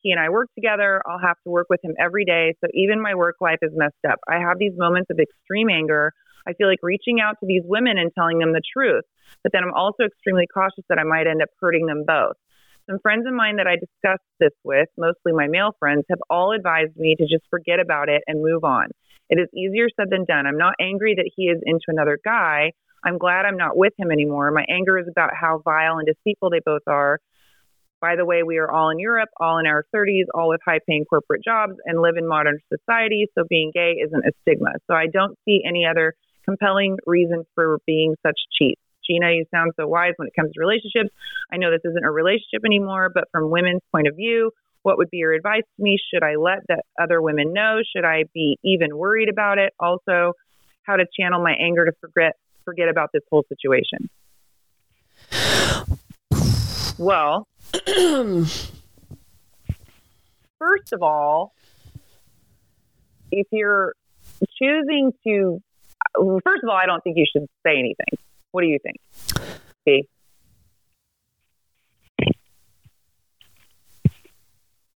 he 0.00 0.10
and 0.10 0.20
I 0.20 0.28
work 0.28 0.48
together. 0.54 1.02
I'll 1.06 1.18
have 1.18 1.36
to 1.44 1.50
work 1.50 1.66
with 1.70 1.82
him 1.82 1.94
every 1.98 2.24
day. 2.24 2.54
So 2.62 2.68
even 2.74 3.00
my 3.00 3.14
work 3.14 3.36
life 3.40 3.58
is 3.62 3.72
messed 3.74 4.04
up. 4.08 4.18
I 4.28 4.38
have 4.38 4.58
these 4.58 4.72
moments 4.76 5.10
of 5.10 5.18
extreme 5.18 5.70
anger. 5.70 6.12
I 6.46 6.52
feel 6.52 6.68
like 6.68 6.80
reaching 6.82 7.20
out 7.20 7.36
to 7.40 7.46
these 7.46 7.62
women 7.64 7.96
and 7.96 8.10
telling 8.14 8.38
them 8.38 8.52
the 8.52 8.60
truth. 8.72 9.04
But 9.42 9.52
then 9.52 9.64
I'm 9.64 9.72
also 9.72 10.04
extremely 10.04 10.46
cautious 10.52 10.84
that 10.88 10.98
I 10.98 11.04
might 11.04 11.26
end 11.26 11.42
up 11.42 11.48
hurting 11.58 11.86
them 11.86 12.04
both. 12.06 12.36
Some 12.88 12.98
friends 13.00 13.26
of 13.26 13.32
mine 13.32 13.56
that 13.56 13.66
I 13.66 13.76
discussed 13.76 14.28
this 14.40 14.52
with, 14.62 14.88
mostly 14.98 15.32
my 15.32 15.48
male 15.48 15.74
friends, 15.78 16.04
have 16.10 16.20
all 16.28 16.52
advised 16.52 16.96
me 16.96 17.16
to 17.16 17.24
just 17.24 17.44
forget 17.48 17.80
about 17.80 18.10
it 18.10 18.22
and 18.26 18.42
move 18.42 18.62
on. 18.62 18.88
It 19.30 19.38
is 19.38 19.48
easier 19.54 19.88
said 19.96 20.10
than 20.10 20.26
done. 20.26 20.46
I'm 20.46 20.58
not 20.58 20.74
angry 20.78 21.14
that 21.14 21.30
he 21.34 21.44
is 21.44 21.62
into 21.64 21.86
another 21.88 22.18
guy. 22.22 22.72
I'm 23.02 23.16
glad 23.16 23.46
I'm 23.46 23.56
not 23.56 23.76
with 23.76 23.94
him 23.98 24.10
anymore. 24.10 24.50
My 24.50 24.66
anger 24.68 24.98
is 24.98 25.08
about 25.08 25.30
how 25.34 25.62
vile 25.64 25.96
and 25.96 26.06
deceitful 26.06 26.50
they 26.50 26.60
both 26.64 26.86
are. 26.86 27.20
By 28.02 28.16
the 28.16 28.26
way, 28.26 28.42
we 28.42 28.58
are 28.58 28.70
all 28.70 28.90
in 28.90 28.98
Europe, 28.98 29.30
all 29.40 29.56
in 29.56 29.66
our 29.66 29.86
30s, 29.94 30.24
all 30.34 30.50
with 30.50 30.60
high 30.62 30.80
paying 30.86 31.06
corporate 31.06 31.42
jobs, 31.42 31.74
and 31.86 32.02
live 32.02 32.16
in 32.18 32.28
modern 32.28 32.58
society. 32.68 33.28
So 33.34 33.44
being 33.48 33.70
gay 33.72 33.94
isn't 34.04 34.26
a 34.26 34.32
stigma. 34.42 34.72
So 34.86 34.94
I 34.94 35.06
don't 35.10 35.38
see 35.46 35.62
any 35.66 35.86
other 35.86 36.12
compelling 36.44 36.98
reason 37.06 37.44
for 37.54 37.78
being 37.86 38.14
such 38.22 38.38
cheats. 38.58 38.80
Jeanna, 39.08 39.32
you 39.32 39.44
sound 39.50 39.72
so 39.76 39.86
wise 39.86 40.12
when 40.16 40.28
it 40.28 40.34
comes 40.38 40.52
to 40.52 40.60
relationships. 40.60 41.10
I 41.52 41.56
know 41.56 41.70
this 41.70 41.84
isn't 41.84 42.04
a 42.04 42.10
relationship 42.10 42.64
anymore, 42.64 43.10
but 43.12 43.24
from 43.32 43.50
women's 43.50 43.82
point 43.92 44.06
of 44.06 44.16
view, 44.16 44.50
what 44.82 44.98
would 44.98 45.10
be 45.10 45.18
your 45.18 45.32
advice 45.32 45.62
to 45.76 45.82
me? 45.82 45.98
Should 46.12 46.22
I 46.22 46.36
let 46.36 46.58
the 46.68 46.82
other 47.00 47.20
women 47.22 47.52
know? 47.52 47.80
Should 47.94 48.04
I 48.04 48.24
be 48.34 48.58
even 48.62 48.96
worried 48.96 49.28
about 49.28 49.58
it? 49.58 49.72
Also, 49.80 50.34
how 50.82 50.96
to 50.96 51.06
channel 51.18 51.42
my 51.42 51.54
anger 51.58 51.84
to 51.86 51.92
forget 52.00 52.32
forget 52.64 52.88
about 52.88 53.10
this 53.12 53.22
whole 53.30 53.44
situation. 53.48 54.08
Well, 56.98 57.48
first 60.58 60.92
of 60.92 61.02
all, 61.02 61.52
if 63.30 63.46
you're 63.50 63.94
choosing 64.60 65.12
to, 65.26 65.60
first 66.44 66.62
of 66.62 66.68
all, 66.68 66.76
I 66.76 66.86
don't 66.86 67.02
think 67.02 67.16
you 67.16 67.26
should 67.30 67.46
say 67.66 67.78
anything. 67.78 68.18
What 68.54 68.60
do 68.62 68.68
you 68.68 68.78
think? 68.84 68.96
B. 69.84 70.06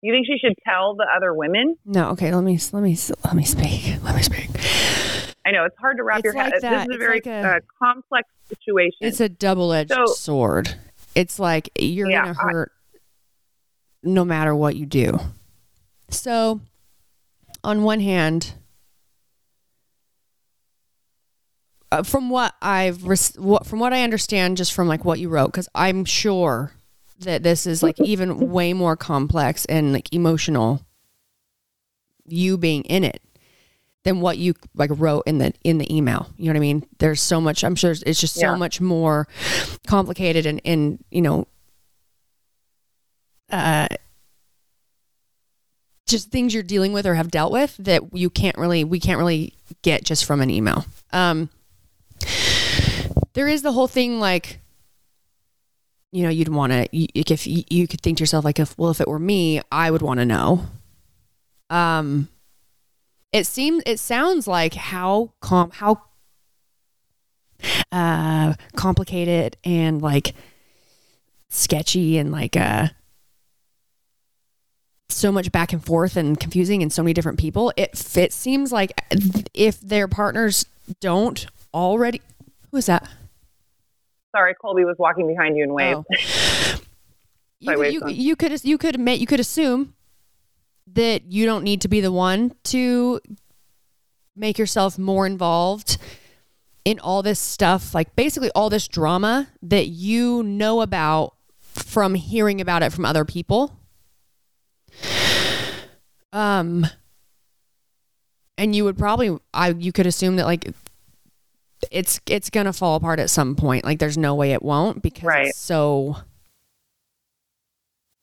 You 0.02 0.12
think 0.12 0.26
she 0.26 0.38
should 0.44 0.54
tell 0.68 0.96
the 0.96 1.06
other 1.16 1.32
women? 1.32 1.76
No. 1.84 2.10
Okay. 2.10 2.34
Let 2.34 2.42
me 2.42 2.58
let 2.72 2.82
me 2.82 2.98
let 3.24 3.36
me 3.36 3.44
speak. 3.44 3.94
Let 4.02 4.16
me 4.16 4.22
speak. 4.22 4.50
I 5.46 5.52
know 5.52 5.64
it's 5.66 5.76
hard 5.78 5.98
to 5.98 6.02
wrap 6.02 6.18
It's 6.18 6.24
your 6.24 6.34
like 6.34 6.52
head. 6.54 6.62
that. 6.62 6.88
This 6.88 6.96
is 6.96 6.96
a 6.96 6.98
very 6.98 7.14
like 7.18 7.26
a- 7.28 7.48
uh, 7.48 7.60
complex 7.80 8.28
situation. 8.48 8.96
It's 9.02 9.20
a 9.20 9.28
double-edged 9.28 9.92
So- 9.92 10.06
sword. 10.06 10.74
It's 11.14 11.38
like 11.38 11.70
you're 11.78 12.10
Yeah, 12.10 12.24
gonna 12.24 12.36
I- 12.40 12.52
hurt 12.52 12.72
no 14.02 14.24
matter 14.24 14.52
what 14.56 14.74
you 14.74 14.84
do. 14.84 15.20
So, 16.10 16.60
on 17.62 17.84
one 17.84 18.00
hand, 18.00 18.54
uh, 21.92 22.02
from 22.02 22.30
what 22.30 22.53
I've 22.64 23.00
from 23.00 23.78
what 23.78 23.92
I 23.92 24.02
understand, 24.02 24.56
just 24.56 24.72
from 24.72 24.88
like 24.88 25.04
what 25.04 25.18
you 25.20 25.28
wrote, 25.28 25.48
because 25.48 25.68
I'm 25.74 26.04
sure 26.04 26.72
that 27.20 27.42
this 27.42 27.66
is 27.66 27.82
like 27.82 28.00
even 28.04 28.50
way 28.50 28.72
more 28.72 28.96
complex 28.96 29.64
and 29.66 29.92
like 29.92 30.12
emotional. 30.12 30.80
You 32.26 32.56
being 32.56 32.82
in 32.84 33.04
it 33.04 33.20
than 34.04 34.20
what 34.20 34.38
you 34.38 34.54
like 34.74 34.90
wrote 34.94 35.24
in 35.26 35.38
the 35.38 35.52
in 35.62 35.76
the 35.78 35.94
email. 35.94 36.30
You 36.38 36.46
know 36.46 36.52
what 36.52 36.56
I 36.56 36.60
mean? 36.60 36.86
There's 36.98 37.20
so 37.20 37.40
much. 37.40 37.62
I'm 37.64 37.74
sure 37.74 37.90
it's 37.90 38.20
just 38.20 38.34
so 38.34 38.52
Yeah. 38.52 38.56
much 38.56 38.80
more 38.80 39.28
complicated 39.86 40.46
and 40.46 40.60
and 40.64 41.04
you 41.10 41.20
know, 41.20 41.46
uh, 43.50 43.88
just 46.06 46.30
things 46.30 46.52
you're 46.54 46.62
dealing 46.62 46.92
with 46.92 47.06
or 47.06 47.14
have 47.14 47.30
dealt 47.30 47.52
with 47.52 47.76
that 47.78 48.02
you 48.12 48.30
can't 48.30 48.56
really 48.58 48.84
we 48.84 49.00
can't 49.00 49.18
really 49.18 49.54
get 49.82 50.04
just 50.04 50.24
from 50.24 50.40
an 50.40 50.50
email. 50.50 50.84
Um, 51.12 51.48
there 53.34 53.48
is 53.48 53.62
the 53.62 53.72
whole 53.72 53.88
thing 53.88 54.18
like. 54.18 54.60
You 56.12 56.22
know, 56.22 56.28
you'd 56.28 56.48
want 56.48 56.72
to. 56.72 56.88
If 56.92 57.44
you, 57.44 57.64
you 57.68 57.88
could 57.88 58.00
think 58.00 58.18
to 58.18 58.22
yourself, 58.22 58.44
like, 58.44 58.60
if 58.60 58.78
well, 58.78 58.90
if 58.90 59.00
it 59.00 59.08
were 59.08 59.18
me, 59.18 59.60
I 59.72 59.90
would 59.90 60.00
want 60.00 60.20
to 60.20 60.24
know. 60.24 60.64
Um, 61.70 62.28
it 63.34 63.46
seems 63.48 63.82
it 63.84 63.98
sounds 63.98 64.46
like 64.46 64.74
how 64.74 65.32
com 65.40 65.70
how 65.72 66.02
uh 67.90 68.54
complicated 68.76 69.56
and 69.64 70.00
like 70.00 70.34
sketchy 71.48 72.16
and 72.16 72.30
like 72.30 72.56
uh 72.56 72.88
so 75.08 75.32
much 75.32 75.50
back 75.50 75.72
and 75.72 75.84
forth 75.84 76.16
and 76.16 76.38
confusing 76.38 76.80
and 76.80 76.92
so 76.92 77.02
many 77.02 77.12
different 77.12 77.38
people 77.38 77.72
it 77.76 77.90
it 78.16 78.32
seems 78.32 78.70
like 78.70 78.92
if 79.52 79.80
their 79.80 80.06
partners 80.06 80.64
don't 81.00 81.46
already 81.72 82.22
who 82.70 82.76
is 82.76 82.86
that 82.86 83.08
Sorry, 84.34 84.54
Colby 84.60 84.84
was 84.84 84.96
walking 84.98 85.28
behind 85.28 85.56
you 85.56 85.62
and 85.62 85.72
waved. 85.72 86.04
Oh. 86.10 86.76
you, 87.60 87.84
you, 87.84 88.02
you 88.08 88.36
could 88.36 88.64
you 88.64 88.76
could 88.78 88.96
admit 88.96 89.20
you 89.20 89.26
could 89.26 89.38
assume 89.38 89.94
that 90.92 91.30
you 91.30 91.46
don't 91.46 91.62
need 91.62 91.80
to 91.82 91.88
be 91.88 92.00
the 92.00 92.10
one 92.10 92.52
to 92.64 93.20
make 94.34 94.58
yourself 94.58 94.98
more 94.98 95.24
involved 95.24 95.98
in 96.84 96.98
all 96.98 97.22
this 97.22 97.38
stuff 97.38 97.94
like 97.94 98.14
basically 98.16 98.50
all 98.54 98.68
this 98.68 98.88
drama 98.88 99.48
that 99.62 99.86
you 99.86 100.42
know 100.42 100.80
about 100.80 101.34
from 101.60 102.14
hearing 102.14 102.60
about 102.60 102.82
it 102.82 102.92
from 102.92 103.06
other 103.06 103.24
people 103.24 103.78
um 106.32 106.84
and 108.58 108.74
you 108.74 108.84
would 108.84 108.98
probably 108.98 109.38
i 109.54 109.68
you 109.70 109.92
could 109.92 110.06
assume 110.06 110.36
that 110.36 110.44
like 110.44 110.70
it's 111.90 112.20
it's 112.26 112.50
gonna 112.50 112.72
fall 112.72 112.96
apart 112.96 113.18
at 113.18 113.30
some 113.30 113.54
point. 113.56 113.84
Like 113.84 113.98
there's 113.98 114.18
no 114.18 114.34
way 114.34 114.52
it 114.52 114.62
won't 114.62 115.02
because 115.02 115.22
Right. 115.24 115.46
it's 115.48 115.58
so 115.58 116.16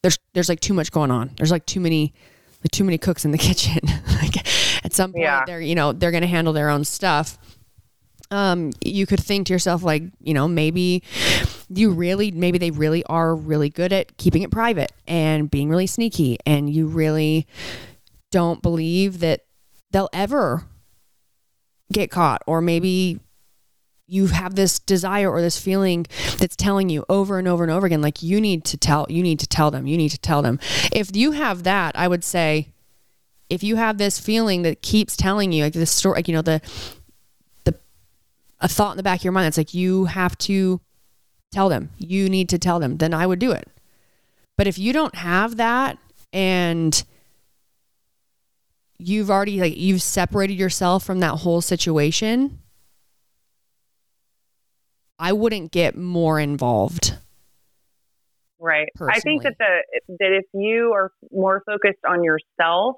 there's 0.04 0.18
there's 0.34 0.50
like 0.50 0.60
too 0.60 0.74
much 0.74 0.92
going 0.92 1.12
on. 1.12 1.32
There's 1.38 1.52
like 1.52 1.66
too 1.66 1.80
many 1.80 2.14
like 2.64 2.72
too 2.72 2.84
many 2.84 2.98
cooks 2.98 3.26
in 3.26 3.32
the 3.32 3.38
kitchen. 3.50 3.80
like 4.22 4.38
at 4.86 4.94
some 4.94 5.12
point 5.12 5.24
Yeah. 5.24 5.44
they're 5.46 5.62
you 5.62 5.76
know 5.76 5.92
they're 5.94 6.12
gonna 6.12 6.28
handle 6.28 6.54
their 6.54 6.70
own 6.70 6.84
stuff. 6.84 7.38
Um, 8.32 8.72
you 8.84 9.06
could 9.06 9.20
think 9.20 9.48
to 9.48 9.54
yourself 9.54 9.84
like 9.84 10.04
you 10.22 10.34
know 10.34 10.48
maybe 10.48 11.04
you 11.70 11.92
really 11.92 12.32
maybe 12.32 12.58
they 12.58 12.72
really 12.72 13.04
are 13.06 13.36
really 13.36 13.70
good 13.70 13.92
at 13.92 14.16
keeping 14.18 14.42
it 14.42 14.52
private 14.52 14.92
and 15.06 15.52
being 15.52 15.70
really 15.70 15.88
sneaky 15.88 16.38
and 16.46 16.70
you 16.70 16.88
really 16.88 17.46
don't 18.32 18.62
believe 18.62 19.20
that 19.20 19.42
they'll 19.92 20.10
ever 20.14 20.64
get 21.92 22.10
caught 22.10 22.42
or 22.48 22.62
maybe 22.62 23.20
you 24.12 24.28
have 24.28 24.56
this 24.56 24.78
desire 24.78 25.32
or 25.32 25.42
this 25.42 25.58
feeling 25.58 26.06
that's 26.38 26.58
telling 26.58 26.90
you 26.90 27.06
over 27.08 27.40
and 27.40 27.48
over 27.48 27.64
and 27.64 27.72
over 27.72 27.86
again 27.86 28.02
like 28.02 28.22
you 28.22 28.42
need 28.42 28.66
to 28.66 28.78
tell 28.78 29.06
you 29.10 29.24
need 29.24 29.40
to 29.40 29.48
tell 29.48 29.72
them 29.72 29.88
you 29.88 29.98
need 29.98 30.10
to 30.10 30.20
tell 30.20 30.42
them. 30.42 30.60
If 30.92 31.16
you 31.16 31.32
have 31.32 31.64
that 31.64 31.96
i 31.96 32.08
would 32.08 32.24
say 32.24 32.74
if 33.50 33.64
you 33.64 33.78
have 33.78 33.98
this 33.98 34.20
feeling 34.20 34.64
that 34.64 34.82
keeps 34.82 35.16
telling 35.16 35.52
you 35.52 35.64
like 35.64 35.74
this 35.74 35.92
story 35.92 36.18
like 36.18 36.28
you 36.28 36.34
know 36.34 36.42
the 36.42 36.62
the 37.64 37.76
a 38.60 38.68
thought 38.68 38.92
in 38.92 38.98
the 38.98 39.04
back 39.04 39.20
of 39.22 39.24
your 39.24 39.34
mind 39.34 39.46
that's 39.46 39.58
like 39.58 39.74
you 39.74 40.06
have 40.06 40.38
to 40.40 40.82
tell 41.52 41.70
them 41.70 41.90
you 41.98 42.30
need 42.30 42.50
to 42.50 42.60
tell 42.60 42.80
them 42.80 42.98
then 42.98 43.14
i 43.14 43.26
would 43.26 43.40
do 43.40 43.52
it. 43.52 43.68
But 44.58 44.68
if 44.68 44.78
you 44.78 44.94
don't 44.94 45.16
have 45.16 45.58
that 45.58 45.98
and 46.34 47.04
you've 48.98 49.32
already 49.32 49.60
like 49.60 49.78
you've 49.78 50.02
separated 50.02 50.60
yourself 50.60 51.04
from 51.04 51.20
that 51.22 51.38
whole 51.38 51.62
situation 51.62 52.60
i 55.22 55.32
wouldn't 55.32 55.72
get 55.72 55.96
more 55.96 56.40
involved 56.40 57.14
Right. 58.62 58.90
I 59.02 59.20
think 59.20 59.42
that 59.42 59.56
the 59.58 59.82
that 60.20 60.34
if 60.38 60.46
you 60.54 60.94
are 60.94 61.12
more 61.32 61.64
focused 61.66 62.06
on 62.08 62.24
yourself 62.24 62.98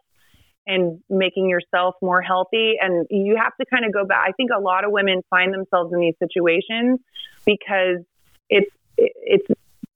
and 0.67 0.99
making 1.09 1.49
yourself 1.49 1.95
more 2.01 2.21
healthy 2.21 2.74
and 2.82 3.07
you 3.09 3.38
have 3.38 3.53
to 3.61 3.65
kind 3.65 3.86
of 3.86 3.93
go 3.93 4.05
back 4.05 4.26
I 4.28 4.34
think 4.34 4.49
a 4.55 4.59
lot 4.59 4.84
of 4.84 4.91
women 4.91 5.21
find 5.30 5.53
themselves 5.53 5.93
in 5.93 6.01
these 6.01 6.15
situations 6.19 6.99
because 7.45 8.03
it's 8.49 8.69
it's 8.97 9.47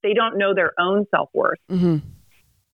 they 0.02 0.14
don't 0.14 0.38
know 0.38 0.54
their 0.54 0.72
own 0.80 1.04
self-worth. 1.10 1.58
mm-hmm. 1.70 1.98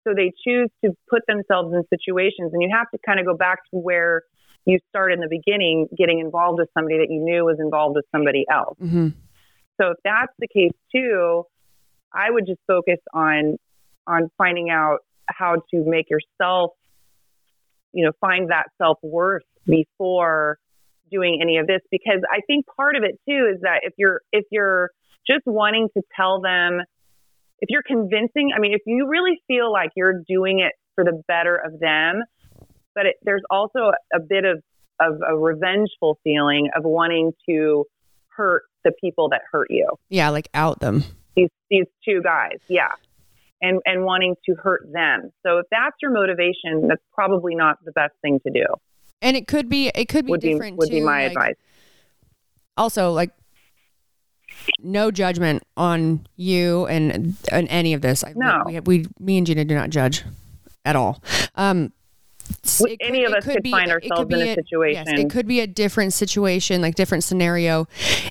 So 0.07 0.12
they 0.14 0.32
choose 0.44 0.68
to 0.84 0.90
put 1.09 1.22
themselves 1.26 1.72
in 1.72 1.84
situations 1.88 2.53
and 2.53 2.61
you 2.61 2.68
have 2.70 2.90
to 2.90 2.98
kind 3.07 3.18
of 3.18 3.24
go 3.24 3.34
back 3.34 3.61
to 3.70 3.78
where 3.78 4.22
you 4.66 4.78
started 4.90 5.14
in 5.14 5.20
the 5.20 5.28
beginning 5.30 5.88
getting 5.96 6.18
involved 6.18 6.59
with 6.59 6.68
somebody 6.76 6.98
that 6.98 7.09
you 7.09 7.20
knew 7.20 7.44
was 7.44 7.59
involved 7.59 7.96
with 7.96 8.05
somebody 8.12 8.44
else. 8.50 8.76
Mm-hmm. 8.82 9.09
So 9.83 9.91
if 9.91 9.99
that's 10.05 10.33
the 10.39 10.47
case 10.49 10.72
too, 10.95 11.45
I 12.14 12.30
would 12.30 12.47
just 12.47 12.61
focus 12.66 12.99
on 13.12 13.57
on 14.07 14.30
finding 14.39 14.70
out 14.70 14.99
how 15.28 15.57
to 15.72 15.85
make 15.87 16.07
yourself, 16.11 16.72
you 17.93 18.05
know, 18.05 18.12
find 18.20 18.51
that 18.51 18.66
self 18.78 18.99
worth 19.03 19.43
before 19.66 20.59
doing 21.11 21.39
any 21.43 21.59
of 21.59 21.66
this. 21.66 21.80
Because 21.91 22.20
I 22.30 22.41
think 22.47 22.66
part 22.76 22.97
of 22.97 23.03
it 23.03 23.18
too 23.28 23.51
is 23.53 23.61
that 23.62 23.80
if 23.83 23.95
you're 23.97 24.20
if 24.33 24.45
you're 24.51 24.91
just 25.26 25.43
wanting 25.47 25.89
to 25.97 26.03
tell 26.16 26.41
them 26.41 26.80
if 27.61 27.68
you're 27.70 27.83
convincing, 27.87 28.51
I 28.57 28.61
mean, 28.61 28.72
if 28.74 28.83
you 28.87 29.09
really 29.09 29.41
feel 29.47 29.70
like 29.72 29.91
you're 29.97 30.22
doing 30.28 30.59
it 30.59 30.72
for 30.97 31.05
the 31.05 31.22
better 31.28 31.57
of 31.57 31.78
them, 31.78 32.22
but 32.95 33.07
it, 33.07 33.16
there's 33.22 33.43
also 33.51 33.93
a 34.12 34.18
bit 34.18 34.45
of, 34.45 34.61
of 35.01 35.20
a 35.26 35.37
revengeful 35.37 36.18
feeling 36.24 36.70
of 36.76 36.83
wanting 36.83 37.30
to 37.49 37.85
hurt 38.37 38.64
the 38.85 38.93
people 39.01 39.28
that 39.30 39.43
hurt 39.51 39.68
you. 39.70 39.89
Yeah 40.09 40.28
like 40.30 40.49
out 40.55 40.80
them. 40.80 41.05
These 41.37 41.51
these 41.70 41.87
two 42.05 42.20
guys 42.22 42.59
yeah. 42.68 42.91
And 43.61 43.80
and 43.85 44.05
wanting 44.05 44.37
to 44.47 44.55
hurt 44.55 44.91
them. 44.93 45.33
So 45.45 45.59
if 45.59 45.66
that's 45.70 45.97
your 46.03 46.11
motivation 46.11 46.89
that's 46.89 47.03
probably 47.14 47.55
not 47.55 47.78
the 47.85 47.93
best 47.93 48.14
thing 48.22 48.41
to 48.47 48.53
do. 48.53 48.64
And 49.20 49.37
it 49.37 49.47
could 49.47 49.68
be 49.68 49.91
it 49.95 50.07
could 50.09 50.26
be 50.26 50.30
would 50.33 50.41
be 50.41 50.53
different 50.53 50.78
would 50.78 50.89
too, 50.89 50.97
be 50.97 51.01
my 51.01 51.22
like, 51.22 51.33
advice. 51.33 51.55
Also 52.76 53.12
like 53.12 53.30
no 54.80 55.11
judgment 55.11 55.62
on 55.76 56.26
you 56.37 56.87
and 56.87 57.37
and 57.51 57.68
any 57.68 57.95
of 57.95 58.03
this. 58.03 58.22
I- 58.24 58.33
No. 58.37 58.62
we, 58.66 58.80
we 58.80 59.07
me 59.18 59.39
and 59.39 59.47
jeanna 59.47 59.64
do 59.64 59.74
not 59.74 59.91
judge 59.91 60.24
at 60.85 60.97
all. 60.97 61.22
Um 61.55 61.93
Any 63.01 63.24
of 63.24 63.32
us 63.32 63.45
could 63.45 63.66
find 63.68 63.90
it 63.90 63.93
ourselves 63.93 64.28
be 64.28 64.40
in 64.40 64.49
a 64.49 64.55
situation. 64.55 65.05
Yes, 65.07 65.20
it 65.20 65.30
could 65.30 65.47
be 65.47 65.61
a 65.61 65.66
different 65.66 66.12
situation, 66.12 66.80
like 66.80 66.95
different 66.95 67.24
scenario, 67.24 67.86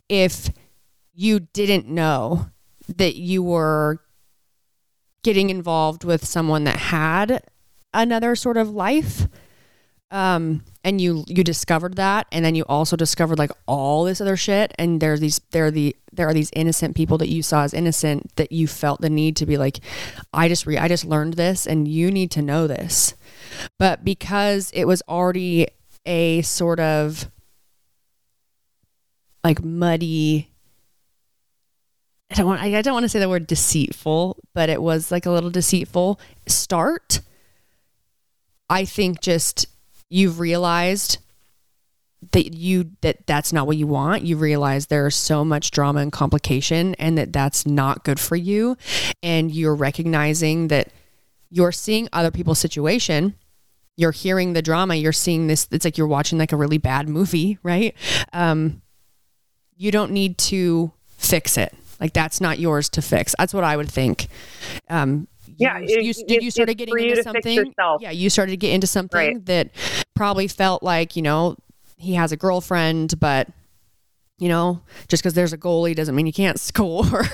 if 0.10 0.50
you 1.14 1.42
didn't 1.42 1.88
know 1.88 2.48
that 2.98 3.16
you 3.16 3.44
were 3.44 4.00
getting 5.24 5.50
involved 5.50 6.04
with 6.04 6.26
someone 6.26 6.64
that 6.64 6.78
had 6.78 7.44
another 7.94 8.36
sort 8.36 8.58
of 8.58 8.70
life. 8.70 9.28
Um, 10.10 10.66
and 10.84 11.00
you 11.00 11.24
you 11.28 11.42
discovered 11.42 11.96
that, 11.96 12.28
and 12.34 12.44
then 12.44 12.54
you 12.54 12.66
also 12.68 12.98
discovered 12.98 13.40
like 13.40 13.52
all 13.66 14.04
this 14.04 14.20
other 14.20 14.36
shit. 14.36 14.74
And 14.78 15.00
there's 15.00 15.22
these 15.22 15.40
there 15.52 15.68
are 15.68 15.72
the 15.72 15.96
there 16.12 16.28
are 16.28 16.34
these 16.34 16.50
innocent 16.54 16.98
people 16.98 17.18
that 17.20 17.30
you 17.30 17.42
saw 17.42 17.64
as 17.64 17.74
innocent 17.74 18.36
that 18.36 18.52
you 18.52 18.68
felt 18.68 19.00
the 19.00 19.10
need 19.10 19.38
to 19.38 19.46
be 19.46 19.58
like, 19.58 19.80
I 20.34 20.50
just 20.50 20.66
re 20.66 20.78
I 20.78 20.90
just 20.90 21.06
learned 21.06 21.36
this, 21.36 21.66
and 21.66 21.88
you 21.88 22.12
need 22.12 22.30
to 22.32 22.42
know 22.42 22.68
this 22.68 23.16
but 23.78 24.04
because 24.04 24.72
it 24.74 24.86
was 24.86 25.02
already 25.08 25.68
a 26.06 26.42
sort 26.42 26.80
of 26.80 27.30
like 29.44 29.64
muddy 29.64 30.52
I 32.32 32.36
don't 32.36 32.46
want 32.46 32.62
I 32.62 32.82
don't 32.82 32.94
want 32.94 33.04
to 33.04 33.10
say 33.10 33.20
the 33.20 33.28
word 33.28 33.46
deceitful, 33.46 34.38
but 34.54 34.70
it 34.70 34.82
was 34.82 35.12
like 35.12 35.26
a 35.26 35.32
little 35.32 35.50
deceitful 35.50 36.20
start. 36.48 37.20
I 38.70 38.86
think 38.86 39.20
just 39.20 39.66
you've 40.10 40.40
realized 40.40 41.18
that 42.32 42.54
you 42.54 42.92
that 43.02 43.28
that's 43.28 43.52
not 43.52 43.68
what 43.68 43.76
you 43.76 43.86
want. 43.86 44.24
You 44.24 44.38
realize 44.38 44.88
there's 44.88 45.16
so 45.16 45.44
much 45.44 45.72
drama 45.72 46.00
and 46.00 46.12
complication 46.12 46.96
and 46.96 47.18
that 47.18 47.34
that's 47.34 47.66
not 47.66 48.06
good 48.06 48.20
for 48.20 48.38
you 48.38 48.78
and 49.22 49.52
you're 49.52 49.76
recognizing 49.76 50.70
that 50.70 50.90
you're 51.50 51.74
seeing 51.74 52.08
other 52.14 52.32
people's 52.32 52.60
situation 52.60 53.36
you're 53.98 54.12
hearing 54.12 54.54
the 54.54 54.62
drama 54.62 54.96
you're 54.96 55.12
seeing 55.12 55.48
this 55.48 55.68
it's 55.72 55.86
like 55.86 55.98
you're 55.98 56.08
watching 56.08 56.38
like 56.40 56.52
a 56.52 56.56
really 56.56 56.78
bad 56.78 57.08
movie 57.10 57.58
right? 57.64 57.96
Um 58.34 58.82
you 59.76 59.92
don't 59.92 60.12
need 60.12 60.38
to 60.38 60.92
fix 61.18 61.58
it. 61.58 61.74
Like 62.00 62.14
that's 62.14 62.40
not 62.42 62.60
yours 62.60 62.88
to 62.90 63.02
fix. 63.02 63.36
That's 63.38 63.54
what 63.54 63.64
i 63.64 63.76
would 63.78 63.90
think. 63.92 64.28
Um 64.90 65.28
Yeah, 65.58 65.78
you, 65.80 65.86
it- 66.00 66.04
you, 66.06 66.14
did 66.26 66.44
you 66.44 66.52
started 66.52 66.76
getting 66.76 66.98
into 66.98 67.16
to 67.18 67.24
something? 67.24 67.74
yeah 68.00 68.12
you 68.12 68.30
started 68.30 68.52
to 68.52 68.58
get 68.58 68.74
into 68.74 68.88
something 68.88 69.18
Right. 69.36 69.46
that 69.48 69.70
probably 70.16 70.48
felt 70.48 70.82
like 70.84 71.16
you 71.16 71.22
know 71.22 71.56
he 71.98 72.14
has 72.16 72.32
a 72.32 72.38
girlfriend 72.38 73.20
but 73.20 73.48
you 74.40 74.50
know 74.50 74.82
just 75.08 75.22
because 75.22 75.34
there's 75.36 75.54
a 75.54 75.58
goalie 75.58 75.96
doesn't 75.96 76.16
mean 76.16 76.26
you 76.26 76.34
can't 76.34 76.60
score 76.70 77.04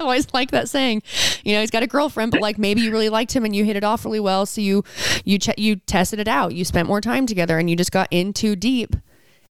always 0.04 0.32
like 0.32 0.50
that 0.50 0.68
saying. 0.68 1.02
You 1.44 1.54
know, 1.54 1.60
he's 1.60 1.70
got 1.70 1.82
a 1.82 1.86
girlfriend, 1.86 2.32
but 2.32 2.40
like 2.40 2.58
maybe 2.58 2.80
you 2.80 2.90
really 2.90 3.08
liked 3.08 3.34
him 3.34 3.44
and 3.44 3.54
you 3.54 3.64
hit 3.64 3.76
it 3.76 3.84
off 3.84 4.04
really 4.04 4.20
well, 4.20 4.46
so 4.46 4.60
you 4.60 4.82
you 5.24 5.38
ch- 5.38 5.58
you 5.58 5.76
tested 5.76 6.18
it 6.18 6.28
out. 6.28 6.54
You 6.54 6.64
spent 6.64 6.88
more 6.88 7.00
time 7.00 7.26
together 7.26 7.58
and 7.58 7.68
you 7.70 7.76
just 7.76 7.92
got 7.92 8.08
in 8.10 8.32
too 8.32 8.56
deep. 8.56 8.96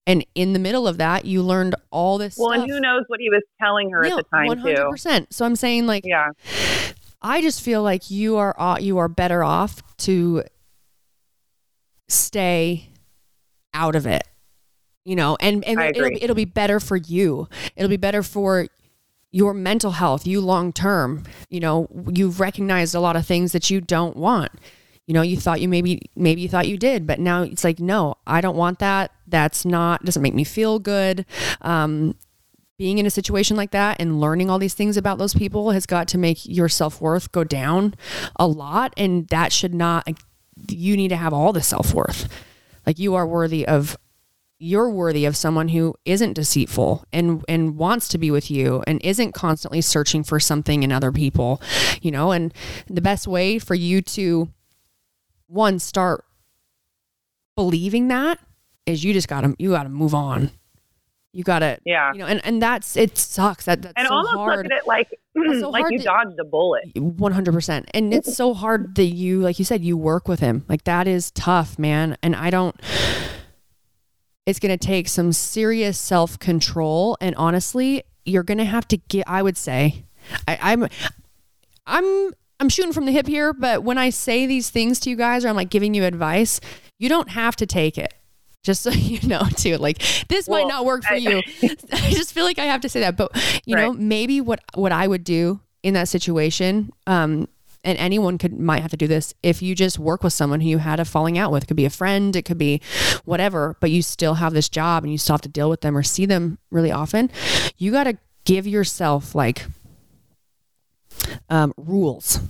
And 0.07 0.25
in 0.35 0.55
the 0.55 0.59
middle 0.59 0.89
of 0.89 0.97
that, 0.99 1.27
you 1.27 1.43
learned 1.43 1.75
all 1.91 2.17
this 2.17 2.37
well 2.39 2.51
stuff. 2.53 2.63
and 2.63 2.71
who 2.73 2.81
knows 2.81 3.05
what 3.09 3.21
he 3.21 3.29
was 3.29 3.43
telling 3.61 3.91
her 3.91 4.07
Yeah, 4.07 4.17
at 4.17 4.25
the 4.31 4.37
time 4.37 4.47
too 4.63 4.75
100%. 4.95 5.27
So 5.31 5.45
I'm 5.45 5.55
saying 5.55 5.87
like 5.87 6.05
yeah 6.07 6.31
I 7.21 7.43
just 7.43 7.61
feel 7.61 7.83
like 7.83 8.11
you 8.11 8.37
are 8.39 8.59
uh, 8.59 8.79
you 8.79 8.97
are 8.99 9.09
better 9.09 9.45
off 9.45 9.83
to 9.99 10.45
stay 12.09 12.89
out 13.75 13.95
of 13.97 14.07
it. 14.07 14.23
You 15.05 15.17
know, 15.17 15.37
and 15.41 15.65
and 15.65 15.81
it'll 15.81 16.11
it'll 16.21 16.37
be 16.37 16.45
better 16.45 16.81
for 16.81 16.97
you. 16.97 17.49
It'll 17.77 17.89
be 17.89 17.97
better 17.97 18.23
for 18.23 18.67
your 19.31 19.55
mental 19.55 19.93
health, 19.93 20.27
you 20.27 20.41
long 20.41 20.73
term. 20.73 21.25
You 21.51 21.61
know, 21.61 21.89
you've 22.13 22.41
recognized 22.41 22.95
a 22.95 23.01
lot 23.01 23.17
of 23.17 23.27
things 23.27 23.53
that 23.53 23.71
you 23.71 23.81
don't 23.81 24.17
want. 24.17 24.53
You 25.07 25.15
know, 25.15 25.23
you 25.23 25.39
thought 25.39 25.61
you 25.61 25.69
maybe 25.69 26.03
maybe 26.17 26.43
you 26.43 26.49
thought 26.49 26.69
you 26.69 26.77
did, 26.77 27.07
but 27.07 27.19
now 27.19 27.43
it's 27.43 27.65
like 27.65 27.81
no, 27.81 28.17
I 28.27 28.41
don't 28.41 28.57
want 28.57 28.79
that. 28.79 29.13
That's 29.27 29.65
not 29.65 30.05
doesn't 30.05 30.23
make 30.23 30.35
me 30.35 30.45
feel 30.45 30.79
good. 30.79 31.25
Um, 31.63 32.15
being 32.79 32.99
in 32.99 33.07
a 33.07 33.11
situation 33.11 33.57
like 33.57 33.73
that 33.73 33.97
and 34.01 34.21
learning 34.21 34.49
all 34.49 34.59
these 34.59 34.75
things 34.75 34.97
about 34.97 35.19
those 35.19 35.35
people 35.35 35.73
has 35.73 35.85
got 35.85 36.07
to 36.09 36.19
make 36.19 36.47
your 36.47 36.69
self-worth 36.69 37.33
go 37.33 37.43
down 37.43 37.95
a 38.37 38.47
lot 38.47 38.95
and 38.97 39.27
that 39.29 39.53
should 39.53 39.75
not 39.75 40.07
you 40.69 40.97
need 40.97 41.09
to 41.09 41.17
have 41.17 41.33
all 41.33 41.53
the 41.53 41.61
self-worth 41.61 42.29
like 42.87 42.99
you 42.99 43.17
are 43.17 43.27
worthy 43.27 43.67
of 43.67 43.97
you're 44.59 44.91
worthy 44.91 45.25
of 45.25 45.37
someone 45.37 45.69
who 45.69 45.95
isn't 46.05 46.33
deceitful 46.33 47.05
and 47.13 47.45
and 47.49 47.77
wants 47.77 48.09
to 48.09 48.19
be 48.19 48.31
with 48.31 48.51
you 48.51 48.83
and 48.87 49.01
isn't 49.05 49.33
constantly 49.33 49.81
searching 49.81 50.25
for 50.25 50.41
something 50.41 50.83
in 50.83 50.91
other 50.91 51.13
people 51.13 51.63
you 52.03 52.11
know 52.11 52.33
and 52.33 52.53
the 52.89 53.01
best 53.01 53.29
way 53.29 53.59
for 53.59 53.75
you 53.77 54.03
to 54.03 54.49
one 55.47 55.79
start 55.79 56.25
believing 57.57 58.09
that 58.09 58.39
is 58.87 59.05
you 59.05 59.13
just 59.13 59.29
gotta 59.29 59.55
you 59.59 59.71
gotta 59.71 59.89
move 59.89 60.15
on. 60.15 60.51
You 61.33 61.45
gotta 61.45 61.79
Yeah. 61.85 62.13
you 62.13 62.21
know, 62.21 62.27
and, 62.27 62.41
and 62.45 62.61
that's 62.63 62.97
it 62.97 63.19
sucks. 63.19 63.67
That 63.67 63.83
that's 63.83 63.95
and 63.97 64.09
so 64.09 64.15
almost 64.15 64.35
hard. 64.35 64.57
look 64.65 64.73
at 64.73 64.79
it 64.79 64.87
like 64.87 65.09
so 65.61 65.69
like 65.71 65.85
you 65.91 65.99
dodged 65.99 66.39
a 66.41 66.45
bullet. 66.45 66.85
One 66.97 67.33
hundred 67.33 67.53
percent, 67.53 67.91
and 67.95 68.13
it's 68.15 68.35
so 68.35 68.55
hard 68.55 68.95
that 68.97 69.05
you, 69.05 69.41
like 69.41 69.59
you 69.59 69.65
said, 69.65 69.85
you 69.85 69.97
work 69.97 70.27
with 70.27 70.41
him. 70.41 70.65
Like 70.69 70.85
that 70.85 71.07
is 71.07 71.31
tough, 71.33 71.79
man. 71.79 72.17
And 72.23 72.35
I 72.35 72.51
don't. 72.51 72.75
It's 74.49 74.59
going 74.59 74.77
to 74.77 74.79
take 74.79 75.09
some 75.09 75.31
serious 75.35 75.99
self 75.99 76.39
control, 76.39 77.19
and 77.21 77.37
honestly, 77.37 78.03
you're 78.25 78.43
going 78.43 78.57
to 78.57 78.65
have 78.65 78.89
to 78.89 78.97
get. 78.97 79.29
I 79.29 79.43
would 79.43 79.59
say, 79.59 80.07
I, 80.49 80.59
I'm, 80.63 80.89
I'm, 81.87 82.31
I'm 82.59 82.71
shooting 82.71 82.95
from 82.95 83.05
the 83.05 83.13
hip 83.13 83.27
here, 83.27 83.53
but 83.53 83.83
when 83.85 83.99
I 83.99 84.09
say 84.09 84.47
these 84.47 84.71
things 84.71 85.01
to 85.01 85.11
you 85.11 85.17
guys, 85.17 85.45
or 85.45 85.49
I'm 85.49 85.57
like 85.57 85.69
giving 85.69 85.93
you 85.93 86.05
advice, 86.05 86.61
you 86.99 87.11
don't 87.11 87.29
have 87.29 87.57
to 87.57 87.67
take 87.67 87.99
it. 87.99 88.15
Just 88.63 88.81
so 88.81 88.89
you 88.91 89.29
know, 89.29 89.43
too. 89.55 89.77
Like 89.77 89.99
this 90.29 90.49
might 90.49 90.67
not 90.67 90.87
work 90.87 91.05
for 91.05 91.17
you. 91.17 91.43
I 91.93 92.11
just 92.13 92.33
feel 92.33 92.47
like 92.47 92.59
I 92.59 92.65
have 92.65 92.81
to 92.81 92.89
say 92.89 93.01
that, 93.01 93.19
but 93.19 93.31
you 93.67 93.77
know, 93.77 93.93
maybe 93.93 94.41
what 94.41 94.61
what 94.73 94.93
I 94.93 95.07
would 95.07 95.25
do 95.25 95.61
in 95.83 95.93
that 95.93 96.09
situation, 96.09 96.91
um, 97.07 97.49
and 97.89 97.97
anyone 97.99 98.37
could 98.37 98.59
might 98.59 98.83
have 98.83 98.91
to 98.91 98.97
do 98.97 99.07
this 99.07 99.33
if 99.43 99.63
you 99.63 99.75
just 99.75 99.99
work 99.99 100.23
with 100.23 100.33
someone 100.35 100.61
who 100.61 100.69
you 100.69 100.79
had 100.79 101.01
a 101.01 101.05
falling 101.05 101.39
out 101.39 101.51
with. 101.51 101.63
It 101.63 101.67
could 101.67 101.77
be 101.77 101.87
a 101.87 101.91
friend, 101.91 102.37
it 102.37 102.45
could 102.45 102.59
be 102.59 102.81
whatever, 103.25 103.77
but 103.81 103.91
you 103.91 104.03
still 104.03 104.35
have 104.35 104.53
this 104.53 104.69
job 104.69 105.03
and 105.05 105.11
you 105.11 105.17
still 105.19 105.35
have 105.35 105.41
to 105.41 105.49
deal 105.49 105.71
with 105.71 105.81
them 105.81 105.97
or 105.97 106.03
see 106.03 106.27
them 106.27 106.59
really 106.71 106.93
often. 106.93 107.31
You 107.79 107.91
got 107.93 108.05
to 108.05 108.19
give 108.45 108.67
yourself 108.67 109.35
like 109.35 109.65
um, 111.49 111.73
rules. 111.77 112.41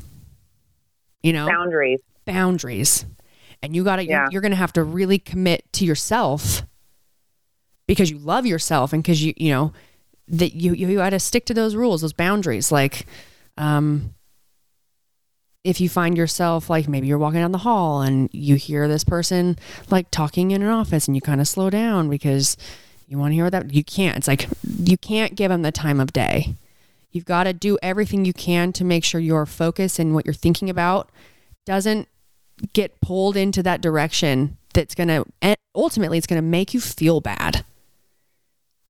You 1.23 1.33
know, 1.33 1.47
Boundaries. 1.47 2.01
boundaries 2.27 3.05
and 3.63 3.75
you 3.75 3.83
got 3.85 3.97
to 3.97 4.05
Yeah. 4.05 4.29
you're, 4.31 4.41
going 4.41 4.53
to 4.53 4.57
have 4.57 4.73
to 4.75 4.85
really 4.85 5.19
commit 5.19 5.65
to 5.75 5.85
yourself 5.85 6.63
because 7.87 8.11
you 8.11 8.19
love 8.19 8.47
yourself 8.47 8.93
and 8.93 9.03
because 9.03 9.23
you 9.23 9.35
you 9.37 9.51
know 9.51 9.73
that 10.29 10.55
you 10.55 10.75
you 10.75 10.97
got 10.97 11.11
to 11.11 11.19
stick 11.19 11.47
to 11.47 11.55
those 11.55 11.75
rules 11.75 12.03
those 12.03 12.13
boundaries 12.13 12.71
like 12.71 13.07
um 13.57 14.15
if 15.69 15.83
you 15.83 15.89
find 15.89 16.17
yourself 16.17 16.71
like 16.71 16.89
maybe 16.89 17.07
you're 17.07 17.19
walking 17.19 17.41
down 17.41 17.53
the 17.53 17.59
hall 17.59 18.01
and 18.01 18.31
you 18.33 18.57
hear 18.57 18.89
this 18.89 19.05
person 19.05 19.59
like 19.91 20.11
talking 20.11 20.51
in 20.51 20.63
an 20.63 20.69
office 20.69 21.07
and 21.07 21.15
you 21.15 21.21
kind 21.21 21.43
of 21.43 21.47
slow 21.47 21.69
down 21.69 22.09
because 22.09 22.57
you 23.07 23.19
want 23.19 23.33
to 23.33 23.35
hear 23.35 23.45
what 23.45 23.53
that 23.53 23.75
you 23.75 23.85
can't. 23.85 24.17
It's 24.17 24.29
like 24.29 24.49
you 24.65 24.97
can't 24.97 25.35
give 25.35 25.51
them 25.51 25.61
the 25.61 25.71
time 25.71 26.01
of 26.01 26.15
day. 26.15 26.55
You've 27.13 27.27
got 27.27 27.45
to 27.45 27.53
do 27.53 27.77
everything 27.83 28.25
you 28.25 28.33
can 28.33 28.73
to 28.75 28.85
make 28.85 29.05
sure 29.05 29.21
your 29.21 29.45
focus 29.45 29.99
and 29.99 30.15
what 30.15 30.25
you're 30.25 30.33
thinking 30.33 30.71
about 30.71 31.11
doesn't 31.67 32.09
get 32.73 32.99
pulled 33.03 33.37
into 33.37 33.63
that 33.63 33.83
direction 33.83 34.57
that's 34.73 34.95
going 34.95 35.09
to 35.09 35.57
ultimately 35.75 36.17
it's 36.17 36.27
going 36.27 36.41
to 36.41 36.49
make 36.49 36.73
you 36.73 36.81
feel 36.81 37.21
bad 37.21 37.63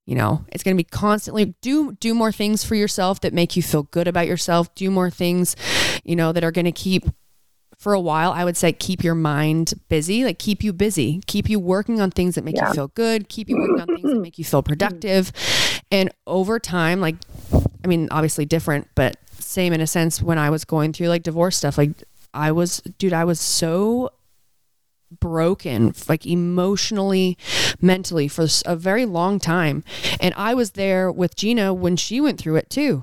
you 0.08 0.14
know 0.14 0.42
it's 0.48 0.64
going 0.64 0.74
to 0.74 0.82
be 0.82 0.88
constantly 0.88 1.54
do 1.60 1.92
do 2.00 2.14
more 2.14 2.32
things 2.32 2.64
for 2.64 2.74
yourself 2.74 3.20
that 3.20 3.34
make 3.34 3.56
you 3.56 3.62
feel 3.62 3.82
good 3.84 4.08
about 4.08 4.26
yourself. 4.26 4.74
Do 4.74 4.90
more 4.90 5.10
things 5.10 5.54
you 6.02 6.16
know 6.16 6.32
that 6.32 6.42
are 6.42 6.50
going 6.50 6.64
to 6.64 6.72
keep 6.72 7.04
for 7.78 7.92
a 7.92 8.00
while 8.00 8.32
i 8.32 8.44
would 8.44 8.56
say 8.56 8.72
keep 8.72 9.04
your 9.04 9.14
mind 9.14 9.74
busy 9.88 10.24
like 10.24 10.38
keep 10.38 10.64
you 10.64 10.72
busy 10.72 11.20
keep 11.26 11.48
you 11.48 11.60
working 11.60 12.00
on 12.00 12.10
things 12.10 12.34
that 12.34 12.42
make 12.42 12.56
Yeah. 12.56 12.68
you 12.68 12.74
feel 12.74 12.88
good 12.88 13.28
keep 13.28 13.48
you 13.50 13.56
working 13.58 13.80
on 13.80 13.86
things 13.86 14.02
that 14.10 14.20
make 14.20 14.38
you 14.38 14.44
feel 14.44 14.62
mm. 14.64 14.66
productive. 14.66 15.30
And 15.92 16.10
over 16.26 16.58
time 16.58 17.00
like 17.00 17.16
i 17.84 17.86
mean 17.86 18.08
obviously 18.10 18.46
different 18.46 18.88
but 18.94 19.16
same 19.38 19.72
in 19.74 19.80
a 19.80 19.86
sense 19.86 20.22
when 20.22 20.38
i 20.38 20.48
was 20.48 20.64
going 20.64 20.92
through 20.92 21.08
like 21.08 21.22
divorce 21.22 21.56
stuff 21.56 21.78
like 21.78 21.92
i 22.34 22.50
was 22.50 22.80
dude 22.98 23.12
i 23.12 23.24
was 23.24 23.38
so 23.40 24.10
broken 25.20 25.94
like 26.08 26.26
emotionally 26.26 27.36
mentally 27.80 28.28
for 28.28 28.46
a 28.66 28.76
very 28.76 29.06
long 29.06 29.38
time 29.38 29.82
and 30.20 30.34
i 30.36 30.52
was 30.52 30.72
there 30.72 31.10
with 31.10 31.34
jeanna 31.34 31.72
when 31.72 31.96
she 31.96 32.20
went 32.20 32.38
through 32.38 32.56
it 32.56 32.68
too 32.68 33.02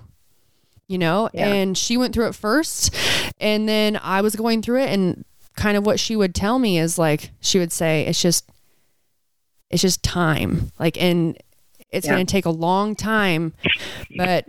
you 0.88 0.97
know 0.99 1.30
Yeah. 1.34 1.47
and 1.47 1.78
she 1.78 1.97
went 1.97 2.14
through 2.14 2.28
it 2.28 2.36
first 2.36 2.93
and 3.39 3.68
then 3.68 3.99
i 4.03 4.22
was 4.22 4.36
going 4.36 4.62
through 4.62 4.82
it 4.84 4.89
and 4.89 5.26
kind 5.56 5.78
of 5.78 5.86
what 5.86 5.99
she 5.99 6.16
would 6.16 6.36
tell 6.36 6.60
me 6.60 6.78
is 6.78 6.97
like 6.99 7.32
she 7.41 7.58
would 7.58 7.72
say 7.72 8.06
it's 8.06 8.22
just 8.22 8.47
it's 9.72 9.82
just 9.82 10.03
time 10.03 10.72
like 10.80 11.01
and 11.01 11.38
it's 11.91 12.06
Yeah. 12.06 12.14
going 12.14 12.26
to 12.28 12.32
take 12.32 12.45
a 12.45 12.49
long 12.51 12.95
time 12.95 13.53
but 14.18 14.45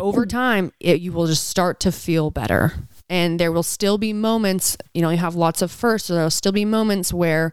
over 0.00 0.26
time 0.26 0.72
it, 0.80 1.00
you 1.00 1.12
will 1.12 1.26
just 1.26 1.48
start 1.48 1.80
to 1.80 1.92
feel 1.92 2.30
better 2.30 2.74
and 3.08 3.38
there 3.38 3.52
will 3.52 3.62
still 3.62 3.98
be 3.98 4.12
moments 4.12 4.76
you 4.94 5.02
know 5.02 5.10
you 5.10 5.16
have 5.16 5.34
lots 5.34 5.62
of 5.62 5.70
firsts 5.70 6.08
so 6.08 6.14
there'll 6.14 6.30
still 6.30 6.52
be 6.52 6.64
moments 6.64 7.12
where 7.12 7.52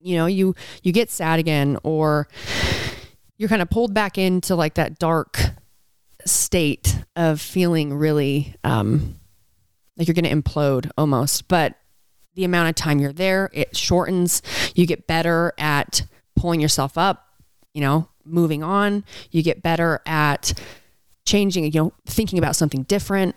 you 0.00 0.16
know 0.16 0.26
you 0.26 0.54
you 0.82 0.92
get 0.92 1.10
sad 1.10 1.38
again 1.38 1.78
or 1.82 2.28
you're 3.36 3.48
kind 3.48 3.62
of 3.62 3.70
pulled 3.70 3.92
back 3.92 4.18
into 4.18 4.54
like 4.54 4.74
that 4.74 4.98
dark 4.98 5.40
state 6.24 6.96
of 7.16 7.40
feeling 7.40 7.92
really 7.94 8.54
um 8.64 9.16
like 9.96 10.08
you're 10.08 10.14
to 10.14 10.22
implode 10.22 10.90
almost. 10.96 11.48
But 11.48 11.74
the 12.34 12.44
amount 12.44 12.70
of 12.70 12.74
time 12.74 12.98
you're 12.98 13.12
there 13.12 13.50
it 13.52 13.76
shortens. 13.76 14.42
You 14.74 14.86
get 14.86 15.06
better 15.06 15.52
at 15.58 16.04
pulling 16.36 16.60
yourself 16.60 16.96
up 16.96 17.26
you 17.74 17.80
know 17.80 18.08
moving 18.24 18.62
on. 18.62 19.04
You 19.30 19.42
get 19.42 19.62
better 19.62 20.00
at 20.06 20.52
changing 21.24 21.64
you 21.64 21.80
know 21.80 21.92
thinking 22.06 22.38
about 22.38 22.56
something 22.56 22.82
different 22.84 23.36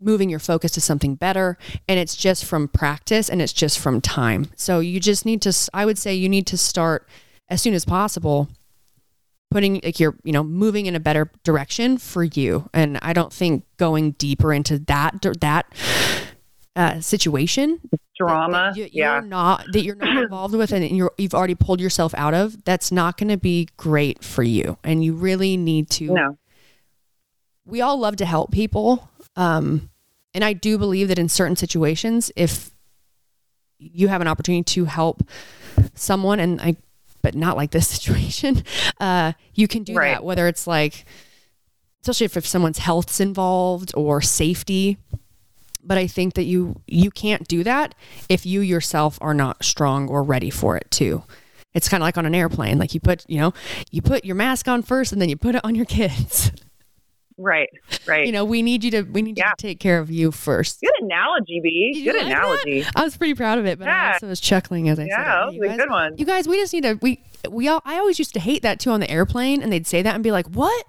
moving 0.00 0.28
your 0.28 0.38
focus 0.38 0.72
to 0.72 0.80
something 0.80 1.14
better 1.14 1.56
and 1.88 1.98
it's 1.98 2.14
just 2.14 2.44
from 2.44 2.68
practice 2.68 3.28
and 3.30 3.40
it's 3.40 3.52
just 3.52 3.78
from 3.78 4.00
time 4.00 4.46
so 4.56 4.80
you 4.80 5.00
just 5.00 5.24
need 5.24 5.40
to 5.42 5.52
I 5.72 5.84
would 5.84 5.98
say 5.98 6.14
you 6.14 6.28
need 6.28 6.46
to 6.48 6.56
start 6.58 7.08
as 7.48 7.62
soon 7.62 7.74
as 7.74 7.84
possible 7.84 8.48
putting 9.50 9.80
like 9.82 10.00
you're 10.00 10.16
you 10.24 10.32
know 10.32 10.42
moving 10.42 10.86
in 10.86 10.94
a 10.96 11.00
better 11.00 11.30
direction 11.44 11.98
for 11.98 12.24
you 12.24 12.68
and 12.74 12.98
i 13.02 13.12
don't 13.12 13.32
think 13.32 13.64
going 13.76 14.10
deeper 14.12 14.52
into 14.52 14.78
that 14.78 15.14
that 15.40 15.66
uh, 16.74 17.00
situation 17.00 17.80
Drama. 18.18 18.72
that 18.74 18.76
you, 18.76 18.88
yeah. 18.92 19.14
you're 19.14 19.22
not 19.22 19.64
that 19.72 19.82
you're 19.82 19.94
not 19.94 20.22
involved 20.22 20.54
with 20.54 20.72
and 20.72 20.84
you're 20.94 21.12
you've 21.16 21.34
already 21.34 21.54
pulled 21.54 21.80
yourself 21.80 22.12
out 22.18 22.34
of 22.34 22.64
that's 22.64 22.92
not 22.92 23.16
going 23.16 23.28
to 23.28 23.38
be 23.38 23.68
great 23.76 24.22
for 24.22 24.42
you 24.42 24.76
and 24.84 25.02
you 25.04 25.14
really 25.14 25.56
need 25.56 25.88
to 25.90 26.12
No. 26.12 26.38
we 27.64 27.80
all 27.80 27.98
love 27.98 28.16
to 28.16 28.26
help 28.26 28.50
people 28.50 29.08
um 29.36 29.88
and 30.34 30.42
i 30.44 30.52
do 30.52 30.78
believe 30.78 31.08
that 31.08 31.18
in 31.18 31.28
certain 31.28 31.56
situations 31.56 32.30
if 32.36 32.70
you 33.78 34.08
have 34.08 34.20
an 34.20 34.28
opportunity 34.28 34.62
to 34.64 34.84
help 34.86 35.22
someone 35.94 36.40
and 36.40 36.60
i 36.60 36.76
but 37.22 37.34
not 37.34 37.56
like 37.56 37.70
this 37.70 37.88
situation 37.96 38.62
uh 39.00 39.32
you 39.54 39.68
can 39.68 39.82
do 39.82 39.94
Right. 39.94 40.12
that 40.12 40.24
whether 40.24 40.46
it's 40.48 40.66
like 40.66 41.04
especially 42.02 42.26
if, 42.26 42.36
if 42.36 42.46
someone's 42.46 42.78
health's 42.78 43.18
involved 43.18 43.92
or 43.96 44.22
safety. 44.22 44.96
But 45.82 45.98
i 45.98 46.06
think 46.06 46.34
that 46.34 46.44
you 46.44 46.80
you 46.86 47.10
can't 47.10 47.46
do 47.48 47.64
that 47.64 47.94
if 48.28 48.46
you 48.46 48.60
yourself 48.60 49.18
are 49.20 49.34
not 49.34 49.64
strong 49.64 50.08
or 50.08 50.22
ready 50.22 50.50
for 50.50 50.76
it 50.76 50.88
too. 50.90 51.24
It's 51.74 51.88
kind 51.88 52.02
of 52.02 52.06
like 52.06 52.16
on 52.16 52.24
an 52.26 52.34
airplane 52.34 52.78
like 52.78 52.94
you 52.94 53.00
put 53.00 53.28
you 53.28 53.40
know 53.40 53.52
you 53.90 54.02
put 54.02 54.24
your 54.24 54.34
mask 54.36 54.66
on 54.68 54.82
first 54.82 55.12
and 55.12 55.20
then 55.20 55.28
you 55.28 55.36
put 55.36 55.54
it 55.56 55.64
on 55.64 55.74
your 55.74 55.84
kids 55.98 56.50
Right. 57.38 57.68
Right. 58.06 58.24
you 58.26 58.32
know 58.32 58.44
we 58.44 58.62
need 58.62 58.82
you 58.82 58.90
to 58.92 59.02
we 59.02 59.20
need 59.20 59.36
you 59.36 59.44
Yeah. 59.44 59.52
to 59.58 59.62
take 59.66 59.78
care 59.80 59.98
of 59.98 60.10
you 60.10 60.30
first 60.32 60.80
Good 60.80 60.90
analogy, 61.02 61.60
B. 61.62 62.02
Good 62.04 62.14
like 62.14 62.22
that? 62.24 62.32
analogy. 62.32 62.84
i 62.96 63.02
was 63.04 63.16
pretty 63.16 63.34
proud 63.34 63.58
of 63.58 63.66
it 63.66 63.78
but 63.78 63.88
i 63.88 64.12
also 64.14 64.26
was 64.28 64.40
chuckling 64.40 64.88
as 64.88 64.98
i 64.98 65.04
Yeah, 65.04 65.16
said 65.16 65.24
that 65.24 65.42
it. 65.42 65.46
was 65.46 65.54
you 65.56 65.62
a 65.64 65.68
guys, 65.68 65.76
good 65.78 65.90
one. 65.90 66.14
you 66.18 66.24
guys 66.26 66.48
we 66.48 66.56
just 66.56 66.72
need 66.72 66.84
to 66.84 66.98
we 67.02 67.22
we 67.50 67.68
all 67.68 67.82
i 67.84 67.96
always 67.98 68.18
used 68.18 68.32
to 68.34 68.40
hate 68.40 68.62
that 68.62 68.80
too 68.80 68.90
on 68.90 69.00
the 69.00 69.10
airplane 69.10 69.62
and 69.62 69.70
they'd 69.72 69.86
say 69.86 70.00
that 70.02 70.14
and 70.14 70.24
be 70.24 70.32
like 70.32 70.46
what 70.46 70.86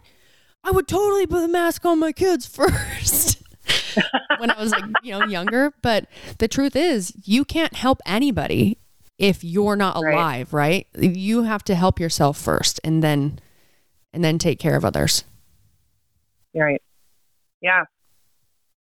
i 0.63 0.71
would 0.71 0.87
totally 0.87 1.27
put 1.27 1.41
the 1.41 1.47
mask 1.49 1.83
on 1.85 1.99
my 1.99 2.11
kids 2.13 2.45
first 2.47 3.41
when 4.37 4.49
i 4.51 4.61
was 4.61 4.71
like 4.71 4.85
you 5.03 5.11
know 5.11 5.25
younger 5.25 5.73
but 5.81 6.05
the 6.37 6.47
truth 6.47 6.75
is 6.77 7.11
you 7.25 7.43
can't 7.43 7.73
help 7.75 7.99
anybody 8.05 8.77
if 9.17 9.43
you're 9.43 9.75
not 9.75 10.01
Right. 10.01 10.13
alive 10.13 10.53
right 10.53 10.87
you 10.97 11.43
have 11.43 11.63
to 11.65 11.75
help 11.75 11.99
yourself 11.99 12.37
first 12.37 12.79
and 12.85 13.03
then 13.03 13.39
and 14.13 14.23
then 14.23 14.37
take 14.37 14.59
care 14.59 14.77
of 14.77 14.85
others 14.85 15.25
Right. 16.59 16.81
Yeah. 17.61 17.83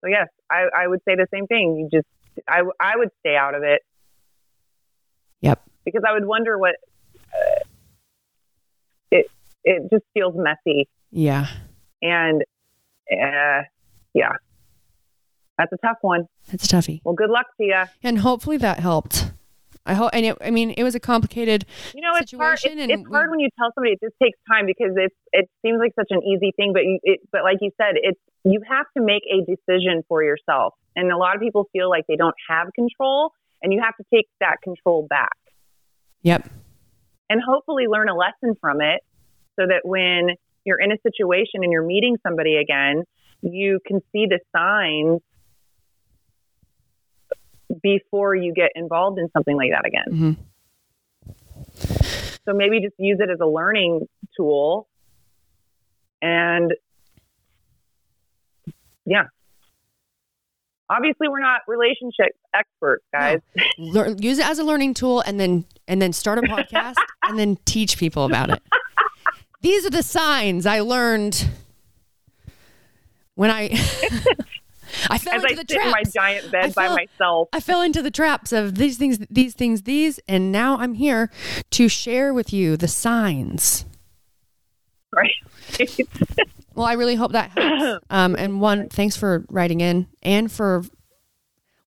So 0.02 0.08
yes, 0.08 0.28
I, 0.50 0.64
I 0.76 0.86
would 0.86 1.00
say 1.06 1.14
the 1.16 1.26
same 1.32 1.46
thing. 1.46 1.76
You 1.76 1.88
just, 1.98 2.06
I, 2.48 2.62
I 2.80 2.96
would 2.96 3.10
stay 3.20 3.36
out 3.36 3.54
of 3.54 3.62
it 3.62 3.82
yep 5.40 5.62
because 5.84 6.02
I 6.08 6.12
would 6.14 6.24
wonder 6.26 6.58
what 6.58 6.76
uh, 7.34 7.60
it 9.10 9.26
it 9.64 9.82
just 9.92 10.04
feels 10.14 10.34
messy 10.36 10.88
yeah 11.10 11.46
and 12.02 12.42
uh, 13.12 13.62
yeah, 14.14 14.32
that's 15.58 15.72
a 15.72 15.76
tough 15.78 15.98
one. 16.00 16.26
That's 16.50 16.64
a 16.64 16.68
toughie 16.76 17.00
Well, 17.04 17.14
good 17.14 17.30
luck 17.30 17.46
to 17.58 17.64
you. 17.64 17.84
and 18.02 18.18
hopefully 18.18 18.56
that 18.58 18.80
helped 18.80 19.25
i 19.86 19.94
hope 19.94 20.10
and 20.12 20.26
it, 20.26 20.36
i 20.40 20.50
mean 20.50 20.74
it 20.76 20.82
was 20.82 20.94
a 20.94 21.00
complicated 21.00 21.64
You 21.94 22.02
know, 22.02 22.12
it's 22.16 22.32
hard. 22.32 22.58
It's, 22.62 22.92
it's 22.92 23.08
hard 23.08 23.30
when 23.30 23.40
you 23.40 23.48
tell 23.58 23.70
somebody. 23.74 23.92
It 23.92 24.00
just 24.04 24.16
takes 24.22 24.38
time 24.50 24.66
because 24.66 24.92
it's 24.96 25.14
it 25.32 25.48
seems 25.62 25.78
like 25.78 25.92
such 25.98 26.10
an 26.10 26.22
easy 26.22 26.52
thing, 26.56 26.72
but 26.72 26.82
you, 26.82 26.98
it, 27.02 27.20
but 27.32 27.42
like 27.42 27.58
you 27.60 27.70
said, 27.80 27.94
it's 27.96 28.20
you 28.44 28.60
have 28.68 28.86
to 28.96 29.02
make 29.02 29.22
a 29.30 29.38
decision 29.44 30.02
for 30.08 30.22
yourself, 30.22 30.74
and 30.94 31.10
a 31.10 31.16
lot 31.16 31.34
of 31.34 31.40
people 31.40 31.68
feel 31.72 31.88
like 31.88 32.04
they 32.08 32.16
don't 32.16 32.34
have 32.48 32.68
control, 32.74 33.32
and 33.62 33.72
you 33.72 33.80
have 33.82 33.96
to 33.96 34.04
take 34.12 34.26
that 34.40 34.56
control 34.62 35.06
back. 35.08 35.36
Yep. 36.22 36.48
and 37.30 37.40
hopefully 37.46 37.84
learn 37.88 38.08
a 38.08 38.14
lesson 38.16 38.56
from 38.60 38.80
it 38.80 39.00
so 39.58 39.66
that 39.66 39.82
when 39.84 40.30
you're 40.64 40.80
in 40.80 40.92
a 40.92 40.98
situation 41.02 41.62
and 41.62 41.70
you're 41.72 41.86
meeting 41.86 42.16
somebody 42.26 42.56
again, 42.56 43.04
you 43.42 43.80
can 43.86 44.00
see 44.12 44.26
the 44.26 44.40
signs 44.54 45.20
before 47.82 48.34
you 48.34 48.52
get 48.54 48.70
involved 48.74 49.18
in 49.18 49.28
something 49.32 49.56
like 49.56 49.70
that 49.70 49.86
again. 49.86 50.04
hmm 50.08 51.76
So 52.46 52.52
maybe 52.54 52.80
just 52.80 52.94
use 52.98 53.18
it 53.20 53.30
as 53.30 53.38
a 53.40 53.46
learning 53.46 54.08
tool. 54.36 54.88
And 56.22 56.72
yeah. 59.04 59.24
Obviously, 60.88 61.28
we're 61.28 61.40
not 61.40 61.62
relationship 61.66 62.36
experts, 62.54 63.04
guys. 63.12 63.40
Learn, 63.78 64.18
use 64.22 64.38
it 64.38 64.46
as 64.46 64.60
a 64.60 64.64
learning 64.64 64.94
tool, 64.94 65.20
and 65.20 65.40
then 65.40 65.64
and 65.88 66.00
then 66.00 66.12
start 66.12 66.38
a 66.38 66.42
podcast, 66.42 66.94
and 67.24 67.36
then 67.36 67.58
teach 67.64 67.98
people 67.98 68.24
about 68.24 68.50
it. 68.50 68.62
These 69.62 69.84
are 69.84 69.90
the 69.90 70.04
signs 70.04 70.64
I 70.64 70.80
learned 70.80 71.48
when 73.34 73.50
I 73.50 73.68
I 75.10 75.18
fell 75.18 75.34
As 75.34 75.42
into 75.44 75.54
I 75.60 75.62
the 75.62 75.72
sit 75.72 75.80
in 75.82 75.90
my 75.90 76.02
traps. 76.02 76.12
giant 76.12 76.50
bed 76.52 76.64
I 76.64 76.70
by 76.70 76.88
myself. 76.94 77.48
I 77.52 77.60
fell 77.60 77.80
into 77.82 78.02
the 78.02 78.10
traps 78.10 78.52
of 78.52 78.74
these 78.76 78.96
things, 78.98 79.18
these 79.30 79.54
things, 79.54 79.82
these, 79.82 80.18
and 80.28 80.50
now 80.52 80.76
I'm 80.78 80.94
here 80.94 81.30
to 81.72 81.88
share 81.88 82.32
with 82.34 82.52
you 82.52 82.76
the 82.76 82.88
signs. 82.88 83.84
Right. 85.12 85.32
Well, 86.76 86.84
I 86.84 86.92
really 86.92 87.14
hope 87.14 87.32
that 87.32 87.52
helps. 87.52 88.04
Um, 88.10 88.36
and 88.38 88.60
one, 88.60 88.90
thanks 88.90 89.16
for 89.16 89.46
writing 89.48 89.80
in, 89.80 90.08
and 90.22 90.52
for 90.52 90.84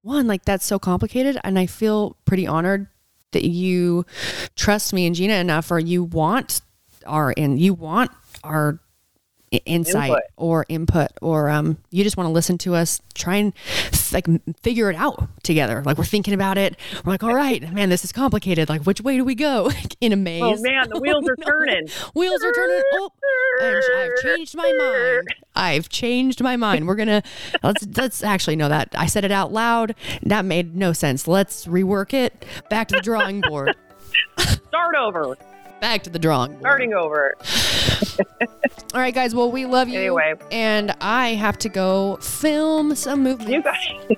one, 0.01 0.25
like 0.25 0.45
that's 0.45 0.65
so 0.65 0.79
complicated, 0.79 1.37
and 1.43 1.59
I 1.59 1.67
feel 1.67 2.17
pretty 2.25 2.47
honored 2.47 2.87
that 3.31 3.43
you 3.43 4.03
trust 4.55 4.91
me 4.91 5.05
and 5.05 5.15
Jeanna 5.15 5.35
enough, 5.35 5.69
or 5.69 5.77
you 5.77 6.03
want 6.03 6.61
our 7.05 7.35
and 7.37 7.59
you 7.59 7.75
want 7.75 8.09
our 8.43 8.79
insight 9.51 10.09
Input. 10.09 10.23
or 10.37 10.65
input, 10.69 11.09
or 11.21 11.49
um, 11.49 11.77
you 11.91 12.03
just 12.03 12.17
want 12.17 12.27
to 12.27 12.31
listen 12.31 12.57
to 12.59 12.75
us 12.75 13.01
try 13.13 13.35
and 13.35 13.53
like 14.13 14.27
figure 14.61 14.89
it 14.89 14.95
out 14.95 15.27
together. 15.43 15.83
Like 15.85 15.97
we're 15.97 16.05
thinking 16.05 16.33
about 16.33 16.57
it. 16.57 16.75
We're 17.03 17.13
like, 17.13 17.23
all 17.23 17.33
right, 17.33 17.71
man, 17.73 17.89
this 17.89 18.03
is 18.03 18.11
complicated. 18.11 18.69
Like, 18.69 18.83
which 18.83 19.01
way 19.01 19.17
do 19.17 19.23
we 19.23 19.35
go? 19.35 19.71
In 20.01 20.13
a 20.13 20.15
maze. 20.15 20.41
oh, 20.43 20.61
man, 20.61 20.89
the 20.89 20.99
wheels 21.01 21.27
are 21.27 21.35
no. 21.37 21.45
turning. 21.45 21.87
Wheels 22.13 22.43
are 22.43 22.51
turning. 22.51 22.81
Oh, 22.93 23.11
I've, 23.61 23.83
I've 23.97 24.15
changed 24.23 24.55
my 24.55 24.71
mind. 24.71 25.27
I've 25.55 25.89
changed 25.89 26.41
my 26.41 26.55
mind. 26.55 26.87
We're 26.87 26.95
gonna 26.95 27.23
let's 27.63 27.85
let's 27.97 28.23
actually 28.23 28.55
know 28.55 28.69
that 28.69 28.89
I 28.97 29.07
said 29.07 29.25
it 29.25 29.31
out 29.31 29.51
loud. 29.51 29.95
That 30.23 30.45
made 30.45 30.75
no 30.75 30.93
sense. 30.93 31.27
Let's 31.27 31.65
rework 31.65 32.13
it. 32.13 32.45
Back 32.69 32.87
to 32.89 32.95
the 32.95 33.01
drawing 33.01 33.41
board. 33.41 33.75
Start 34.37 34.95
over. 34.95 35.35
Back 35.81 36.03
to 36.03 36.09
the 36.09 36.19
drawing 36.19 36.51
board. 36.51 36.61
Starting 36.61 36.93
over. 36.93 37.35
All 38.93 38.99
right, 38.99 39.13
guys. 39.13 39.33
Well, 39.33 39.51
we 39.51 39.65
love 39.65 39.87
you. 39.87 39.99
Anyway. 39.99 40.33
and 40.51 40.93
I 41.01 41.29
have 41.35 41.57
to 41.59 41.69
go 41.69 42.17
film 42.17 42.95
some 42.95 43.23
movies. 43.23 43.47
You 43.49 43.63
guys. 43.63 43.77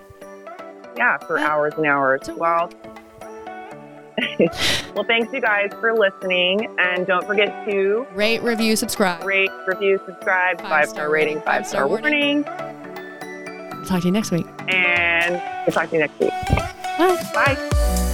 yeah, 0.97 1.18
for 1.20 1.38
Yeah. 1.38 1.47
hours 1.49 1.74
and 1.78 1.86
hours. 1.86 2.22
So- 2.24 2.36
Well, 2.36 2.70
well, 4.95 5.03
thanks 5.05 5.34
you 5.34 5.41
guys 5.41 5.72
for 5.80 5.93
listening, 5.97 6.68
and 6.80 7.07
don't 7.07 7.26
forget 7.26 7.66
to 7.70 8.05
Rate, 8.14 8.41
review, 8.43 8.76
subscribe. 8.76 9.24
rate, 9.24 9.49
review, 9.68 9.99
subscribe, 10.05 10.59
Five 10.62 10.70
five 10.70 10.84
star 10.89 10.95
star 11.05 11.09
rating, 11.09 11.41
five 11.41 11.66
star 11.66 11.88
warning, 11.88 12.43
Talk 12.43 14.01
to 14.01 14.07
you 14.07 14.12
next 14.12 14.30
week. 14.32 14.45
and 14.68 15.41
we'll 15.66 15.74
talk 15.74 15.89
to 15.89 15.95
you 15.95 16.01
next 16.01 16.20
week. 16.20 16.30
Bye. 16.30 17.32
Bye. 17.34 18.07